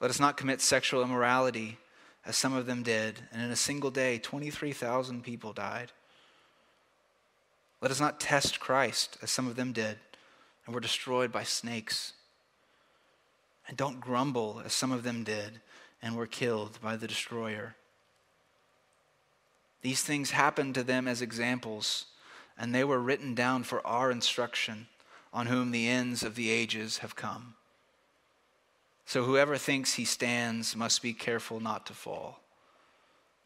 Let 0.00 0.08
us 0.08 0.18
not 0.18 0.38
commit 0.38 0.62
sexual 0.62 1.02
immorality, 1.02 1.76
as 2.24 2.36
some 2.36 2.54
of 2.54 2.66
them 2.66 2.82
did, 2.82 3.20
and 3.32 3.42
in 3.42 3.50
a 3.50 3.56
single 3.56 3.90
day, 3.90 4.18
23,000 4.18 5.22
people 5.22 5.52
died. 5.52 5.92
Let 7.80 7.90
us 7.90 8.00
not 8.00 8.20
test 8.20 8.60
Christ, 8.60 9.16
as 9.22 9.30
some 9.30 9.46
of 9.46 9.56
them 9.56 9.72
did, 9.72 9.98
and 10.66 10.74
were 10.74 10.80
destroyed 10.80 11.32
by 11.32 11.44
snakes. 11.44 12.12
And 13.66 13.76
don't 13.76 14.00
grumble 14.00 14.60
as 14.64 14.72
some 14.72 14.92
of 14.92 15.02
them 15.02 15.24
did 15.24 15.60
and 16.02 16.16
were 16.16 16.26
killed 16.26 16.78
by 16.82 16.96
the 16.96 17.08
destroyer. 17.08 17.76
These 19.82 20.02
things 20.02 20.32
happened 20.32 20.74
to 20.74 20.82
them 20.82 21.08
as 21.08 21.22
examples, 21.22 22.06
and 22.58 22.74
they 22.74 22.84
were 22.84 22.98
written 22.98 23.34
down 23.34 23.62
for 23.62 23.86
our 23.86 24.10
instruction, 24.10 24.88
on 25.32 25.46
whom 25.46 25.70
the 25.70 25.88
ends 25.88 26.22
of 26.22 26.34
the 26.34 26.50
ages 26.50 26.98
have 26.98 27.16
come. 27.16 27.54
So 29.10 29.24
whoever 29.24 29.56
thinks 29.56 29.94
he 29.94 30.04
stands 30.04 30.76
must 30.76 31.02
be 31.02 31.12
careful 31.12 31.58
not 31.58 31.84
to 31.86 31.92
fall. 31.92 32.40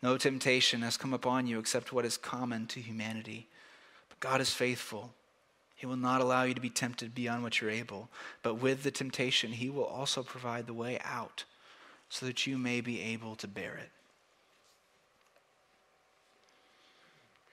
No 0.03 0.19
temptation 0.19 0.83
has 0.83 0.97
come 0.97 1.15
upon 1.15 1.47
you 1.47 1.59
except 1.59 1.93
what 1.93 2.05
is 2.05 2.17
common 2.17 2.67
to 2.69 2.81
humanity. 2.81 3.49
But 4.09 4.21
God 4.21 4.41
is 4.41 4.51
faithful 4.51 5.15
he 5.85 5.87
will 5.87 5.97
not 5.97 6.23
allow 6.23 6.45
you 6.45 6.55
to 6.55 6.63
be 6.63 6.71
tempted 6.71 7.15
beyond 7.15 7.43
what 7.43 7.61
you're 7.61 7.71
able. 7.71 8.09
But 8.43 8.55
with 8.55 8.85
the 8.85 8.91
temptation, 8.91 9.53
He 9.53 9.69
will 9.69 9.85
also 9.85 10.23
provide 10.23 10.67
the 10.67 10.73
way 10.73 10.99
out 11.05 11.45
so 12.09 12.25
that 12.25 12.47
you 12.47 12.57
may 12.57 12.81
be 12.81 13.03
able 13.03 13.37
to 13.37 13.47
bear 13.47 13.77
it. 13.77 13.91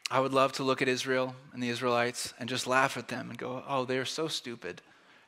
I 0.09 0.21
would 0.21 0.33
love 0.33 0.53
to 0.53 0.63
look 0.63 0.81
at 0.81 0.87
Israel 0.87 1.35
and 1.51 1.61
the 1.61 1.67
Israelites 1.69 2.33
and 2.39 2.47
just 2.47 2.67
laugh 2.67 2.95
at 2.95 3.07
them 3.07 3.29
and 3.29 3.37
go, 3.37 3.63
oh, 3.67 3.83
they're 3.83 4.05
so 4.05 4.29
stupid. 4.29 4.81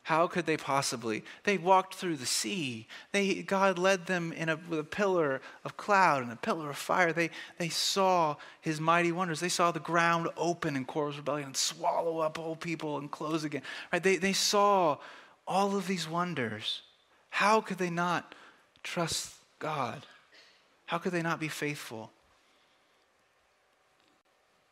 How 0.04 0.28
could 0.28 0.46
they 0.46 0.58
possibly? 0.58 1.24
They 1.46 1.58
walked 1.58 1.96
through 1.96 2.18
the 2.18 2.26
sea. 2.26 2.88
They, 3.14 3.42
God 3.42 3.80
led 3.80 4.06
them 4.06 4.34
in 4.34 4.50
a, 4.50 4.60
with 4.70 4.80
a 4.80 4.84
pillar 4.84 5.40
of 5.64 5.78
cloud 5.78 6.24
and 6.24 6.32
a 6.32 6.36
pillar 6.36 6.70
of 6.70 6.78
fire. 6.78 7.14
They, 7.14 7.30
they 7.58 7.70
saw 7.70 8.36
his 8.60 8.82
mighty 8.82 9.14
wonders. 9.14 9.40
They 9.40 9.48
saw 9.48 9.72
the 9.72 9.80
ground 9.80 10.28
open 10.36 10.76
in 10.76 10.84
Korah's 10.84 11.16
rebellion 11.16 11.48
and 11.48 11.58
swallow 11.58 12.20
up 12.20 12.36
whole 12.36 12.58
people 12.58 12.98
and 12.98 13.10
close 13.10 13.46
again. 13.46 13.62
Right? 13.94 14.04
They, 14.04 14.18
they 14.18 14.34
saw 14.34 14.98
all 15.48 15.78
of 15.78 15.88
these 15.88 16.08
wonders. 16.08 16.82
How 17.30 17.62
could 17.62 17.78
they 17.78 17.90
not 17.90 18.36
trust 18.84 19.36
God? 19.60 20.06
How 20.86 20.98
could 20.98 21.14
they 21.14 21.22
not 21.22 21.40
be 21.40 21.48
faithful? 21.48 22.12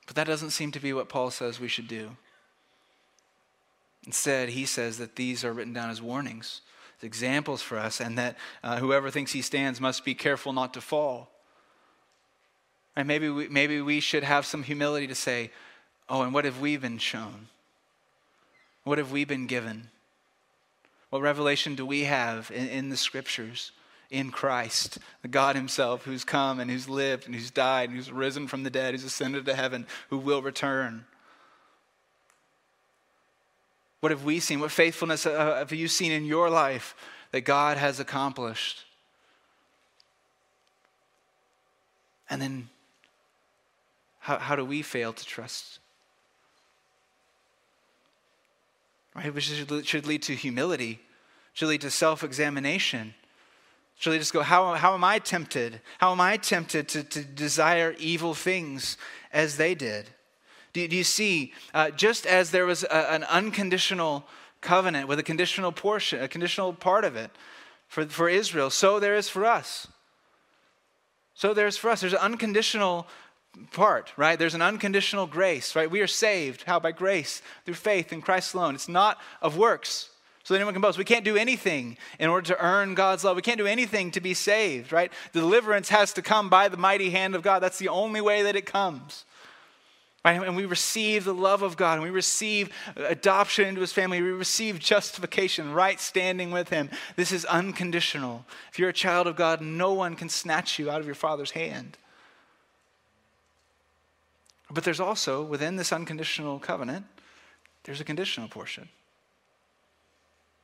But 0.07 0.17
that 0.17 0.27
doesn't 0.27 0.49
seem 0.49 0.73
to 0.73 0.79
be 0.81 0.91
what 0.91 1.07
Paul 1.07 1.31
says 1.31 1.57
we 1.57 1.69
should 1.69 1.87
do. 1.87 2.17
Instead, 4.05 4.49
he 4.49 4.65
says 4.65 4.97
that 4.97 5.15
these 5.15 5.45
are 5.45 5.53
written 5.53 5.73
down 5.73 5.89
as 5.89 6.01
warnings, 6.01 6.61
as 6.99 7.03
examples 7.03 7.61
for 7.61 7.77
us, 7.77 7.99
and 7.99 8.17
that 8.17 8.37
uh, 8.63 8.77
whoever 8.77 9.11
thinks 9.11 9.31
he 9.31 9.41
stands 9.41 9.79
must 9.79 10.03
be 10.03 10.15
careful 10.15 10.53
not 10.53 10.73
to 10.73 10.81
fall. 10.81 11.29
And 12.95 13.07
maybe 13.07 13.29
we, 13.29 13.47
maybe 13.47 13.79
we 13.81 13.99
should 13.99 14.23
have 14.23 14.45
some 14.45 14.63
humility 14.63 15.07
to 15.07 15.15
say, 15.15 15.51
oh, 16.09 16.23
and 16.23 16.33
what 16.33 16.45
have 16.45 16.59
we 16.59 16.77
been 16.77 16.97
shown? 16.97 17.47
What 18.83 18.97
have 18.97 19.11
we 19.11 19.23
been 19.23 19.47
given? 19.47 19.89
What 21.09 21.21
revelation 21.21 21.75
do 21.75 21.85
we 21.85 22.05
have 22.05 22.51
in, 22.53 22.67
in 22.67 22.89
the 22.89 22.97
scriptures? 22.97 23.71
in 24.11 24.29
Christ, 24.29 24.97
the 25.21 25.29
God 25.29 25.55
Himself 25.55 26.03
who's 26.03 26.25
come 26.25 26.59
and 26.59 26.69
who's 26.69 26.89
lived 26.89 27.25
and 27.25 27.33
who's 27.33 27.49
died 27.49 27.89
and 27.89 27.97
who's 27.97 28.11
risen 28.11 28.45
from 28.45 28.63
the 28.63 28.69
dead, 28.69 28.93
who's 28.93 29.05
ascended 29.05 29.45
to 29.45 29.55
heaven, 29.55 29.87
who 30.09 30.17
will 30.17 30.41
return. 30.41 31.05
What 34.01 34.11
have 34.11 34.25
we 34.25 34.39
seen? 34.39 34.59
What 34.59 34.71
faithfulness 34.71 35.25
uh, 35.25 35.55
have 35.57 35.71
you 35.71 35.87
seen 35.87 36.11
in 36.11 36.25
your 36.25 36.49
life 36.49 36.95
that 37.31 37.41
God 37.41 37.77
has 37.77 37.99
accomplished? 37.99 38.83
And 42.29 42.41
then, 42.41 42.69
how, 44.19 44.37
how 44.39 44.55
do 44.55 44.65
we 44.65 44.81
fail 44.81 45.13
to 45.13 45.25
trust? 45.25 45.79
Right? 49.15 49.33
Which 49.33 49.45
should, 49.45 49.85
should 49.85 50.07
lead 50.07 50.23
to 50.23 50.35
humility, 50.35 50.99
should 51.53 51.69
lead 51.69 51.81
to 51.81 51.91
self 51.91 52.23
examination. 52.23 53.13
Should 53.99 54.13
they 54.13 54.17
just 54.17 54.33
go, 54.33 54.41
how, 54.41 54.73
how 54.73 54.95
am 54.95 55.03
I 55.03 55.19
tempted? 55.19 55.79
How 55.99 56.11
am 56.11 56.21
I 56.21 56.37
tempted 56.37 56.87
to, 56.87 57.03
to 57.03 57.23
desire 57.23 57.93
evil 57.99 58.33
things 58.33 58.97
as 59.31 59.57
they 59.57 59.75
did? 59.75 60.09
Do, 60.73 60.87
do 60.87 60.95
you 60.95 61.03
see, 61.03 61.53
uh, 61.73 61.91
just 61.91 62.25
as 62.25 62.51
there 62.51 62.65
was 62.65 62.83
a, 62.83 63.13
an 63.13 63.23
unconditional 63.25 64.25
covenant 64.61 65.07
with 65.07 65.19
a 65.19 65.23
conditional 65.23 65.71
portion, 65.71 66.21
a 66.21 66.27
conditional 66.27 66.73
part 66.73 67.03
of 67.03 67.15
it 67.15 67.31
for, 67.87 68.05
for 68.05 68.29
Israel, 68.29 68.69
so 68.69 68.99
there 68.99 69.15
is 69.15 69.27
for 69.27 69.45
us. 69.45 69.87
So 71.33 71.53
there's 71.53 71.77
for 71.77 71.89
us. 71.89 72.01
There's 72.01 72.13
an 72.13 72.19
unconditional 72.19 73.07
part, 73.71 74.13
right? 74.15 74.37
There's 74.37 74.53
an 74.53 74.61
unconditional 74.61 75.27
grace, 75.27 75.75
right? 75.75 75.89
We 75.89 76.01
are 76.01 76.07
saved. 76.07 76.63
How? 76.63 76.79
By 76.79 76.91
grace, 76.91 77.41
through 77.65 77.73
faith 77.73 78.13
in 78.13 78.21
Christ 78.21 78.53
alone. 78.53 78.75
It's 78.75 78.87
not 78.87 79.19
of 79.41 79.57
works 79.57 80.11
so 80.43 80.53
that 80.53 80.59
anyone 80.59 80.73
can 80.73 80.81
boast. 80.81 80.97
We 80.97 81.05
can't 81.05 81.25
do 81.25 81.37
anything 81.37 81.97
in 82.19 82.29
order 82.29 82.47
to 82.47 82.63
earn 82.63 82.95
God's 82.95 83.23
love. 83.23 83.35
We 83.35 83.41
can't 83.41 83.57
do 83.57 83.67
anything 83.67 84.11
to 84.11 84.21
be 84.21 84.33
saved, 84.33 84.91
right? 84.91 85.11
Deliverance 85.33 85.89
has 85.89 86.13
to 86.13 86.21
come 86.21 86.49
by 86.49 86.67
the 86.67 86.77
mighty 86.77 87.09
hand 87.09 87.35
of 87.35 87.41
God. 87.41 87.59
That's 87.59 87.77
the 87.77 87.89
only 87.89 88.21
way 88.21 88.43
that 88.43 88.55
it 88.55 88.65
comes. 88.65 89.25
Right? 90.23 90.41
And 90.41 90.55
we 90.55 90.65
receive 90.65 91.23
the 91.23 91.33
love 91.33 91.63
of 91.63 91.77
God, 91.77 91.93
and 91.93 92.03
we 92.03 92.11
receive 92.11 92.69
adoption 92.95 93.67
into 93.67 93.81
his 93.81 93.91
family. 93.91 94.21
We 94.21 94.29
receive 94.31 94.77
justification, 94.77 95.73
right 95.73 95.99
standing 95.99 96.51
with 96.51 96.69
him. 96.69 96.89
This 97.15 97.31
is 97.31 97.43
unconditional. 97.45 98.45
If 98.71 98.77
you're 98.77 98.89
a 98.89 98.93
child 98.93 99.25
of 99.25 99.35
God, 99.35 99.61
no 99.61 99.93
one 99.93 100.15
can 100.15 100.29
snatch 100.29 100.77
you 100.77 100.91
out 100.91 100.99
of 100.99 101.07
your 101.07 101.15
father's 101.15 101.51
hand. 101.51 101.97
But 104.69 104.83
there's 104.83 104.99
also, 104.99 105.43
within 105.43 105.75
this 105.75 105.91
unconditional 105.91 106.59
covenant, 106.59 107.05
there's 107.83 107.99
a 107.99 108.05
conditional 108.05 108.47
portion 108.47 108.89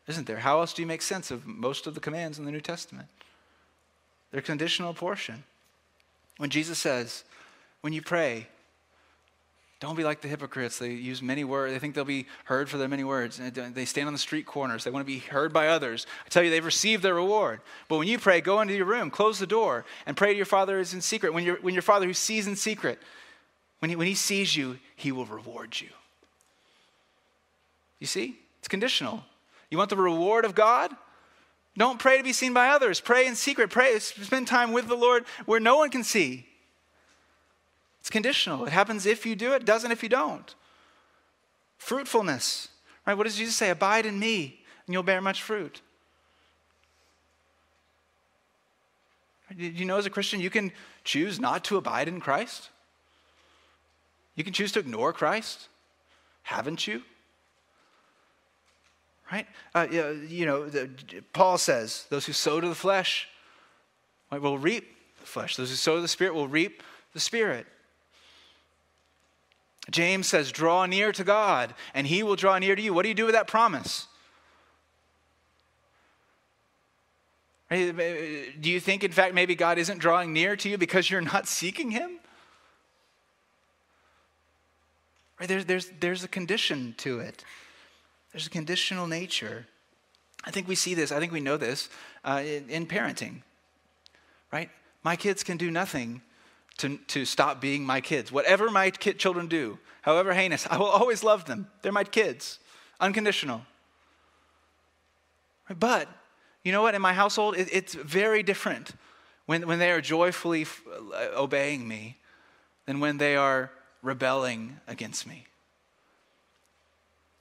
isn't 0.07 0.25
there? 0.25 0.37
How 0.37 0.59
else 0.59 0.73
do 0.73 0.81
you 0.81 0.87
make 0.87 1.01
sense 1.01 1.31
of 1.31 1.45
most 1.45 1.85
of 1.85 1.93
the 1.93 1.99
commands 1.99 2.39
in 2.39 2.45
the 2.45 2.51
New 2.51 2.61
Testament? 2.61 3.09
They're 4.31 4.41
conditional 4.41 4.93
portion. 4.93 5.43
When 6.37 6.49
Jesus 6.49 6.79
says, 6.79 7.23
when 7.81 7.93
you 7.93 8.01
pray, 8.01 8.47
don't 9.79 9.95
be 9.95 10.03
like 10.03 10.21
the 10.21 10.27
hypocrites. 10.27 10.79
They 10.79 10.91
use 10.91 11.21
many 11.21 11.43
words. 11.43 11.71
They 11.71 11.77
think 11.79 11.93
they'll 11.93 12.03
be 12.03 12.25
heard 12.45 12.67
for 12.67 12.77
their 12.77 12.87
many 12.87 13.03
words. 13.03 13.39
They 13.53 13.85
stand 13.85 14.07
on 14.07 14.13
the 14.13 14.19
street 14.19 14.47
corners. 14.47 14.83
They 14.83 14.89
want 14.89 15.05
to 15.05 15.11
be 15.11 15.19
heard 15.19 15.53
by 15.53 15.67
others. 15.67 16.07
I 16.25 16.29
tell 16.29 16.41
you, 16.41 16.49
they've 16.49 16.65
received 16.65 17.03
their 17.03 17.13
reward. 17.13 17.61
But 17.87 17.97
when 17.97 18.07
you 18.07 18.17
pray, 18.17 18.41
go 18.41 18.59
into 18.61 18.73
your 18.73 18.87
room, 18.87 19.11
close 19.11 19.37
the 19.37 19.45
door, 19.45 19.85
and 20.07 20.17
pray 20.17 20.31
to 20.31 20.35
your 20.35 20.47
Father 20.47 20.75
who 20.75 20.81
is 20.81 20.95
in 20.95 21.01
secret. 21.01 21.31
When, 21.31 21.45
when 21.61 21.75
your 21.75 21.83
Father 21.83 22.07
who 22.07 22.13
sees 22.13 22.47
in 22.47 22.55
secret, 22.55 22.99
when 23.79 23.89
he, 23.89 23.95
when 23.95 24.07
he 24.07 24.15
sees 24.15 24.55
you, 24.55 24.79
he 24.95 25.11
will 25.11 25.27
reward 25.27 25.79
you. 25.79 25.89
You 27.99 28.07
see? 28.07 28.35
It's 28.57 28.67
conditional. 28.67 29.23
You 29.69 29.77
want 29.77 29.91
the 29.91 29.97
reward 29.97 30.43
of 30.43 30.55
God? 30.55 30.91
Don't 31.77 31.99
pray 31.99 32.17
to 32.17 32.23
be 32.23 32.33
seen 32.33 32.53
by 32.53 32.69
others. 32.69 32.99
Pray 32.99 33.27
in 33.27 33.35
secret. 33.35 33.69
Pray, 33.69 33.99
spend 33.99 34.47
time 34.47 34.71
with 34.71 34.87
the 34.87 34.95
Lord 34.95 35.25
where 35.45 35.59
no 35.59 35.77
one 35.77 35.91
can 35.91 36.03
see. 36.03 36.47
It's 38.07 38.11
conditional. 38.13 38.63
It 38.65 38.71
happens 38.71 39.05
if 39.05 39.25
you 39.25 39.35
do 39.35 39.51
it, 39.51 39.65
doesn't 39.65 39.91
if 39.91 40.01
you 40.01 40.07
don't. 40.07 40.55
Fruitfulness. 41.77 42.69
Right? 43.05 43.15
What 43.15 43.25
does 43.25 43.35
Jesus 43.35 43.57
say? 43.57 43.69
Abide 43.69 44.05
in 44.05 44.17
me, 44.17 44.61
and 44.85 44.93
you'll 44.93 45.03
bear 45.03 45.19
much 45.19 45.43
fruit. 45.43 45.81
You 49.57 49.83
know 49.83 49.97
as 49.97 50.05
a 50.05 50.09
Christian 50.09 50.39
you 50.39 50.49
can 50.49 50.71
choose 51.03 51.37
not 51.37 51.65
to 51.65 51.75
abide 51.75 52.07
in 52.07 52.21
Christ? 52.21 52.69
You 54.35 54.45
can 54.45 54.53
choose 54.53 54.71
to 54.71 54.79
ignore 54.79 55.11
Christ. 55.11 55.67
Haven't 56.43 56.87
you? 56.87 57.01
right? 59.29 59.47
Uh, 59.75 59.85
you 59.91 60.45
know, 60.45 60.69
the, 60.69 60.89
Paul 61.33 61.57
says, 61.57 62.05
those 62.09 62.25
who 62.25 62.31
sow 62.31 62.61
to 62.61 62.69
the 62.69 62.73
flesh 62.73 63.27
right, 64.31 64.41
will 64.41 64.57
reap 64.57 64.95
the 65.19 65.27
flesh. 65.27 65.57
Those 65.57 65.71
who 65.71 65.75
sow 65.75 65.95
to 65.95 66.01
the 66.01 66.07
Spirit 66.07 66.35
will 66.35 66.47
reap 66.47 66.81
the 67.11 67.19
Spirit. 67.19 67.67
James 69.89 70.27
says, 70.27 70.51
draw 70.51 70.85
near 70.85 71.11
to 71.13 71.23
God, 71.23 71.73
and 71.93 72.05
he 72.05 72.23
will 72.23 72.35
draw 72.35 72.57
near 72.59 72.75
to 72.75 72.81
you. 72.81 72.93
What 72.93 73.03
do 73.03 73.09
you 73.09 73.15
do 73.15 73.25
with 73.25 73.35
that 73.35 73.47
promise? 73.47 74.07
Do 77.69 78.69
you 78.69 78.79
think, 78.79 79.03
in 79.03 79.11
fact, 79.11 79.33
maybe 79.33 79.55
God 79.55 79.77
isn't 79.77 79.97
drawing 79.97 80.31
near 80.31 80.55
to 80.55 80.69
you 80.69 80.77
because 80.77 81.09
you're 81.09 81.21
not 81.21 81.47
seeking 81.47 81.91
him? 81.91 82.19
Right? 85.39 85.47
There's, 85.47 85.65
there's, 85.65 85.91
there's 85.99 86.23
a 86.23 86.27
condition 86.27 86.95
to 86.97 87.19
it. 87.19 87.43
There's 88.31 88.47
a 88.47 88.49
conditional 88.49 89.07
nature. 89.07 89.67
I 90.43 90.51
think 90.51 90.67
we 90.67 90.75
see 90.75 90.93
this, 90.93 91.11
I 91.11 91.19
think 91.19 91.31
we 91.31 91.41
know 91.41 91.57
this 91.57 91.89
uh, 92.23 92.41
in, 92.45 92.69
in, 92.69 92.87
parenting, 92.87 93.41
right? 94.51 94.69
My 95.03 95.15
kids 95.15 95.43
can 95.43 95.57
do 95.57 95.69
nothing 95.69 96.21
to, 96.77 96.97
to 97.07 97.25
stop 97.25 97.59
being 97.59 97.85
my 97.85 98.01
kids. 98.01 98.31
Whatever 98.31 98.69
my 98.69 98.91
kid, 98.91 99.19
children 99.19 99.47
do, 99.47 99.79
however 100.01 100.33
heinous, 100.33 100.67
I 100.69 100.77
will 100.77 100.85
always 100.85 101.23
love 101.23 101.45
them. 101.45 101.67
They're 101.81 101.91
my 101.91 102.03
kids, 102.03 102.59
unconditional. 102.99 103.61
But, 105.77 106.07
you 106.63 106.71
know 106.71 106.81
what, 106.81 106.95
in 106.95 107.01
my 107.01 107.13
household, 107.13 107.57
it, 107.57 107.67
it's 107.71 107.93
very 107.93 108.43
different 108.43 108.93
when, 109.45 109.67
when 109.67 109.79
they 109.79 109.91
are 109.91 110.01
joyfully 110.01 110.61
f- 110.61 110.81
uh, 110.87 111.29
obeying 111.35 111.87
me 111.87 112.17
than 112.85 112.99
when 112.99 113.17
they 113.17 113.35
are 113.35 113.71
rebelling 114.01 114.79
against 114.87 115.27
me. 115.27 115.45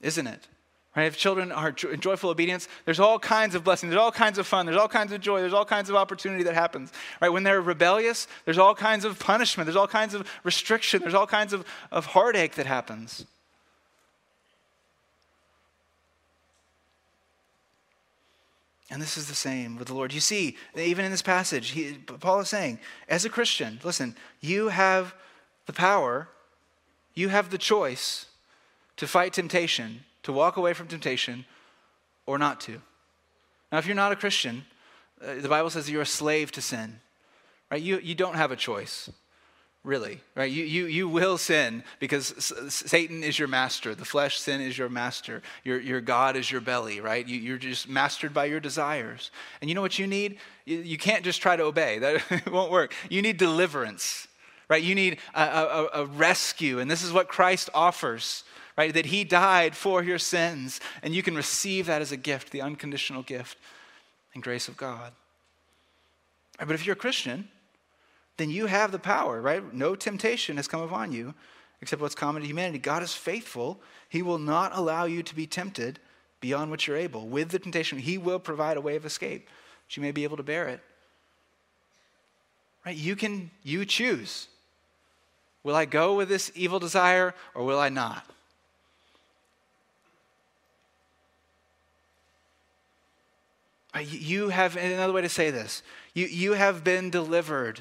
Isn't 0.00 0.26
it? 0.26 0.48
Right? 0.96 1.04
If 1.04 1.18
children 1.18 1.52
are 1.52 1.74
in 1.92 2.00
joyful 2.00 2.30
obedience, 2.30 2.68
there's 2.86 3.00
all 3.00 3.18
kinds 3.18 3.54
of 3.54 3.62
blessings, 3.62 3.90
there's 3.90 4.00
all 4.00 4.10
kinds 4.10 4.38
of 4.38 4.46
fun, 4.46 4.64
there's 4.64 4.78
all 4.78 4.88
kinds 4.88 5.12
of 5.12 5.20
joy, 5.20 5.40
there's 5.40 5.52
all 5.52 5.66
kinds 5.66 5.90
of 5.90 5.94
opportunity 5.94 6.42
that 6.44 6.54
happens. 6.54 6.90
Right? 7.20 7.28
When 7.28 7.42
they're 7.42 7.60
rebellious, 7.60 8.26
there's 8.46 8.56
all 8.56 8.74
kinds 8.74 9.04
of 9.04 9.18
punishment, 9.18 9.66
there's 9.66 9.76
all 9.76 9.86
kinds 9.86 10.14
of 10.14 10.26
restriction, 10.42 11.02
there's 11.02 11.14
all 11.14 11.26
kinds 11.26 11.52
of, 11.52 11.66
of 11.92 12.06
heartache 12.06 12.54
that 12.54 12.64
happens. 12.64 13.26
And 18.88 19.02
this 19.02 19.18
is 19.18 19.28
the 19.28 19.34
same 19.34 19.76
with 19.76 19.88
the 19.88 19.94
Lord. 19.94 20.14
You 20.14 20.20
see, 20.20 20.56
even 20.76 21.04
in 21.04 21.10
this 21.10 21.20
passage, 21.20 21.70
he, 21.70 21.94
Paul 22.20 22.40
is 22.40 22.48
saying, 22.48 22.78
as 23.08 23.26
a 23.26 23.28
Christian, 23.28 23.80
listen, 23.84 24.16
you 24.40 24.68
have 24.68 25.14
the 25.66 25.72
power, 25.74 26.28
you 27.14 27.28
have 27.28 27.50
the 27.50 27.58
choice 27.58 28.26
to 28.96 29.06
fight 29.06 29.34
temptation 29.34 30.04
to 30.26 30.32
walk 30.32 30.56
away 30.56 30.74
from 30.74 30.88
temptation 30.88 31.44
or 32.26 32.36
not 32.36 32.60
to. 32.60 32.82
Now, 33.70 33.78
if 33.78 33.86
you're 33.86 33.94
not 33.94 34.10
a 34.10 34.16
Christian, 34.16 34.64
uh, 35.24 35.36
the 35.36 35.48
Bible 35.48 35.70
says 35.70 35.88
you're 35.88 36.02
a 36.02 36.06
slave 36.06 36.50
to 36.52 36.60
sin, 36.60 36.98
right? 37.70 37.80
You, 37.80 38.00
you 38.00 38.16
don't 38.16 38.34
have 38.34 38.50
a 38.50 38.56
choice. 38.56 39.08
really, 39.84 40.20
right? 40.34 40.50
You, 40.50 40.64
you, 40.64 40.86
you 40.86 41.08
will 41.08 41.38
sin 41.38 41.84
because 42.00 42.34
Satan 42.68 43.22
is 43.22 43.38
your 43.38 43.46
master. 43.46 43.94
The 43.94 44.04
flesh, 44.04 44.40
sin 44.40 44.60
is 44.60 44.76
your 44.76 44.88
master. 44.88 45.42
Your, 45.62 45.78
your 45.78 46.00
God 46.00 46.36
is 46.36 46.50
your 46.50 46.60
belly, 46.60 47.00
right? 47.00 47.26
You, 47.26 47.38
you're 47.38 47.56
just 47.56 47.88
mastered 47.88 48.34
by 48.34 48.46
your 48.46 48.58
desires. 48.58 49.30
And 49.60 49.70
you 49.70 49.76
know 49.76 49.82
what 49.82 49.96
you 49.96 50.08
need? 50.08 50.38
You, 50.64 50.78
you 50.78 50.98
can't 50.98 51.24
just 51.24 51.40
try 51.40 51.54
to 51.54 51.62
obey, 51.62 52.00
that 52.00 52.46
won't 52.52 52.72
work. 52.72 52.92
You 53.08 53.22
need 53.22 53.36
deliverance, 53.36 54.26
right? 54.68 54.82
You 54.82 54.96
need 54.96 55.18
a, 55.34 55.40
a, 55.40 55.88
a 56.02 56.06
rescue. 56.06 56.80
And 56.80 56.90
this 56.90 57.04
is 57.04 57.12
what 57.12 57.28
Christ 57.28 57.70
offers, 57.72 58.42
right? 58.76 58.92
That 58.92 59.06
he 59.06 59.24
died 59.24 59.76
for 59.76 60.02
your 60.02 60.18
sins. 60.18 60.80
And 61.02 61.14
you 61.14 61.22
can 61.22 61.34
receive 61.34 61.86
that 61.86 62.02
as 62.02 62.12
a 62.12 62.16
gift, 62.16 62.50
the 62.50 62.62
unconditional 62.62 63.22
gift 63.22 63.58
and 64.34 64.42
grace 64.42 64.68
of 64.68 64.76
God. 64.76 65.12
But 66.58 66.72
if 66.72 66.86
you're 66.86 66.94
a 66.94 66.96
Christian, 66.96 67.48
then 68.36 68.50
you 68.50 68.66
have 68.66 68.92
the 68.92 68.98
power, 68.98 69.40
right? 69.40 69.74
No 69.74 69.94
temptation 69.94 70.56
has 70.56 70.68
come 70.68 70.82
upon 70.82 71.12
you 71.12 71.34
except 71.82 72.00
what's 72.00 72.14
common 72.14 72.42
to 72.42 72.48
humanity. 72.48 72.78
God 72.78 73.02
is 73.02 73.12
faithful. 73.12 73.80
He 74.08 74.22
will 74.22 74.38
not 74.38 74.72
allow 74.74 75.04
you 75.04 75.22
to 75.22 75.34
be 75.34 75.46
tempted 75.46 75.98
beyond 76.40 76.70
what 76.70 76.86
you're 76.86 76.96
able. 76.96 77.26
With 77.26 77.50
the 77.50 77.58
temptation, 77.58 77.98
He 77.98 78.18
will 78.18 78.38
provide 78.38 78.76
a 78.76 78.80
way 78.80 78.96
of 78.96 79.04
escape 79.04 79.46
that 79.46 79.96
you 79.96 80.02
may 80.02 80.10
be 80.10 80.24
able 80.24 80.36
to 80.36 80.42
bear 80.42 80.68
it. 80.68 80.80
Right? 82.84 82.96
You 82.96 83.16
can, 83.16 83.50
you 83.62 83.84
choose. 83.84 84.48
Will 85.64 85.74
I 85.74 85.84
go 85.84 86.14
with 86.14 86.28
this 86.28 86.52
evil 86.54 86.78
desire 86.78 87.34
or 87.54 87.64
will 87.64 87.80
I 87.80 87.88
not? 87.88 88.24
Uh, 93.96 94.00
you 94.00 94.50
have, 94.50 94.76
another 94.76 95.12
way 95.12 95.22
to 95.22 95.28
say 95.28 95.50
this, 95.50 95.82
you, 96.12 96.26
you 96.26 96.52
have 96.52 96.84
been 96.84 97.08
delivered 97.08 97.80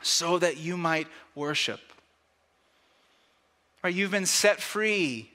so 0.00 0.38
that 0.38 0.56
you 0.56 0.76
might 0.76 1.06
worship. 1.34 1.80
Right, 3.84 3.94
you've 3.94 4.10
been 4.10 4.26
set 4.26 4.60
free 4.60 5.30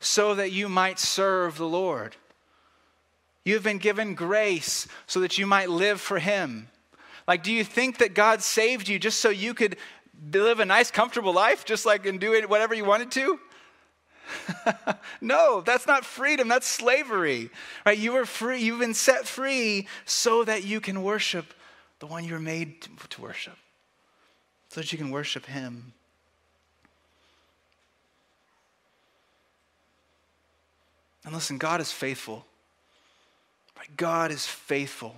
so 0.00 0.34
that 0.34 0.52
you 0.52 0.68
might 0.68 0.98
serve 0.98 1.56
the 1.56 1.66
Lord. 1.66 2.14
You've 3.42 3.62
been 3.62 3.78
given 3.78 4.14
grace 4.14 4.86
so 5.06 5.20
that 5.20 5.38
you 5.38 5.46
might 5.46 5.70
live 5.70 6.00
for 6.00 6.18
Him. 6.18 6.68
Like, 7.26 7.42
do 7.42 7.50
you 7.50 7.64
think 7.64 7.98
that 7.98 8.14
God 8.14 8.42
saved 8.42 8.86
you 8.86 8.98
just 8.98 9.18
so 9.18 9.30
you 9.30 9.54
could 9.54 9.76
live 10.30 10.60
a 10.60 10.66
nice, 10.66 10.90
comfortable 10.90 11.32
life, 11.32 11.64
just 11.64 11.86
like 11.86 12.04
and 12.04 12.20
do 12.20 12.38
whatever 12.48 12.74
you 12.74 12.84
wanted 12.84 13.10
to? 13.12 13.40
no, 15.20 15.60
that's 15.60 15.86
not 15.86 16.04
freedom, 16.04 16.48
that's 16.48 16.66
slavery. 16.66 17.50
Right? 17.84 17.98
You 17.98 18.12
were 18.12 18.26
free, 18.26 18.60
you've 18.60 18.80
been 18.80 18.94
set 18.94 19.26
free 19.26 19.88
so 20.04 20.44
that 20.44 20.64
you 20.64 20.80
can 20.80 21.02
worship 21.02 21.54
the 22.00 22.06
one 22.06 22.24
you're 22.24 22.38
made 22.38 22.82
to 23.10 23.22
worship 23.22 23.56
so 24.68 24.80
that 24.80 24.92
you 24.92 24.98
can 24.98 25.10
worship 25.10 25.46
Him. 25.46 25.92
And 31.24 31.34
listen, 31.34 31.58
God 31.58 31.80
is 31.80 31.90
faithful. 31.90 32.46
God 33.96 34.30
is 34.30 34.46
faithful. 34.46 35.16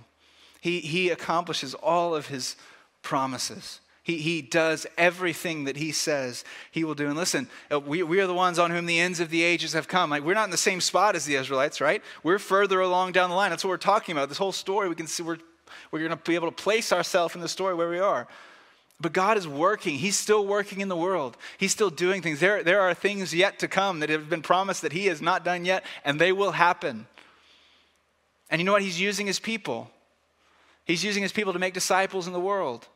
He, 0.61 0.79
he 0.79 1.09
accomplishes 1.09 1.73
all 1.73 2.15
of 2.15 2.27
His 2.27 2.55
promises. 3.01 3.79
He, 4.03 4.17
he 4.17 4.41
does 4.41 4.87
everything 4.97 5.65
that 5.65 5.77
he 5.77 5.91
says 5.91 6.43
he 6.71 6.83
will 6.83 6.95
do. 6.95 7.07
And 7.07 7.15
listen, 7.15 7.47
uh, 7.71 7.79
we, 7.79 8.01
we 8.01 8.19
are 8.19 8.27
the 8.27 8.33
ones 8.33 8.57
on 8.57 8.71
whom 8.71 8.87
the 8.87 8.99
ends 8.99 9.19
of 9.19 9.29
the 9.29 9.43
ages 9.43 9.73
have 9.73 9.87
come. 9.87 10.09
Like, 10.09 10.23
we're 10.23 10.33
not 10.33 10.45
in 10.45 10.49
the 10.51 10.57
same 10.57 10.81
spot 10.81 11.15
as 11.15 11.25
the 11.25 11.35
Israelites, 11.35 11.79
right? 11.79 12.01
We're 12.23 12.39
further 12.39 12.79
along 12.79 13.11
down 13.11 13.29
the 13.29 13.35
line. 13.35 13.51
That's 13.51 13.63
what 13.63 13.69
we're 13.69 13.77
talking 13.77 14.13
about. 14.13 14.29
This 14.29 14.39
whole 14.39 14.51
story, 14.51 14.89
we 14.89 14.95
can 14.95 15.05
see 15.05 15.21
we're, 15.21 15.37
we're 15.91 15.99
going 15.99 16.11
to 16.11 16.17
be 16.17 16.33
able 16.33 16.49
to 16.49 16.55
place 16.55 16.91
ourselves 16.91 17.35
in 17.35 17.41
the 17.41 17.47
story 17.47 17.75
where 17.75 17.89
we 17.89 17.99
are. 17.99 18.27
But 18.99 19.13
God 19.13 19.37
is 19.37 19.47
working. 19.47 19.95
He's 19.95 20.15
still 20.15 20.45
working 20.45 20.81
in 20.81 20.87
the 20.87 20.95
world. 20.95 21.37
He's 21.57 21.71
still 21.71 21.89
doing 21.89 22.21
things. 22.21 22.39
There, 22.39 22.63
there 22.63 22.81
are 22.81 22.93
things 22.93 23.33
yet 23.33 23.59
to 23.59 23.67
come 23.67 23.99
that 23.99 24.09
have 24.09 24.29
been 24.29 24.43
promised 24.43 24.83
that 24.83 24.93
He 24.93 25.07
has 25.07 25.21
not 25.21 25.43
done 25.43 25.65
yet, 25.65 25.83
and 26.05 26.19
they 26.19 26.31
will 26.31 26.51
happen. 26.51 27.07
And 28.49 28.59
you 28.59 28.65
know 28.65 28.73
what? 28.73 28.83
He's 28.83 29.01
using 29.01 29.25
His 29.25 29.39
people. 29.39 29.89
He's 30.85 31.03
using 31.03 31.23
His 31.23 31.31
people 31.31 31.53
to 31.53 31.59
make 31.59 31.73
disciples 31.73 32.27
in 32.27 32.33
the 32.33 32.39
world. 32.39 32.87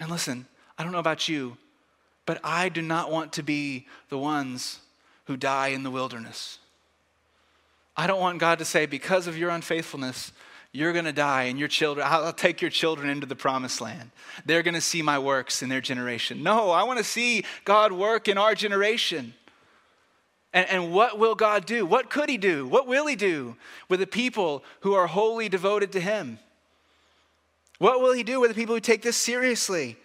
And 0.00 0.10
listen, 0.10 0.46
I 0.78 0.82
don't 0.82 0.92
know 0.92 0.98
about 0.98 1.28
you, 1.28 1.58
but 2.26 2.40
I 2.42 2.70
do 2.70 2.80
not 2.80 3.12
want 3.12 3.34
to 3.34 3.42
be 3.42 3.86
the 4.08 4.18
ones 4.18 4.80
who 5.26 5.36
die 5.36 5.68
in 5.68 5.82
the 5.82 5.90
wilderness. 5.90 6.58
I 7.96 8.06
don't 8.06 8.20
want 8.20 8.38
God 8.38 8.58
to 8.60 8.64
say, 8.64 8.86
because 8.86 9.26
of 9.26 9.36
your 9.36 9.50
unfaithfulness, 9.50 10.32
you're 10.72 10.92
going 10.92 11.04
to 11.04 11.12
die, 11.12 11.44
and 11.44 11.58
your 11.58 11.68
children, 11.68 12.06
I'll 12.08 12.32
take 12.32 12.62
your 12.62 12.70
children 12.70 13.10
into 13.10 13.26
the 13.26 13.36
promised 13.36 13.80
land. 13.80 14.10
They're 14.46 14.62
going 14.62 14.74
to 14.74 14.80
see 14.80 15.02
my 15.02 15.18
works 15.18 15.62
in 15.62 15.68
their 15.68 15.80
generation. 15.80 16.42
No, 16.42 16.70
I 16.70 16.84
want 16.84 16.98
to 16.98 17.04
see 17.04 17.44
God 17.64 17.92
work 17.92 18.28
in 18.28 18.38
our 18.38 18.54
generation. 18.54 19.34
And, 20.52 20.68
and 20.68 20.92
what 20.92 21.18
will 21.18 21.34
God 21.34 21.66
do? 21.66 21.84
What 21.84 22.08
could 22.08 22.28
He 22.28 22.38
do? 22.38 22.66
What 22.66 22.86
will 22.86 23.06
He 23.06 23.16
do 23.16 23.56
with 23.88 24.00
the 24.00 24.06
people 24.06 24.64
who 24.80 24.94
are 24.94 25.08
wholly 25.08 25.48
devoted 25.48 25.92
to 25.92 26.00
Him? 26.00 26.38
What 27.80 28.02
will 28.02 28.12
He 28.12 28.22
do 28.22 28.40
with 28.40 28.50
the 28.50 28.54
people 28.54 28.74
who 28.74 28.80
take 28.80 29.00
this 29.00 29.16
seriously? 29.16 29.96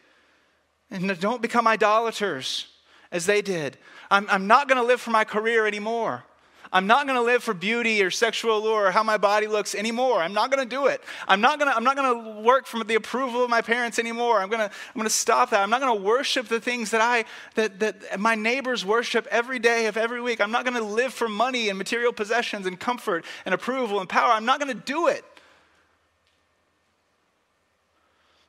And 0.90 1.20
don't 1.20 1.42
become 1.42 1.68
idolaters 1.68 2.68
as 3.12 3.26
they 3.26 3.42
did. 3.42 3.78
I'm, 4.10 4.28
I'm 4.30 4.48
not 4.48 4.70
going 4.70 4.80
to 4.80 4.88
live 4.88 5.02
for 5.02 5.12
my 5.12 5.26
career 5.26 5.68
anymore. 5.68 6.24
I'm 6.72 6.88
not 6.88 7.06
going 7.06 7.18
to 7.18 7.22
live 7.22 7.44
for 7.44 7.54
beauty 7.54 8.02
or 8.02 8.10
sexual 8.12 8.58
allure 8.58 8.88
or 8.88 8.92
how 8.92 9.04
my 9.04 9.18
body 9.18 9.48
looks 9.48 9.76
anymore. 9.76 10.22
I'm 10.22 10.32
not 10.32 10.52
going 10.52 10.64
to 10.64 10.76
do 10.76 10.86
it. 10.88 11.04
I'm 11.28 11.42
not 11.42 11.60
going 11.60 11.70
to, 11.70 12.42
work 12.42 12.66
for 12.66 12.82
the 12.82 12.96
approval 12.96 13.44
of 13.44 13.50
my 13.50 13.62
parents 13.62 14.00
anymore. 14.00 14.40
I'm 14.40 14.50
going 14.50 14.70
to, 14.70 14.74
I'm 14.96 15.04
to 15.04 15.10
stop 15.10 15.50
that. 15.50 15.62
I'm 15.62 15.70
not 15.70 15.82
going 15.82 15.98
to 15.98 16.02
worship 16.02 16.48
the 16.48 16.62
things 16.62 16.92
that 16.92 17.02
I, 17.02 17.26
that, 17.56 17.80
that 17.82 18.20
my 18.22 18.36
neighbors 18.36 18.86
worship 18.86 19.28
every 19.32 19.60
day 19.60 19.88
of 19.88 19.98
every 19.98 20.22
week. 20.22 20.40
I'm 20.40 20.52
not 20.52 20.64
going 20.64 20.78
to 20.78 20.84
live 20.84 21.14
for 21.14 21.28
money 21.28 21.68
and 21.68 21.78
material 21.78 22.14
possessions 22.14 22.66
and 22.66 22.80
comfort 22.80 23.26
and 23.46 23.54
approval 23.54 24.00
and 24.00 24.08
power. 24.08 24.32
I'm 24.32 24.46
not 24.46 24.62
going 24.62 24.74
to 24.74 24.82
do 24.82 25.08
it. 25.08 25.26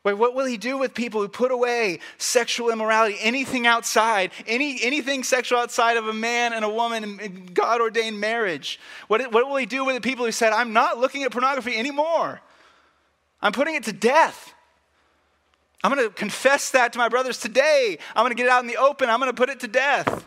Wait, 0.06 0.14
what 0.14 0.36
will 0.36 0.46
he 0.46 0.56
do 0.56 0.78
with 0.78 0.94
people 0.94 1.20
who 1.20 1.26
put 1.26 1.50
away 1.50 1.98
sexual 2.16 2.70
immorality, 2.70 3.16
anything 3.20 3.66
outside, 3.66 4.30
any, 4.46 4.78
anything 4.84 5.24
sexual 5.24 5.58
outside 5.58 5.96
of 5.96 6.06
a 6.06 6.12
man 6.12 6.52
and 6.52 6.64
a 6.64 6.68
woman 6.68 7.18
in 7.18 7.46
God 7.46 7.80
ordained 7.80 8.20
marriage? 8.20 8.78
What, 9.08 9.32
what 9.32 9.48
will 9.48 9.56
he 9.56 9.66
do 9.66 9.84
with 9.84 9.96
the 9.96 10.00
people 10.00 10.24
who 10.24 10.30
said, 10.30 10.52
I'm 10.52 10.72
not 10.72 10.98
looking 10.98 11.24
at 11.24 11.32
pornography 11.32 11.76
anymore? 11.76 12.40
I'm 13.42 13.50
putting 13.50 13.74
it 13.74 13.82
to 13.82 13.92
death. 13.92 14.54
I'm 15.82 15.92
going 15.92 16.08
to 16.08 16.14
confess 16.14 16.70
that 16.70 16.92
to 16.92 17.00
my 17.00 17.08
brothers 17.08 17.40
today. 17.40 17.98
I'm 18.14 18.22
going 18.22 18.30
to 18.30 18.36
get 18.36 18.46
it 18.46 18.52
out 18.52 18.62
in 18.62 18.68
the 18.68 18.76
open. 18.76 19.10
I'm 19.10 19.18
going 19.18 19.32
to 19.32 19.36
put 19.36 19.50
it 19.50 19.58
to 19.58 19.66
death. 19.66 20.24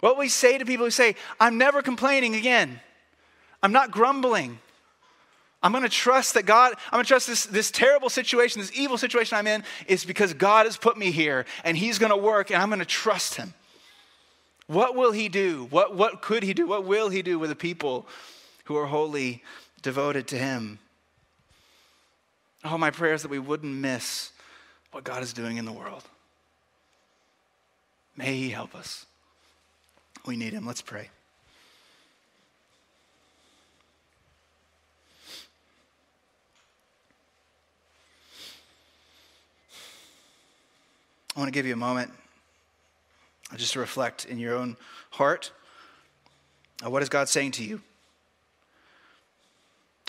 What 0.00 0.16
will 0.16 0.20
we 0.20 0.28
say 0.28 0.58
to 0.58 0.66
people 0.66 0.84
who 0.84 0.90
say, 0.90 1.16
I'm 1.40 1.56
never 1.56 1.80
complaining 1.80 2.34
again? 2.34 2.80
I'm 3.62 3.72
not 3.72 3.90
grumbling. 3.90 4.58
I'm 5.66 5.72
going 5.72 5.82
to 5.82 5.88
trust 5.88 6.34
that 6.34 6.46
God, 6.46 6.74
I'm 6.92 6.98
going 6.98 7.04
to 7.04 7.08
trust 7.08 7.26
this, 7.26 7.44
this 7.44 7.72
terrible 7.72 8.08
situation, 8.08 8.60
this 8.60 8.70
evil 8.72 8.96
situation 8.96 9.36
I'm 9.36 9.48
in, 9.48 9.64
is 9.88 10.04
because 10.04 10.32
God 10.32 10.64
has 10.64 10.76
put 10.76 10.96
me 10.96 11.10
here 11.10 11.44
and 11.64 11.76
He's 11.76 11.98
going 11.98 12.10
to 12.10 12.16
work 12.16 12.50
and 12.50 12.62
I'm 12.62 12.68
going 12.68 12.78
to 12.78 12.84
trust 12.84 13.34
Him. 13.34 13.52
What 14.68 14.94
will 14.94 15.10
He 15.10 15.28
do? 15.28 15.66
What, 15.70 15.96
what 15.96 16.22
could 16.22 16.44
He 16.44 16.54
do? 16.54 16.68
What 16.68 16.84
will 16.84 17.08
He 17.08 17.20
do 17.20 17.40
with 17.40 17.50
the 17.50 17.56
people 17.56 18.06
who 18.66 18.76
are 18.76 18.86
wholly 18.86 19.42
devoted 19.82 20.28
to 20.28 20.38
Him? 20.38 20.78
Oh, 22.64 22.78
my 22.78 22.92
prayer 22.92 23.14
is 23.14 23.22
that 23.22 23.30
we 23.32 23.40
wouldn't 23.40 23.74
miss 23.74 24.30
what 24.92 25.02
God 25.02 25.20
is 25.20 25.32
doing 25.32 25.56
in 25.56 25.64
the 25.64 25.72
world. 25.72 26.04
May 28.16 28.36
He 28.36 28.50
help 28.50 28.72
us. 28.76 29.04
We 30.24 30.36
need 30.36 30.52
Him. 30.52 30.64
Let's 30.64 30.80
pray. 30.80 31.10
I 41.36 41.38
want 41.38 41.48
to 41.48 41.52
give 41.52 41.66
you 41.66 41.74
a 41.74 41.76
moment 41.76 42.10
uh, 43.52 43.58
just 43.58 43.74
to 43.74 43.78
reflect 43.78 44.24
in 44.24 44.38
your 44.38 44.54
own 44.54 44.78
heart. 45.10 45.52
Uh, 46.82 46.88
what 46.88 47.02
is 47.02 47.10
God 47.10 47.28
saying 47.28 47.50
to 47.52 47.64
you? 47.64 47.82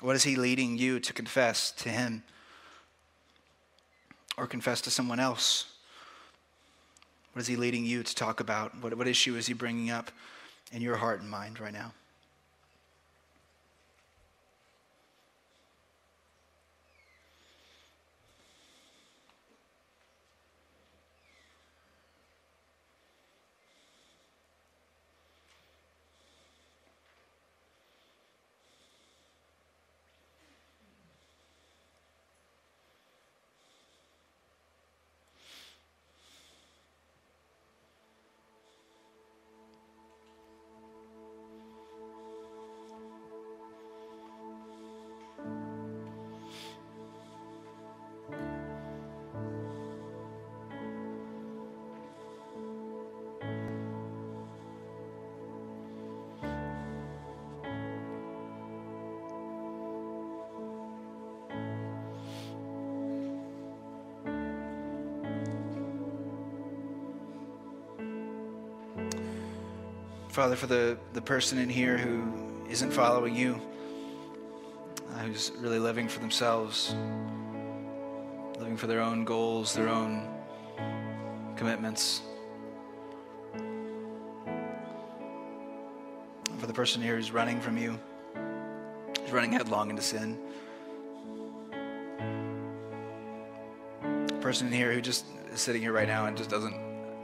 What 0.02 0.16
is 0.16 0.24
He 0.24 0.38
leading 0.38 0.78
you 0.78 1.02
to 1.02 1.12
confess 1.12 1.72
to 1.72 1.90
Him 1.90 2.24
or 4.38 4.48
confess 4.48 4.80
to 4.82 4.90
someone 4.90 5.20
else? 5.20 5.66
What 7.34 7.42
is 7.42 7.48
He 7.48 7.58
leading 7.58 7.84
you 7.86 8.04
to 8.04 8.16
talk 8.16 8.40
about? 8.40 8.82
What, 8.82 8.98
what 8.98 9.08
issue 9.08 9.36
is 9.36 9.48
He 9.48 9.54
bringing 9.54 9.90
up 9.90 10.12
in 10.72 10.82
your 10.82 10.96
heart 10.96 11.20
and 11.20 11.30
mind 11.30 11.60
right 11.60 11.74
now? 11.74 11.92
Father, 70.38 70.56
for 70.56 70.68
the, 70.68 71.00
the 71.14 71.22
person 71.24 71.58
in 71.58 71.68
here 71.68 71.98
who 71.98 72.32
isn't 72.70 72.92
following 72.92 73.36
you, 73.36 73.60
uh, 75.10 75.18
who's 75.22 75.52
really 75.58 75.80
living 75.80 76.08
for 76.08 76.20
themselves, 76.20 76.94
living 78.60 78.78
for 78.78 78.86
their 78.86 79.02
own 79.02 79.26
goals, 79.26 79.74
their 79.74 79.90
own 79.90 80.30
commitments. 81.56 82.22
For 86.60 86.68
the 86.68 86.74
person 86.74 87.02
here 87.02 87.16
who's 87.16 87.32
running 87.32 87.60
from 87.60 87.76
you, 87.76 88.00
who's 89.20 89.32
running 89.32 89.54
headlong 89.54 89.90
into 89.90 90.04
sin. 90.04 90.38
The 94.28 94.38
person 94.40 94.68
in 94.68 94.74
here 94.74 94.94
who 94.94 95.02
just 95.02 95.26
is 95.52 95.62
sitting 95.62 95.82
here 95.82 95.94
right 95.94 96.08
now 96.08 96.28
and 96.28 96.38
just 96.38 96.52
doesn't 96.52 96.78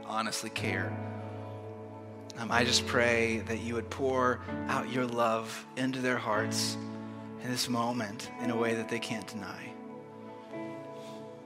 honestly 0.04 0.50
care. 0.50 0.92
Um, 2.38 2.50
I 2.50 2.64
just 2.64 2.86
pray 2.86 3.38
that 3.46 3.60
you 3.60 3.74
would 3.74 3.88
pour 3.90 4.40
out 4.68 4.90
your 4.90 5.06
love 5.06 5.66
into 5.76 6.00
their 6.00 6.18
hearts 6.18 6.76
in 7.42 7.50
this 7.50 7.68
moment 7.68 8.30
in 8.42 8.50
a 8.50 8.56
way 8.56 8.74
that 8.74 8.88
they 8.88 8.98
can't 8.98 9.26
deny. 9.26 9.72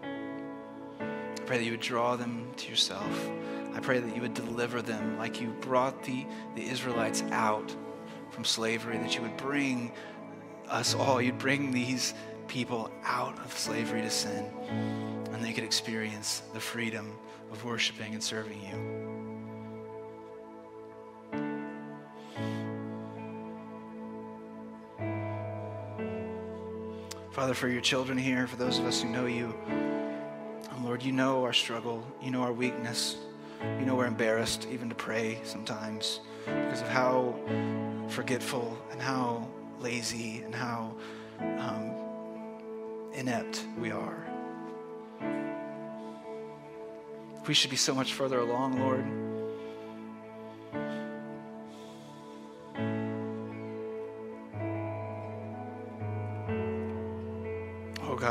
I 0.02 1.40
pray 1.44 1.58
that 1.58 1.64
you 1.64 1.72
would 1.72 1.80
draw 1.80 2.16
them 2.16 2.50
to 2.56 2.70
yourself. 2.70 3.30
I 3.74 3.80
pray 3.80 3.98
that 4.00 4.14
you 4.14 4.22
would 4.22 4.34
deliver 4.34 4.80
them 4.80 5.18
like 5.18 5.40
you 5.40 5.48
brought 5.60 6.02
the, 6.04 6.26
the 6.54 6.66
Israelites 6.66 7.22
out 7.32 7.74
from 8.30 8.44
slavery, 8.44 8.96
that 8.98 9.14
you 9.14 9.22
would 9.22 9.36
bring 9.36 9.92
us 10.68 10.94
all, 10.94 11.20
you'd 11.20 11.38
bring 11.38 11.70
these 11.70 12.14
people 12.46 12.90
out 13.04 13.38
of 13.44 13.56
slavery 13.56 14.00
to 14.00 14.10
sin 14.10 14.46
and 15.32 15.44
they 15.44 15.52
could 15.52 15.64
experience 15.64 16.42
the 16.54 16.60
freedom 16.60 17.12
of 17.52 17.64
worshiping 17.64 18.14
and 18.14 18.22
serving 18.22 18.60
you. 18.62 19.07
Father, 27.38 27.54
for 27.54 27.68
your 27.68 27.80
children 27.80 28.18
here, 28.18 28.48
for 28.48 28.56
those 28.56 28.80
of 28.80 28.84
us 28.84 29.00
who 29.00 29.08
know 29.08 29.26
you, 29.26 29.54
um, 30.72 30.84
Lord, 30.84 31.04
you 31.04 31.12
know 31.12 31.44
our 31.44 31.52
struggle, 31.52 32.04
you 32.20 32.32
know 32.32 32.42
our 32.42 32.52
weakness, 32.52 33.16
you 33.78 33.86
know 33.86 33.94
we're 33.94 34.06
embarrassed 34.06 34.66
even 34.72 34.88
to 34.88 34.96
pray 34.96 35.38
sometimes 35.44 36.18
because 36.46 36.80
of 36.80 36.88
how 36.88 37.38
forgetful 38.08 38.76
and 38.90 39.00
how 39.00 39.46
lazy 39.78 40.42
and 40.42 40.52
how 40.52 40.96
um, 41.38 41.94
inept 43.14 43.64
we 43.78 43.92
are. 43.92 44.26
We 47.46 47.54
should 47.54 47.70
be 47.70 47.76
so 47.76 47.94
much 47.94 48.14
further 48.14 48.40
along, 48.40 48.80
Lord. 48.80 49.27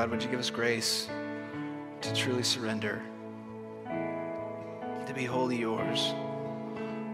God, 0.07 0.11
would 0.11 0.23
you 0.23 0.29
give 0.29 0.39
us 0.39 0.49
grace 0.49 1.09
to 1.99 2.13
truly 2.13 2.41
surrender, 2.41 3.01
to 5.05 5.13
be 5.13 5.25
wholly 5.25 5.57
yours, 5.57 6.13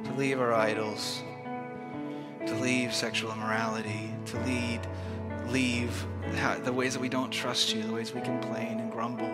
to 0.04 0.14
leave 0.16 0.40
our 0.40 0.54
idols, 0.54 1.24
to 2.46 2.54
leave 2.62 2.94
sexual 2.94 3.32
immorality, 3.32 4.14
to 4.28 4.40
lead, 4.42 4.82
leave 5.48 6.06
the 6.64 6.72
ways 6.72 6.94
that 6.94 7.00
we 7.00 7.10
don't 7.10 7.32
trust 7.32 7.74
you, 7.74 7.82
the 7.82 7.92
ways 7.92 8.14
we 8.14 8.22
complain 8.22 8.80
and 8.80 8.92
grumble. 8.92 9.26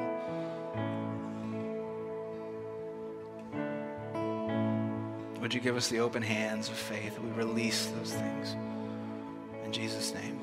Would 5.41 5.53
you 5.53 5.59
give 5.59 5.75
us 5.75 5.89
the 5.89 5.99
open 5.99 6.23
hands 6.23 6.69
of 6.69 6.75
faith 6.75 7.15
that 7.15 7.21
we 7.21 7.31
release 7.31 7.87
those 7.87 8.13
things? 8.13 8.55
In 9.65 9.73
Jesus' 9.73 10.13
name. 10.13 10.39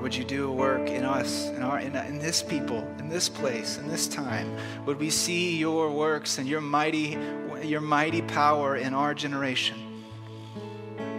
Father, 0.00 0.08
would 0.08 0.16
you 0.16 0.24
do 0.24 0.48
a 0.48 0.52
work 0.52 0.88
in 0.88 1.04
us, 1.04 1.50
in, 1.50 1.60
our, 1.62 1.78
in, 1.78 1.94
in 1.94 2.18
this 2.18 2.42
people, 2.42 2.78
in 2.98 3.10
this 3.10 3.28
place, 3.28 3.76
in 3.76 3.86
this 3.86 4.08
time? 4.08 4.50
Would 4.86 4.98
we 4.98 5.10
see 5.10 5.58
your 5.58 5.90
works 5.90 6.38
and 6.38 6.48
your 6.48 6.62
mighty, 6.62 7.18
your 7.62 7.82
mighty 7.82 8.22
power 8.22 8.76
in 8.76 8.94
our 8.94 9.12
generation? 9.12 9.76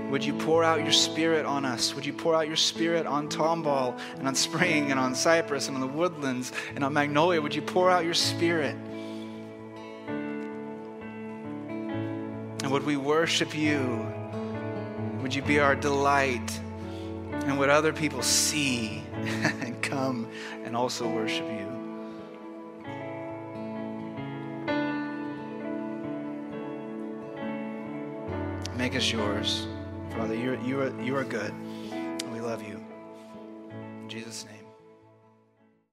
Would 0.10 0.26
you 0.26 0.34
pour 0.34 0.64
out 0.64 0.80
your 0.80 0.94
spirit 0.94 1.46
on 1.46 1.64
us? 1.64 1.94
Would 1.94 2.08
you 2.08 2.14
pour 2.14 2.34
out 2.34 2.48
your 2.48 2.56
spirit 2.56 3.06
on 3.06 3.30
Tomball 3.30 4.00
and 4.18 4.28
on 4.28 4.34
Spring 4.34 4.90
and 4.90 5.00
on 5.00 5.14
Cypress 5.14 5.68
and 5.68 5.76
on 5.76 5.82
the 5.82 5.86
woodlands 5.86 6.52
and 6.74 6.84
on 6.84 6.92
Magnolia? 6.92 7.40
Would 7.40 7.54
you 7.54 7.62
pour 7.62 7.92
out 7.92 8.04
your 8.04 8.16
spirit? 8.16 8.76
And 12.64 12.72
would 12.72 12.84
we 12.88 12.98
worship 12.98 13.56
you? 13.56 14.12
Would 15.22 15.36
you 15.36 15.44
be 15.44 15.60
our 15.60 15.76
delight? 15.76 16.60
And 17.46 17.58
would 17.60 17.70
other 17.70 17.92
people 17.94 18.22
see 18.22 19.04
and 19.14 19.82
come 19.82 20.28
and 20.64 20.76
also 20.76 21.08
worship 21.08 21.46
you? 21.46 21.72
Make 28.76 28.96
us 28.96 29.12
yours. 29.12 29.68
Father, 30.12 30.36
you're, 30.36 30.60
you 30.62 30.82
are, 30.82 31.02
you 31.02 31.16
are 31.16 31.24
good. 31.24 31.54
We 32.34 32.40
love 32.42 32.64
you. 32.68 32.84
In 34.02 34.10
Jesus' 34.10 34.46
name. 34.46 34.61